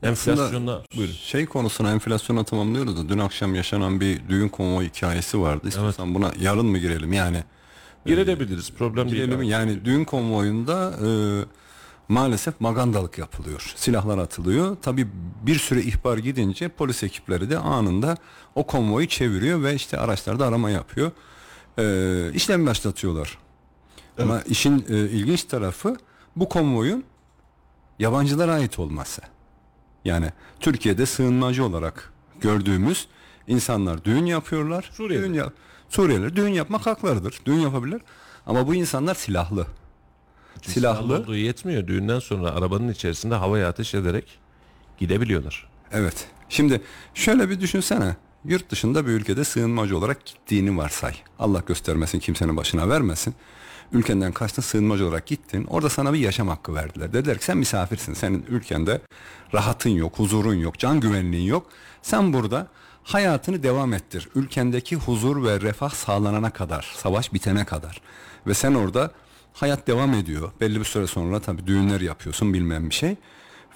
[0.03, 1.13] Enflasyonla buyurun.
[1.13, 5.69] Şey konusuna enflasyona tamamlıyoruz da dün akşam yaşanan bir düğün konvoyu hikayesi vardı.
[5.69, 7.45] İstiyorsan buna yarın mı girelim yani?
[8.07, 9.25] Girebiliriz problem değil.
[9.25, 9.43] Girelim.
[9.43, 11.09] Yani düğün konvoyunda e,
[12.09, 13.73] maalesef magandalık yapılıyor.
[13.77, 14.77] Silahlar atılıyor.
[14.83, 15.09] Tabii
[15.43, 18.17] bir süre ihbar gidince polis ekipleri de anında
[18.55, 21.11] o konvoyu çeviriyor ve işte araçlarda arama yapıyor.
[21.79, 23.39] E, işlem başlatıyorlar.
[24.19, 25.97] Ama işin e, ilginç tarafı
[26.37, 27.05] bu konvoyun
[27.99, 29.23] yabancılara ait olması.
[30.05, 33.09] Yani Türkiye'de sığınmacı olarak gördüğümüz
[33.47, 34.91] insanlar düğün yapıyorlar.
[34.93, 35.25] Suriyeli.
[35.25, 35.53] Düğün yap
[35.95, 37.41] Suriyeliler düğün yapmak haklarıdır.
[37.47, 38.03] Düğün yapabilir.
[38.47, 39.67] Ama bu insanlar silahlı.
[40.63, 41.19] silahlı.
[41.19, 41.87] olduğu yetmiyor.
[41.87, 44.39] Düğünden sonra arabanın içerisinde havaya ateş ederek
[44.99, 45.69] gidebiliyorlar.
[45.93, 46.29] Evet.
[46.49, 46.81] Şimdi
[47.15, 48.17] şöyle bir düşünsene.
[48.45, 51.15] Yurt dışında bir ülkede sığınmacı olarak gittiğini varsay.
[51.39, 53.35] Allah göstermesin kimsenin başına vermesin.
[53.93, 55.65] Ülkenden kaçtın sığınmacı olarak gittin.
[55.65, 57.13] Orada sana bir yaşam hakkı verdiler.
[57.13, 58.15] Dediler ki sen misafirsin.
[58.15, 59.01] Senin ülkende
[59.55, 61.67] rahatın yok, huzurun yok, can güvenliğin yok.
[62.03, 62.69] Sen burada
[63.05, 64.29] hayatını devam ettir.
[64.35, 68.01] Ülkendeki huzur ve refah sağlanana kadar, savaş bitene kadar.
[68.47, 69.11] Ve sen orada
[69.53, 70.53] hayat devam ediyor.
[70.61, 73.17] Belli bir süre sonra tabii düğünler yapıyorsun bilmem bir şey.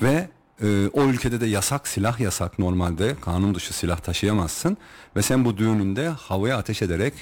[0.02, 0.28] Ve
[0.62, 4.76] ee, o ülkede de yasak silah yasak normalde kanun dışı silah taşıyamazsın
[5.16, 7.14] ve sen bu düğününde havaya ateş ederek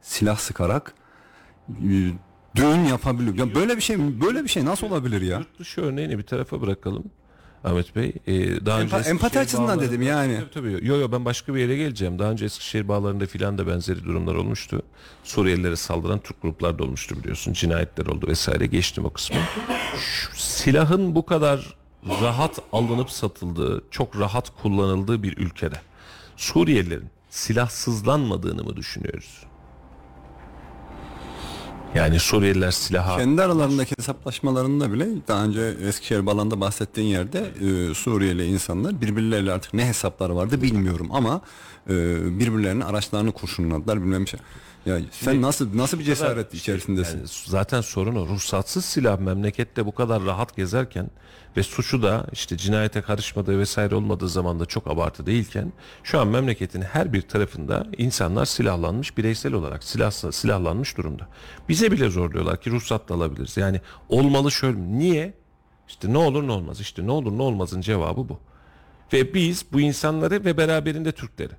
[0.00, 0.94] silah sıkarak
[1.68, 2.12] e,
[2.56, 3.34] düğün yapabiliyor.
[3.34, 5.38] Ya böyle bir şey böyle bir şey nasıl olabilir ya?
[5.38, 7.04] Yurt dışı örneğini bir tarafa bırakalım.
[7.64, 10.36] Ahmet Bey, e, daha önce Eskişehir empati açısından dedim yani.
[10.36, 10.86] Tabii tabii.
[10.86, 12.18] Yo yo ben başka bir yere geleceğim.
[12.18, 14.82] Daha önce Eskişehir bağlarında filan da benzeri durumlar olmuştu.
[15.24, 17.52] Suriyelilere saldıran Türk gruplar da olmuştu biliyorsun.
[17.52, 18.66] Cinayetler oldu vesaire.
[18.66, 19.36] Geçtim o kısmı.
[20.00, 21.74] Şu silahın bu kadar
[22.22, 25.80] rahat alınıp satıldığı, çok rahat kullanıldığı bir ülkede
[26.36, 29.42] Suriyelilerin silahsızlanmadığını mı düşünüyoruz?
[31.94, 38.46] Yani Suriyeliler silaha Kendi aralarındaki hesaplaşmalarında bile daha önce Eskişehir Balan'da bahsettiğin yerde e, Suriyeli
[38.46, 41.40] insanlar birbirleriyle artık ne hesapları vardı bilmiyorum ama
[41.88, 41.94] e,
[42.38, 44.26] birbirlerinin araçlarını kurşunladılar bilmem bir
[44.84, 44.92] şey.
[44.92, 47.16] Ya sen nasıl nasıl bir cesaret içerisindesin?
[47.16, 48.26] Yani zaten sorun o.
[48.26, 51.10] Ruhsatsız silah memlekette bu kadar rahat gezerken
[51.56, 56.28] ve suçu da işte cinayete karışmadığı vesaire olmadığı zaman da çok abartı değilken şu an
[56.28, 61.28] memleketin her bir tarafında insanlar silahlanmış bireysel olarak silah, silahlanmış durumda.
[61.68, 63.56] Bize bile zorluyorlar ki ruhsat da alabiliriz.
[63.56, 65.34] Yani olmalı şöyle niye?
[65.88, 68.40] İşte ne olur ne olmaz işte ne olur ne olmazın cevabı bu.
[69.12, 71.52] Ve biz bu insanları ve beraberinde Türkleri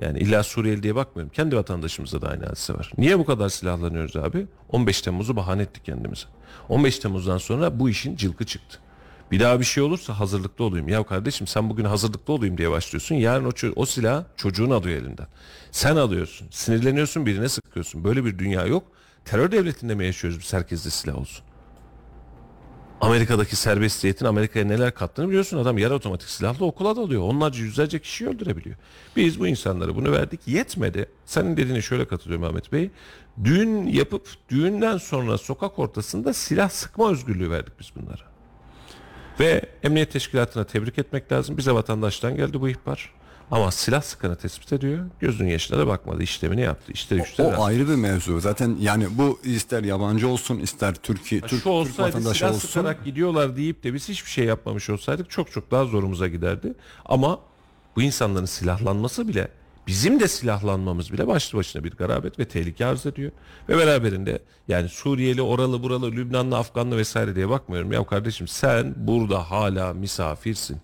[0.00, 1.32] yani illa Suriyeli diye bakmıyorum.
[1.32, 2.92] Kendi vatandaşımızda da aynı hadise var.
[2.98, 4.46] Niye bu kadar silahlanıyoruz abi?
[4.68, 6.26] 15 Temmuz'u bahane ettik kendimize.
[6.68, 8.78] 15 Temmuz'dan sonra bu işin cılkı çıktı.
[9.30, 10.88] Bir daha bir şey olursa hazırlıklı olayım.
[10.88, 13.14] Ya kardeşim sen bugün hazırlıklı olayım diye başlıyorsun.
[13.14, 15.26] Yarın o, o silah çocuğun alıyor elinden.
[15.70, 16.48] Sen alıyorsun.
[16.50, 18.04] Sinirleniyorsun birine sıkıyorsun.
[18.04, 18.82] Böyle bir dünya yok.
[19.24, 21.44] Terör devletinde mi yaşıyoruz biz herkeste silah olsun?
[23.00, 25.58] Amerika'daki serbestiyetin Amerika'ya neler kattığını biliyorsun.
[25.58, 27.22] Adam yarı otomatik silahla okula dalıyor.
[27.22, 28.76] Onlarca yüzlerce kişiyi öldürebiliyor.
[29.16, 30.40] Biz bu insanlara bunu verdik.
[30.46, 31.10] Yetmedi.
[31.24, 32.90] Senin dediğine şöyle katılıyorum Ahmet Bey.
[33.44, 38.30] Düğün yapıp düğünden sonra sokak ortasında silah sıkma özgürlüğü verdik biz bunlara.
[39.40, 41.56] Ve Emniyet Teşkilatı'na tebrik etmek lazım.
[41.56, 43.19] Bize vatandaştan geldi bu ihbar.
[43.50, 45.06] Ama silah sıkanı tespit ediyor.
[45.20, 46.22] Gözünün yaşına da bakmadı.
[46.22, 46.92] işlemini yaptı.
[46.92, 48.40] İşte üçte O ayrı bir mevzu.
[48.40, 52.68] Zaten yani bu ister yabancı olsun ister Türkiye Türk, şu Türk olsaydı vatandaşı silah olsun.
[52.68, 56.74] sıkarak gidiyorlar deyip de biz hiçbir şey yapmamış olsaydık çok çok daha zorumuza giderdi.
[57.04, 57.40] Ama
[57.96, 59.48] bu insanların silahlanması bile
[59.86, 63.32] bizim de silahlanmamız bile başlı başına bir garabet ve tehlike arz ediyor.
[63.68, 67.92] Ve beraberinde yani Suriyeli, oralı, buralı, Lübnanlı, Afganlı vesaire diye bakmıyorum.
[67.92, 70.80] Ya kardeşim sen burada hala misafirsin.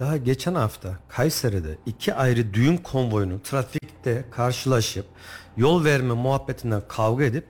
[0.00, 5.06] Daha geçen hafta Kayseri'de iki ayrı düğün konvoyunun trafikte karşılaşıp
[5.56, 7.46] yol verme muhabbetinden kavga edip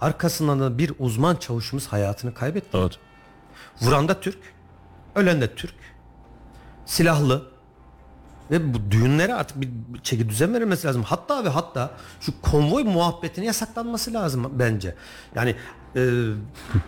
[0.00, 2.78] arkasından da bir uzman çavuşumuz hayatını kaybetti.
[2.78, 2.98] Evet.
[3.80, 4.38] Vuran da Türk,
[5.14, 5.74] ölen de Türk.
[6.86, 7.52] Silahlı.
[8.50, 11.02] Ve bu düğünlere artık bir bir çeki düzen verilmesi lazım.
[11.02, 14.94] Hatta ve hatta şu konvoy muhabbetinin yasaklanması lazım bence.
[15.34, 15.56] Yani
[15.96, 16.00] e,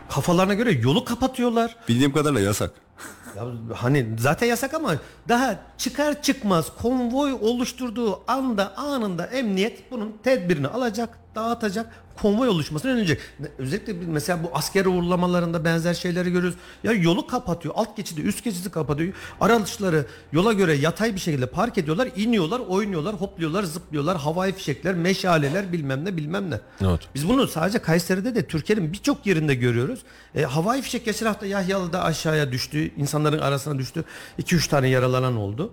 [0.09, 1.77] kafalarına göre yolu kapatıyorlar.
[1.89, 2.71] Bildiğim kadarıyla yasak.
[3.37, 3.43] Ya
[3.75, 4.95] hani zaten yasak ama
[5.29, 13.21] daha çıkar çıkmaz konvoy oluşturduğu anda anında emniyet bunun tedbirini alacak, dağıtacak, konvoy oluşmasını önleyecek.
[13.59, 16.59] Özellikle mesela bu asker uğurlamalarında benzer şeyleri görüyoruz.
[16.85, 19.15] Ya yolu kapatıyor, alt geçidi, üst geçidi kapatıyor.
[19.41, 25.73] Araçları yola göre yatay bir şekilde park ediyorlar, iniyorlar, oynuyorlar, hopluyorlar, zıplıyorlar, havai fişekler, meşaleler
[25.73, 26.61] bilmem ne bilmem ne.
[26.81, 27.01] Evet.
[27.15, 30.01] Biz bunu sadece Kayseri'de de Türkiye'nin birçok yerinde görüyoruz.
[30.35, 32.91] E, havai fişek geçen hafta Yahyalı'da aşağıya düştü.
[32.97, 34.05] insanların arasına düştü.
[34.39, 35.73] 2-3 tane yaralanan oldu.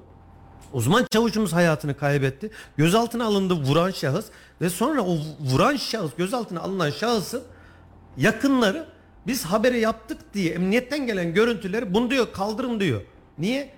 [0.73, 2.49] Uzman çavuşumuz hayatını kaybetti.
[2.77, 4.25] Gözaltına alındı vuran şahıs
[4.61, 7.43] ve sonra o vuran şahıs gözaltına alınan şahısın
[8.17, 8.87] yakınları
[9.27, 13.01] biz haberi yaptık diye emniyetten gelen görüntüleri bunu diyor kaldırın diyor.
[13.37, 13.73] Niye?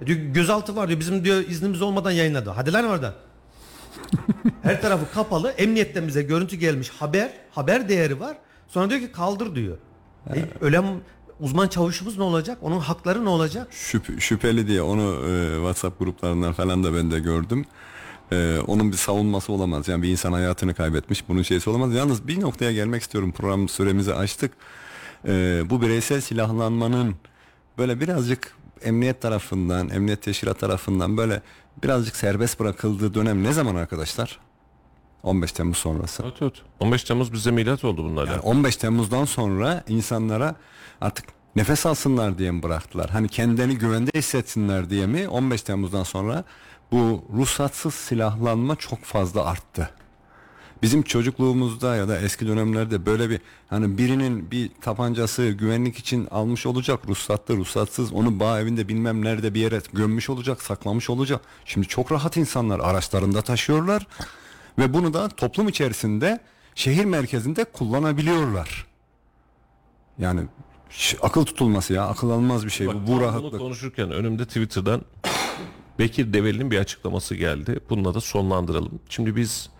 [0.00, 2.50] E diyor, gözaltı var diyor bizim diyor iznimiz olmadan yayınladı.
[2.50, 3.14] Hadi lan oradan.
[4.62, 5.50] Her tarafı kapalı.
[5.50, 6.90] Emniyetten bize görüntü gelmiş.
[6.90, 8.36] Haber, haber değeri var.
[8.68, 9.78] Sonra diyor ki kaldır diyor.
[10.34, 10.84] E, ölen
[11.40, 12.58] uzman çavuşumuz ne olacak?
[12.62, 13.68] Onun hakları ne olacak?
[13.72, 17.64] Şüp- şüpheli diye onu e, WhatsApp gruplarından falan da ben de gördüm.
[18.34, 19.88] E, onun bir savunması olamaz.
[19.88, 21.28] Yani bir insan hayatını kaybetmiş.
[21.28, 21.94] Bunun şeysi olamaz.
[21.94, 23.32] Yalnız bir noktaya gelmek istiyorum.
[23.32, 24.52] Program süremizi açtık.
[25.28, 27.14] E, bu bireysel silahlanmanın
[27.78, 31.42] böyle birazcık emniyet tarafından, emniyet teşkilat tarafından böyle
[31.82, 34.38] birazcık serbest bırakıldığı dönem ne zaman arkadaşlar?
[35.22, 36.22] 15 Temmuz sonrası.
[36.22, 36.62] Evet, evet.
[36.80, 38.32] 15 Temmuz bize milat oldu bunlarla.
[38.32, 40.54] Yani 15 Temmuz'dan sonra insanlara
[41.00, 41.24] artık
[41.56, 43.10] nefes alsınlar diye mi bıraktılar?
[43.10, 45.28] Hani kendilerini güvende hissetsinler diye mi?
[45.28, 46.44] 15 Temmuz'dan sonra
[46.94, 49.90] bu ruhsatsız silahlanma çok fazla arttı.
[50.82, 56.66] Bizim çocukluğumuzda ya da eski dönemlerde böyle bir hani birinin bir tabancası güvenlik için almış
[56.66, 61.40] olacak ruhsatlı ruhsatsız onu bağ evinde bilmem nerede bir yere gömmüş olacak saklamış olacak.
[61.64, 64.06] Şimdi çok rahat insanlar araçlarında taşıyorlar
[64.78, 66.40] ve bunu da toplum içerisinde
[66.74, 68.86] şehir merkezinde kullanabiliyorlar.
[70.18, 70.40] Yani
[71.22, 73.60] akıl tutulması ya akıl almaz bir şey Bak, bu, bu tam Bunu rahatlık.
[73.60, 75.02] konuşurken önümde Twitter'dan
[75.98, 77.80] Bekir Develi'nin bir açıklaması geldi.
[77.90, 79.00] Bununla da sonlandıralım.
[79.08, 79.70] Şimdi biz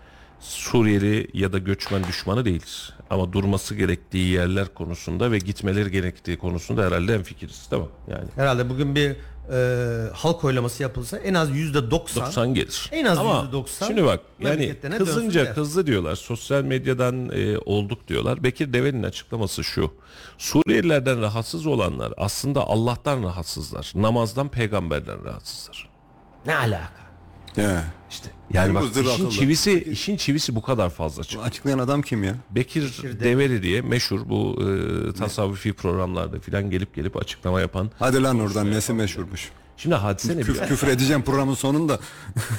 [0.45, 2.91] Suriyeli ya da göçmen düşmanı değiliz.
[3.11, 7.67] Ama durması gerektiği yerler konusunda ve gitmeleri gerektiği konusunda herhalde hemfikiriz.
[7.71, 8.29] Tamam yani.
[8.37, 9.17] Herhalde bugün bir
[9.53, 12.89] e, halk oylaması yapılsa en az yüzde 90 90 gelir.
[12.93, 16.17] En az Ama %90 Şimdi bak yani kızınca kızdı diyorlar.
[16.17, 18.43] Sosyal medyadan e, olduk diyorlar.
[18.43, 19.95] Bekir Develi'nin açıklaması şu.
[20.39, 23.93] Suriyelilerden rahatsız olanlar aslında Allah'tan rahatsızlar.
[23.95, 25.94] Namazdan peygamberden rahatsızlar.
[26.47, 27.05] Ne alaka?
[27.55, 27.81] He.
[28.11, 31.45] İşte yani bak işin çivisi işin çivisi bu kadar fazla çıkıyor.
[31.45, 32.35] açıklayan adam kim ya?
[32.51, 37.91] Bekir Develi diye meşhur bu e, tasavvufi programlarda filan gelip gelip açıklama yapan.
[37.99, 39.51] Hadi lan oradan nesi meşhurmuş.
[39.77, 41.99] Şimdi hadise ne Küf, küfür edeceğim programın sonunda.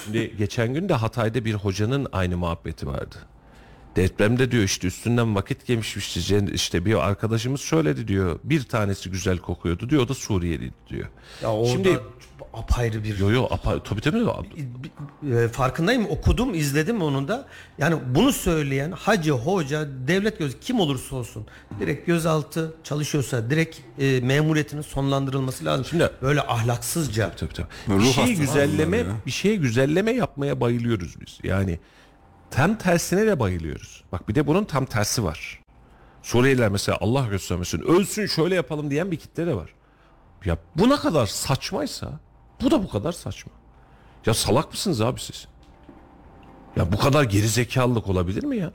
[0.06, 3.16] Şimdi geçen gün de Hatay'da bir hocanın aynı muhabbeti vardı.
[3.96, 8.40] Depremde diyor işte üstünden vakit geçmişti Cen- işte bir arkadaşımız söyledi diyor.
[8.44, 11.08] Bir tanesi güzel kokuyordu diyor o da Suriyeliydi diyor.
[11.44, 12.00] Ya orada Şimdi
[12.54, 14.26] apayrı bir yo yo apa, tabii tabii
[15.36, 17.48] E, farkındayım okudum izledim onu da
[17.78, 21.46] yani bunu söyleyen hacı hoca devlet göz kim olursa olsun
[21.80, 25.86] direkt gözaltı çalışıyorsa direkt e, memuriyetinin sonlandırılması lazım.
[25.86, 27.68] Şimdi- böyle ahlaksızca Tabii tabii.
[27.90, 31.40] Ruh Bir şey güzelleme, bir şeye güzelleme yapmaya bayılıyoruz biz.
[31.44, 31.80] Yani
[32.56, 34.04] tam tersine de bayılıyoruz.
[34.12, 35.60] Bak bir de bunun tam tersi var.
[36.24, 39.74] Suriyeliler mesela Allah göstermesin ölsün şöyle yapalım diyen bir kitle de var.
[40.46, 42.20] Ya bu ne kadar saçmaysa
[42.62, 43.52] bu da bu kadar saçma.
[44.26, 45.48] Ya salak mısınız abi siz?
[46.76, 48.72] Ya bu kadar geri zekalılık olabilir mi ya?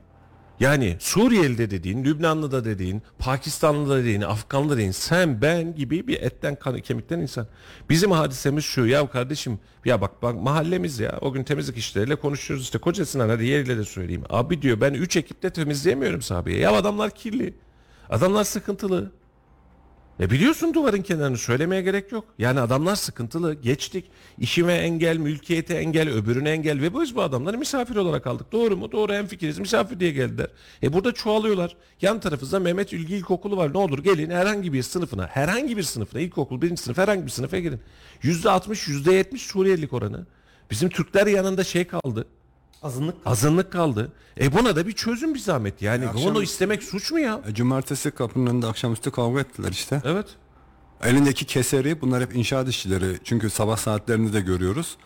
[0.61, 6.81] Yani Suriyeli'de dediğin, Lübnanlı'da dediğin, Pakistanlı'da dediğin, Afganlı'da dediğin sen ben gibi bir etten kan
[6.81, 7.47] kemikten insan.
[7.91, 12.65] Bizim hadisemiz şu ya kardeşim ya bak bak mahallemiz ya o gün temizlik işleriyle konuşuyoruz
[12.65, 14.25] işte kocasına hadi yeriyle de söyleyeyim.
[14.31, 16.59] Abi diyor ben 3 ekiple temizleyemiyorum sahabeye.
[16.59, 17.55] Ya adamlar kirli.
[18.11, 19.11] Adamlar sıkıntılı.
[20.21, 22.25] E biliyorsun duvarın kenarını söylemeye gerek yok.
[22.39, 23.55] Yani adamlar sıkıntılı.
[23.55, 24.05] Geçtik.
[24.39, 28.53] İşime engel, mülkiyete engel, öbürüne engel ve biz bu adamları misafir olarak aldık.
[28.53, 28.93] Doğru mu?
[28.93, 29.59] Doğru hemfikiriz.
[29.59, 30.47] Misafir diye geldiler.
[30.83, 31.77] E burada çoğalıyorlar.
[32.03, 33.73] Yan tarafımızda Mehmet Ülgü İlkokulu var.
[33.75, 37.59] Ne olur gelin herhangi bir sınıfına, herhangi bir sınıfına, ilkokul, birinci sınıf herhangi bir sınıfa
[37.59, 37.81] girin.
[38.23, 40.27] Yüzde altmış, yüzde yetmiş Suriyelilik oranı.
[40.71, 42.27] Bizim Türkler yanında şey kaldı.
[42.83, 44.13] Azınlık Azınlık kaldı.
[44.41, 45.83] E buna da bir çözüm bir zahmet.
[45.83, 47.41] Yani akşam- bunu istemek suç mu ya?
[47.49, 50.03] E, Cumartesi kapının önünde akşamüstü kavga ettiler işte.
[50.05, 50.27] Evet.
[51.05, 53.19] Elindeki keseri bunlar hep inşaat işçileri.
[53.25, 54.97] Çünkü sabah saatlerini de görüyoruz.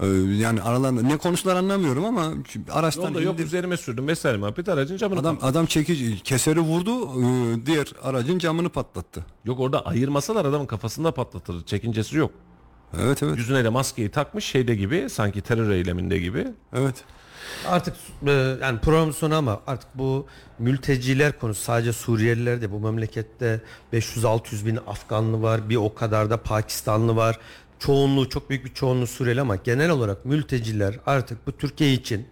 [0.00, 2.32] Ee, yani aralarında ne konuştular anlamıyorum ama
[2.72, 7.66] araçtan Yolda yok üzerime sürdüm vesaire muhabbet aracın camını Adam adam çekici keseri vurdu, e,
[7.66, 9.26] diğer aracın camını patlattı.
[9.44, 11.64] Yok orada ayırmasalar adamın kafasında patlatır.
[11.66, 12.30] Çekincesi yok.
[13.00, 13.36] Evet evet.
[13.38, 16.46] Yüzüne de maskeyi takmış şeyde gibi sanki terör eyleminde gibi.
[16.72, 17.04] Evet.
[17.68, 17.96] Artık
[18.26, 18.30] e,
[18.62, 20.26] yani program sonu ama artık bu
[20.58, 23.60] mülteciler konusu sadece Suriyeliler de bu memlekette
[23.92, 27.38] 500-600 bin Afganlı var bir o kadar da Pakistanlı var.
[27.78, 32.26] Çoğunluğu çok büyük bir çoğunluğu Suriyeli ama genel olarak mülteciler artık bu Türkiye için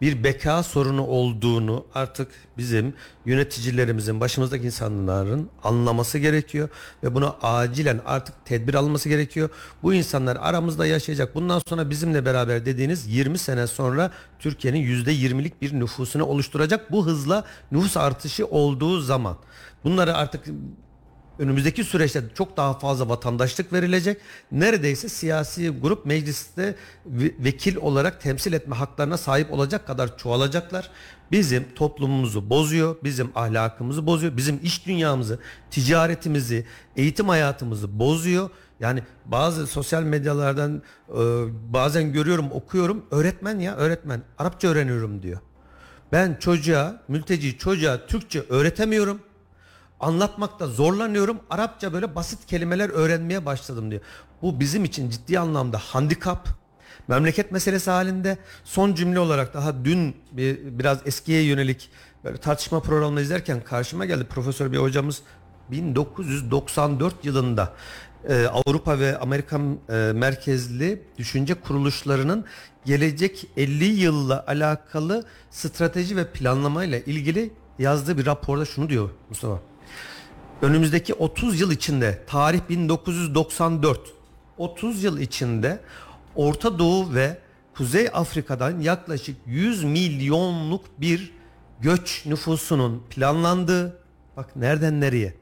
[0.00, 2.28] bir beka sorunu olduğunu artık
[2.58, 2.94] bizim
[3.26, 6.68] yöneticilerimizin başımızdaki insanların anlaması gerekiyor
[7.02, 9.48] ve buna acilen artık tedbir alınması gerekiyor.
[9.82, 11.34] Bu insanlar aramızda yaşayacak.
[11.34, 16.92] Bundan sonra bizimle beraber dediğiniz 20 sene sonra Türkiye'nin %20'lik bir nüfusunu oluşturacak.
[16.92, 19.36] Bu hızla nüfus artışı olduğu zaman
[19.84, 20.44] bunları artık
[21.38, 24.20] önümüzdeki süreçte çok daha fazla vatandaşlık verilecek.
[24.52, 26.74] Neredeyse siyasi grup mecliste
[27.06, 30.90] ve- vekil olarak temsil etme haklarına sahip olacak kadar çoğalacaklar.
[31.32, 35.38] Bizim toplumumuzu bozuyor, bizim ahlakımızı bozuyor, bizim iş dünyamızı,
[35.70, 38.50] ticaretimizi, eğitim hayatımızı bozuyor.
[38.80, 41.14] Yani bazı sosyal medyalardan e,
[41.72, 43.06] bazen görüyorum, okuyorum.
[43.10, 44.22] Öğretmen ya, öğretmen.
[44.38, 45.38] Arapça öğreniyorum diyor.
[46.12, 49.20] Ben çocuğa, mülteci çocuğa Türkçe öğretemiyorum
[50.00, 51.38] anlatmakta zorlanıyorum.
[51.50, 54.02] Arapça böyle basit kelimeler öğrenmeye başladım diyor.
[54.42, 56.48] Bu bizim için ciddi anlamda handikap.
[57.08, 61.90] Memleket meselesi halinde son cümle olarak daha dün bir, biraz eskiye yönelik
[62.24, 65.22] böyle tartışma programını izlerken karşıma geldi profesör bir hocamız
[65.70, 67.72] 1994 yılında
[68.28, 72.44] e, Avrupa ve Amerikan e, merkezli düşünce kuruluşlarının
[72.84, 79.60] gelecek 50 yılla alakalı strateji ve planlamayla ilgili yazdığı bir raporda şunu diyor Mustafa.
[80.62, 84.00] Önümüzdeki 30 yıl içinde tarih 1994
[84.58, 85.80] 30 yıl içinde
[86.34, 87.38] Orta Doğu ve
[87.74, 91.32] Kuzey Afrika'dan yaklaşık 100 milyonluk bir
[91.80, 93.98] göç nüfusunun planlandığı
[94.36, 95.34] bak nereden nereye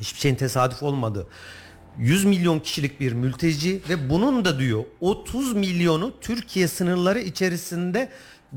[0.00, 1.26] hiçbir şeyin tesadüf olmadı.
[1.98, 8.08] 100 milyon kişilik bir mülteci ve bunun da diyor 30 milyonu Türkiye sınırları içerisinde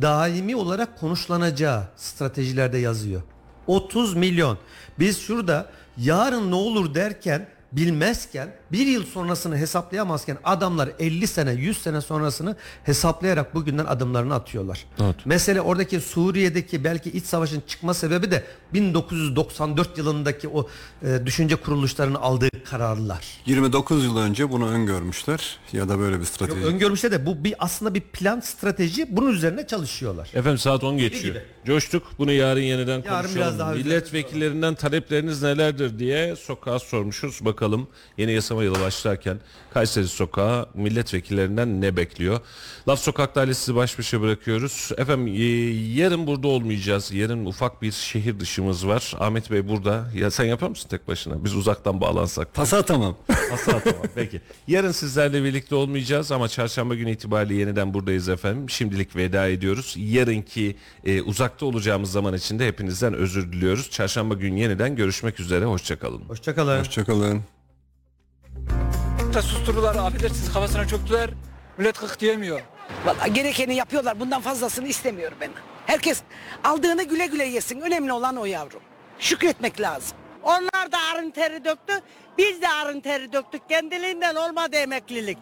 [0.02, 3.22] daimi olarak konuşlanacağı stratejilerde yazıyor.
[3.70, 4.58] 30 milyon.
[5.00, 11.78] Biz şurada yarın ne olur derken bilmezken bir yıl sonrasını hesaplayamazken adamlar 50 sene 100
[11.82, 14.86] sene sonrasını hesaplayarak bugünden adımlarını atıyorlar.
[15.02, 15.16] Evet.
[15.26, 18.44] Mesele oradaki Suriye'deki belki iç savaşın çıkma sebebi de
[18.74, 20.68] 1994 yılındaki o
[21.04, 23.28] e, düşünce kuruluşlarının aldığı kararlar.
[23.46, 26.66] 29 yıl önce bunu öngörmüşler ya da böyle bir Yok, strateji.
[26.66, 30.30] öngörmüşler de bu bir aslında bir plan strateji bunun üzerine çalışıyorlar.
[30.34, 31.24] Efendim saat 10 geçiyor.
[31.36, 31.44] gibi.
[31.66, 32.04] Coştuk.
[32.20, 33.36] Bunu yarın yeniden konuşalım.
[33.36, 37.46] biraz daha Milletvekillerinden talepleriniz nelerdir diye sokağa sormuşuz.
[37.46, 37.88] Bakalım
[38.18, 39.40] yeni yasama yılı başlarken
[39.74, 42.40] Kayseri Sokağı milletvekillerinden ne bekliyor?
[42.88, 44.92] Laf Sokak'ta ile sizi baş başa bırakıyoruz.
[44.98, 45.44] Efendim e,
[46.00, 47.12] yarın burada olmayacağız.
[47.12, 49.14] Yarın ufak bir şehir dışımız var.
[49.20, 50.08] Ahmet Bey burada.
[50.16, 51.44] Ya sen yapar mısın tek başına?
[51.44, 52.54] Biz uzaktan bağlansak.
[52.54, 53.18] Pasa tamam.
[53.54, 54.02] Asla tamam.
[54.16, 54.42] Peki.
[54.68, 58.70] Yarın sizlerle birlikte olmayacağız ama çarşamba günü itibariyle yeniden buradayız efendim.
[58.70, 59.96] Şimdilik veda ediyoruz.
[59.98, 60.76] Yarınki
[61.06, 63.90] e, uzakta olacağımız zaman içinde hepinizden özür diliyoruz.
[63.90, 65.66] Çarşamba günü yeniden görüşmek üzere.
[65.66, 66.22] Hoşçakalın.
[66.22, 66.80] Hoşçakalın.
[66.80, 67.59] Hoşçakalın.
[69.40, 71.30] Da susturdular affedersiniz kafasına çöktüler.
[71.78, 72.62] Millet kık diyemiyor.
[73.06, 74.20] Vallahi gerekeni yapıyorlar.
[74.20, 75.50] Bundan fazlasını istemiyorum ben.
[75.86, 76.22] Herkes
[76.64, 77.82] aldığını güle güle yesin.
[77.82, 78.82] Önemli olan o yavrum.
[79.20, 80.18] Şükretmek lazım.
[80.44, 81.94] Onlar da arın teri döktü.
[82.38, 83.70] Biz de arın teri döktük.
[83.70, 85.38] Kendiliğinden olmadı emeklilik.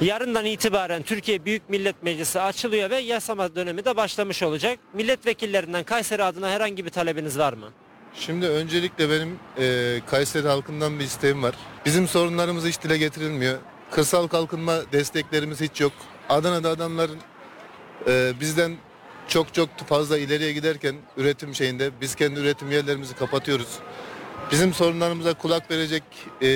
[0.00, 4.78] Yarından itibaren Türkiye Büyük Millet Meclisi açılıyor ve yasama dönemi de başlamış olacak.
[4.92, 7.72] Milletvekillerinden Kayseri adına herhangi bir talebiniz var mı?
[8.14, 11.54] Şimdi öncelikle benim e, Kayseri halkından bir isteğim var.
[11.86, 13.58] Bizim sorunlarımız hiç dile getirilmiyor.
[13.90, 15.92] Kırsal kalkınma desteklerimiz hiç yok.
[16.28, 17.18] Adana'da adamların
[18.08, 18.76] e, bizden
[19.28, 23.78] çok çok fazla ileriye giderken üretim şeyinde biz kendi üretim yerlerimizi kapatıyoruz.
[24.50, 26.02] Bizim sorunlarımıza kulak verecek,
[26.42, 26.48] e,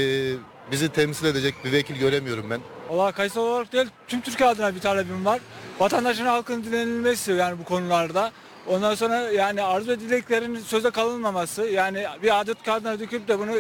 [0.72, 2.60] bizi temsil edecek bir vekil göremiyorum ben.
[2.88, 5.40] Valla Kayseri olarak değil tüm Türkiye adına bir talebim var.
[5.80, 8.32] Vatandaşın halkın dinlenilmesi yani bu konularda.
[8.68, 13.52] Ondan sonra yani arzu ve dileklerin söze kalınmaması yani bir adet kağıdına döküp de bunu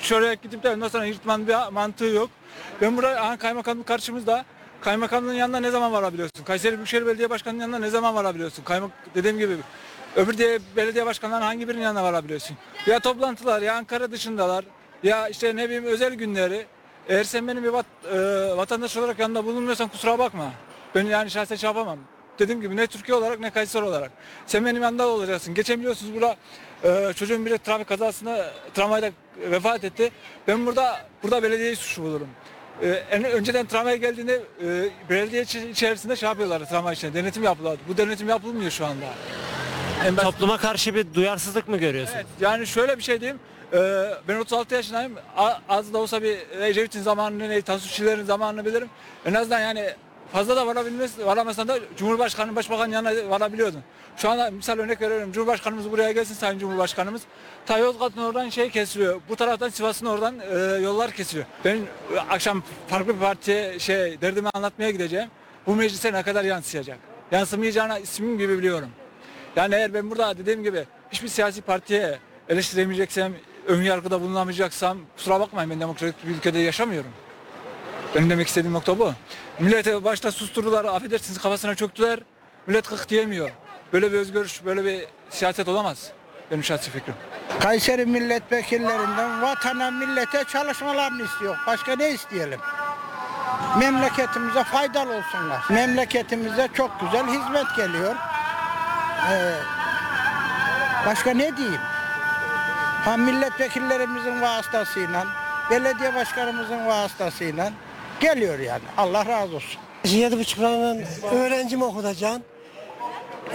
[0.00, 2.30] şuraya gidip de ondan sonra yırtmanın bir mantığı yok.
[2.80, 4.44] Ben burada aha, kaymakamlık karşımızda
[4.80, 6.44] kaymakamlığın yanına ne zaman varabiliyorsun?
[6.44, 8.64] Kayseri Büyükşehir Belediye Başkanı'nın yanına ne zaman varabiliyorsun?
[8.64, 9.56] Kaymak dediğim gibi
[10.16, 12.56] öbür diye belediye başkanlarının hangi birinin yanına varabiliyorsun?
[12.86, 14.64] Ya toplantılar ya Ankara dışındalar
[15.02, 16.66] ya işte ne bileyim özel günleri.
[17.08, 20.52] Eğer sen benim bir vat- e, vatandaş olarak yanında bulunmuyorsan kusura bakma.
[20.94, 21.98] Ben yani şahsen şey yapamam.
[22.38, 24.10] Dediğim gibi ne Türkiye olarak ne Kayseri olarak.
[24.46, 25.54] Sen benim yanında olacaksın.
[25.54, 26.36] Geçen biliyorsunuz burada
[26.84, 29.10] e, çocuğun biri trafik kazasında tramvayda
[29.50, 30.10] vefat etti.
[30.48, 32.28] Ben burada burada belediyeyi suçlu bulurum.
[32.82, 37.14] E, en önceden tramvay geldiğinde e, belediye içerisinde şey yapıyorlardı tramvay içinde.
[37.14, 37.82] Denetim yapıyorlardı.
[37.88, 39.04] Bu denetim yapılmıyor şu anda.
[40.06, 42.14] En basit- Topluma karşı bir duyarsızlık mı görüyorsun?
[42.16, 43.40] Evet, yani şöyle bir şey diyeyim.
[43.72, 43.78] Ee,
[44.28, 45.12] ben 36 yaşındayım.
[45.68, 48.88] Az da olsa bir Ecevit'in zamanını, Tansu Çiller'in zamanını bilirim.
[49.26, 49.90] En azından yani
[50.32, 53.80] fazla da varabilmez, varamasan da Cumhurbaşkanı, Başbakan yanına varabiliyordun.
[54.16, 55.32] Şu anda misal örnek veriyorum.
[55.32, 57.22] Cumhurbaşkanımız buraya gelsin Sayın Cumhurbaşkanımız.
[57.66, 59.20] Ta Yozgat'ın oradan şey kesiliyor.
[59.28, 61.46] Bu taraftan Sivas'ın oradan e, yollar kesiliyor.
[61.64, 65.28] Ben e, akşam farklı bir partiye şey derdimi anlatmaya gideceğim.
[65.66, 66.98] Bu meclise ne kadar yansıyacak?
[67.32, 68.88] Yansımayacağını ismim gibi biliyorum.
[69.56, 72.18] Yani eğer ben burada dediğim gibi hiçbir siyasi partiye
[72.48, 73.32] eleştiremeyeceksem,
[73.66, 77.10] ön yargıda bulunamayacaksam kusura bakmayın ben demokratik bir ülkede yaşamıyorum.
[78.14, 79.12] Benim demek istediğim nokta bu.
[79.58, 82.20] Millete başta susturdular, affedersiniz kafasına çöktüler.
[82.66, 83.50] Millet kık diyemiyor.
[83.92, 86.10] Böyle bir özgürlük, böyle bir siyaset olamaz.
[86.50, 87.14] Benim şahsi fikrim.
[87.60, 91.56] Kayseri milletvekillerinden vatana millete çalışmalarını istiyor.
[91.66, 92.60] Başka ne isteyelim?
[93.78, 95.64] Memleketimize faydalı olsunlar.
[95.68, 98.16] Memleketimize çok güzel hizmet geliyor.
[99.30, 99.54] Ee,
[101.06, 101.80] başka ne diyeyim?
[103.04, 105.26] Ha milletvekillerimizin vasıtasıyla,
[105.70, 107.72] belediye başkanımızın vasıtasıyla
[108.22, 108.82] geliyor yani.
[108.96, 109.80] Allah razı olsun.
[110.04, 112.42] Yedi buçuk liranın öğrenci mi okutacaksın?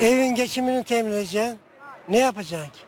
[0.02, 1.60] Evin geçimini temin edeceksin.
[2.10, 2.80] Ne yapacaksın ki?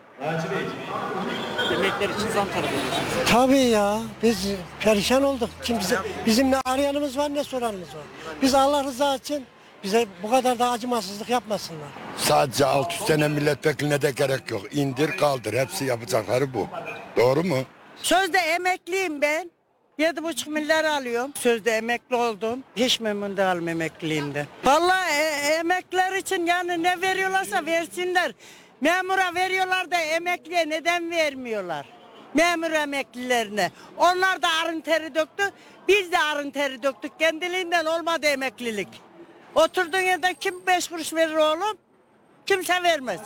[1.73, 3.30] Emekler için zam talep ediyorsunuz.
[3.31, 4.47] Tabii ya biz
[4.80, 5.49] perişan olduk.
[5.64, 8.03] Kim bize, bizim ne arayanımız var ne soranımız var.
[8.41, 9.45] Biz Allah rızası için
[9.84, 11.88] bize bu kadar da acımasızlık yapmasınlar.
[12.18, 14.61] Sadece 600 tane milletvekiline de gerek yok.
[14.72, 15.53] İndir kaldır.
[15.53, 16.68] Hepsi yapacakları bu.
[17.18, 17.57] Doğru mu?
[18.01, 19.51] Sözde emekliyim ben.
[19.99, 21.31] Yedi buçuk milyar alıyorum.
[21.35, 22.63] Sözde emekli oldum.
[22.76, 24.45] Hiç memnun değilim emekliliğimde.
[24.63, 28.31] Vallahi e- emekliler için yani ne veriyorlarsa versinler.
[28.81, 31.85] Memura veriyorlar da emekliye neden vermiyorlar?
[32.34, 33.71] Memur emeklilerine.
[33.97, 35.43] Onlar da arın teri döktü.
[35.88, 37.19] Biz de arın teri döktük.
[37.19, 39.01] Kendiliğinden olmadı emeklilik.
[39.55, 41.77] Oturduğun yerde kim beş kuruş verir oğlum?
[42.45, 43.19] Kimse vermez.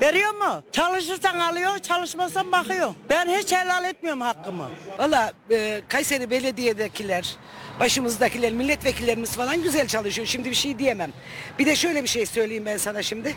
[0.00, 0.62] Veriyor mu?
[0.72, 2.94] Çalışırsan alıyor, çalışmazsan bakıyor.
[3.10, 4.70] Ben hiç helal etmiyorum hakkımı.
[4.98, 7.36] Valla e, Kayseri belediyedekiler,
[7.80, 10.26] başımızdakiler, milletvekillerimiz falan güzel çalışıyor.
[10.26, 11.12] Şimdi bir şey diyemem.
[11.58, 13.36] Bir de şöyle bir şey söyleyeyim ben sana şimdi.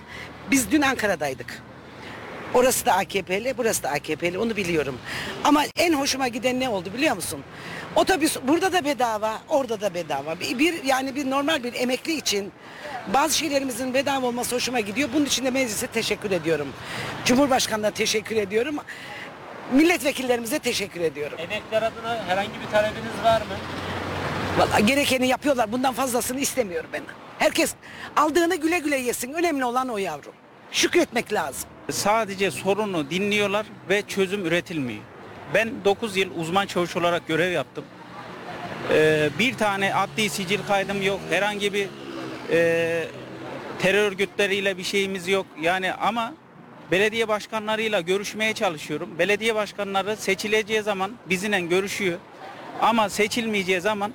[0.52, 1.62] Biz dün Ankara'daydık.
[2.54, 5.00] Orası da AKP'li, burası da AKP'li onu biliyorum.
[5.44, 7.44] Ama en hoşuma giden ne oldu biliyor musun?
[7.98, 10.40] Otobüs burada da bedava, orada da bedava.
[10.40, 12.52] Bir, bir yani bir normal bir emekli için
[13.14, 15.10] bazı şeylerimizin bedava olması hoşuma gidiyor.
[15.14, 16.68] Bunun için de meclise teşekkür ediyorum.
[17.26, 18.76] Cumhurbaşkanı'na teşekkür ediyorum.
[19.72, 21.38] Milletvekillerimize teşekkür ediyorum.
[21.40, 23.58] Emekliler adına herhangi bir talebiniz var mı?
[24.58, 25.72] Vallahi gerekeni yapıyorlar.
[25.72, 27.02] Bundan fazlasını istemiyorum ben.
[27.40, 27.74] Herkes
[28.16, 29.34] aldığını güle güle yesin.
[29.34, 30.34] Önemli olan o yavrum.
[30.72, 31.70] Şükretmek lazım.
[31.92, 35.02] Sadece sorunu dinliyorlar ve çözüm üretilmiyor.
[35.54, 37.86] Ben 9 yıl uzman çavuş olarak görev yaptım.
[38.92, 41.20] Ee, bir tane adli sicil kaydım yok.
[41.30, 41.88] Herhangi bir
[42.52, 43.08] e,
[43.80, 45.46] terör örgütleriyle bir şeyimiz yok.
[45.62, 46.34] Yani ama
[46.92, 49.10] belediye başkanlarıyla görüşmeye çalışıyorum.
[49.20, 52.20] Belediye başkanları seçileceği zaman bizimle görüşüyor.
[52.82, 54.14] Ama seçilmeyeceği zaman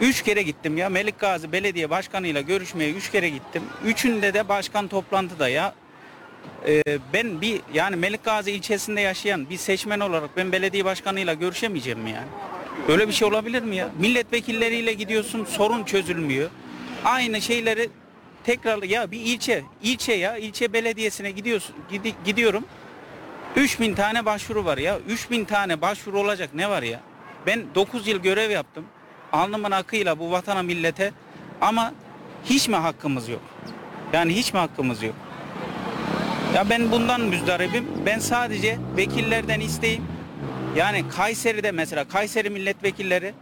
[0.00, 3.62] Üç kere gittim ya Melik Gazi Belediye Başkanı'yla görüşmeye üç kere gittim.
[3.84, 5.74] Üçünde de başkan toplantıda ya.
[6.68, 6.82] Ee,
[7.12, 12.10] ben bir yani Melik Gazi ilçesinde yaşayan bir seçmen olarak ben belediye başkanıyla görüşemeyeceğim mi
[12.10, 12.26] yani?
[12.88, 13.88] Böyle bir şey olabilir mi ya?
[13.98, 16.50] Milletvekilleriyle gidiyorsun sorun çözülmüyor.
[17.04, 17.88] Aynı şeyleri
[18.44, 22.64] tekrar ya bir ilçe ilçe ya ilçe belediyesine gidiyorsun gidi- gidiyorum.
[23.56, 24.98] 3000 tane başvuru var ya.
[25.08, 27.00] 3000 tane başvuru olacak ne var ya?
[27.46, 28.84] Ben 9 yıl görev yaptım.
[29.32, 31.12] Alnımın akıyla bu vatana millete
[31.60, 31.92] ama
[32.44, 33.40] hiç mi hakkımız yok?
[34.12, 35.14] Yani hiç mi hakkımız yok?
[36.54, 37.88] Ya ben bundan müzdaribim.
[38.06, 40.04] Ben sadece vekillerden isteyeyim.
[40.76, 43.34] Yani Kayseri'de mesela Kayseri milletvekilleri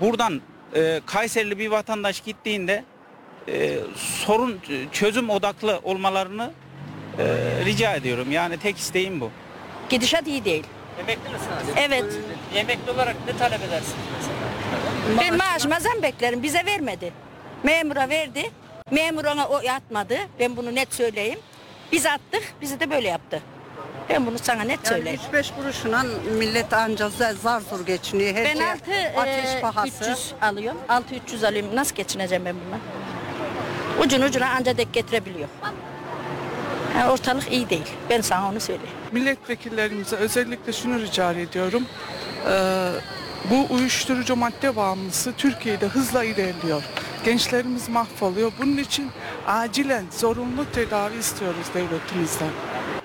[0.00, 0.40] buradan
[0.74, 2.84] e, Kayserili bir vatandaş gittiğinde
[3.48, 4.60] e, sorun
[4.92, 6.50] çözüm odaklı olmalarını
[7.18, 7.24] e,
[7.64, 8.32] rica ediyorum.
[8.32, 9.30] Yani tek isteğim bu.
[9.88, 10.64] Gidişat iyi değil.
[11.00, 11.74] Emekli misiniz?
[11.76, 12.04] Evet.
[12.54, 15.20] Emekli olarak ne talep edersiniz mesela?
[15.20, 16.42] Ben maaşıma zam beklerim.
[16.42, 17.12] Bize vermedi.
[17.62, 18.50] Memura verdi.
[18.90, 20.16] Memur ona o atmadı.
[20.40, 21.38] Ben bunu net söyleyeyim.
[21.94, 22.42] Biz attık.
[22.60, 23.42] Bizi de böyle yaptı.
[24.08, 25.20] Ben bunu sana net söyleyeyim.
[25.32, 26.04] 3-5 kuruşuna
[26.38, 27.08] millet anca
[27.42, 28.34] zar zor geçiniyor.
[28.34, 30.04] Her Ben şey altı ateş e, pahası.
[30.04, 30.78] 300 alıyorum.
[30.88, 31.76] 6 300 alıyorum.
[31.76, 32.78] Nasıl geçineceğim ben bununla?
[34.04, 35.48] Ucun ucuna anca dek getirebiliyor.
[36.96, 37.86] Yani ortalık iyi değil.
[38.10, 38.94] Ben sana onu söyleyeyim.
[39.12, 41.86] Milletvekillerimize özellikle şunu rica ediyorum.
[42.50, 42.90] Ee,
[43.50, 46.82] bu uyuşturucu madde bağımlısı Türkiye'de hızla ilerliyor.
[47.24, 48.52] Gençlerimiz mahvoluyor.
[48.58, 49.10] Bunun için
[49.46, 52.50] acilen zorunlu tedavi istiyoruz devletimizden.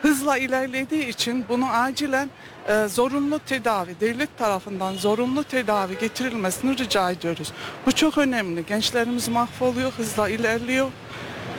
[0.01, 2.29] Hızla ilerlediği için bunu acilen
[2.67, 7.51] e, zorunlu tedavi, devlet tarafından zorunlu tedavi getirilmesini rica ediyoruz.
[7.85, 8.65] Bu çok önemli.
[8.65, 10.87] Gençlerimiz mahvoluyor, hızla ilerliyor.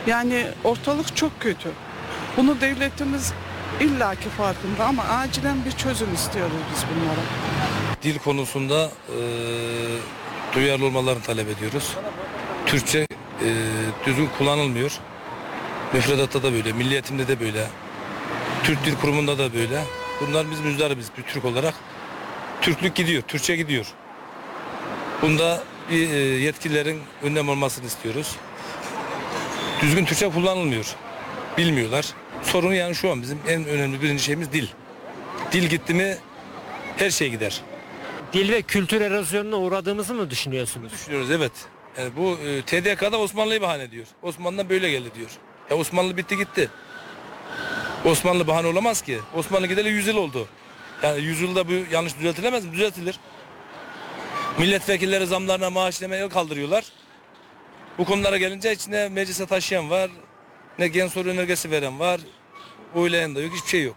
[0.06, 1.70] Yani ortalık çok kötü.
[2.36, 3.32] Bunu devletimiz
[3.80, 7.89] illaki farkında ama acilen bir çözüm istiyoruz biz bunlara.
[8.02, 9.18] Dil konusunda e,
[10.54, 11.96] duyarlı olmalarını talep ediyoruz.
[12.66, 13.06] Türkçe e,
[14.06, 14.92] düzgün kullanılmıyor.
[15.92, 17.66] Müfredatta da böyle, milli eğitimde de böyle.
[18.64, 19.84] Türk Dil Kurumu'nda da böyle.
[20.20, 21.74] Bunlar biz müzdaribiz bir Türk olarak.
[22.60, 23.86] Türklük gidiyor, Türkçe gidiyor.
[25.22, 28.36] Bunda bir, e, yetkililerin önlem olmasını istiyoruz.
[29.82, 30.86] Düzgün Türkçe kullanılmıyor.
[31.58, 32.06] Bilmiyorlar.
[32.42, 34.66] Sorun yani şu an bizim en önemli birinci şeyimiz dil.
[35.52, 36.16] Dil gitti mi
[36.96, 37.60] her şey gider.
[38.32, 40.92] Dil ve kültür erozyonuna uğradığımızı mı düşünüyorsunuz?
[40.92, 41.52] Düşünüyoruz evet.
[41.98, 44.06] Yani bu e, TDK'da Osmanlı'yı bahane ediyor.
[44.22, 45.30] Osmanlı'dan böyle geldi diyor.
[45.70, 46.70] Ya Osmanlı bitti gitti.
[48.04, 49.18] Osmanlı bahane olamaz ki.
[49.34, 50.48] Osmanlı gideli 100 yıl oldu.
[51.02, 52.72] Yani 100 yılda bu yanlış düzeltilemez mi?
[52.72, 53.20] Düzeltilir.
[54.58, 56.84] Milletvekilleri zamlarına maaşlama el kaldırıyorlar.
[57.98, 60.10] Bu konulara gelince içinde meclise taşıyan var.
[60.78, 62.20] Ne gen soru önergesi veren var.
[62.94, 63.52] Oylayan da yok.
[63.54, 63.96] Hiçbir şey yok.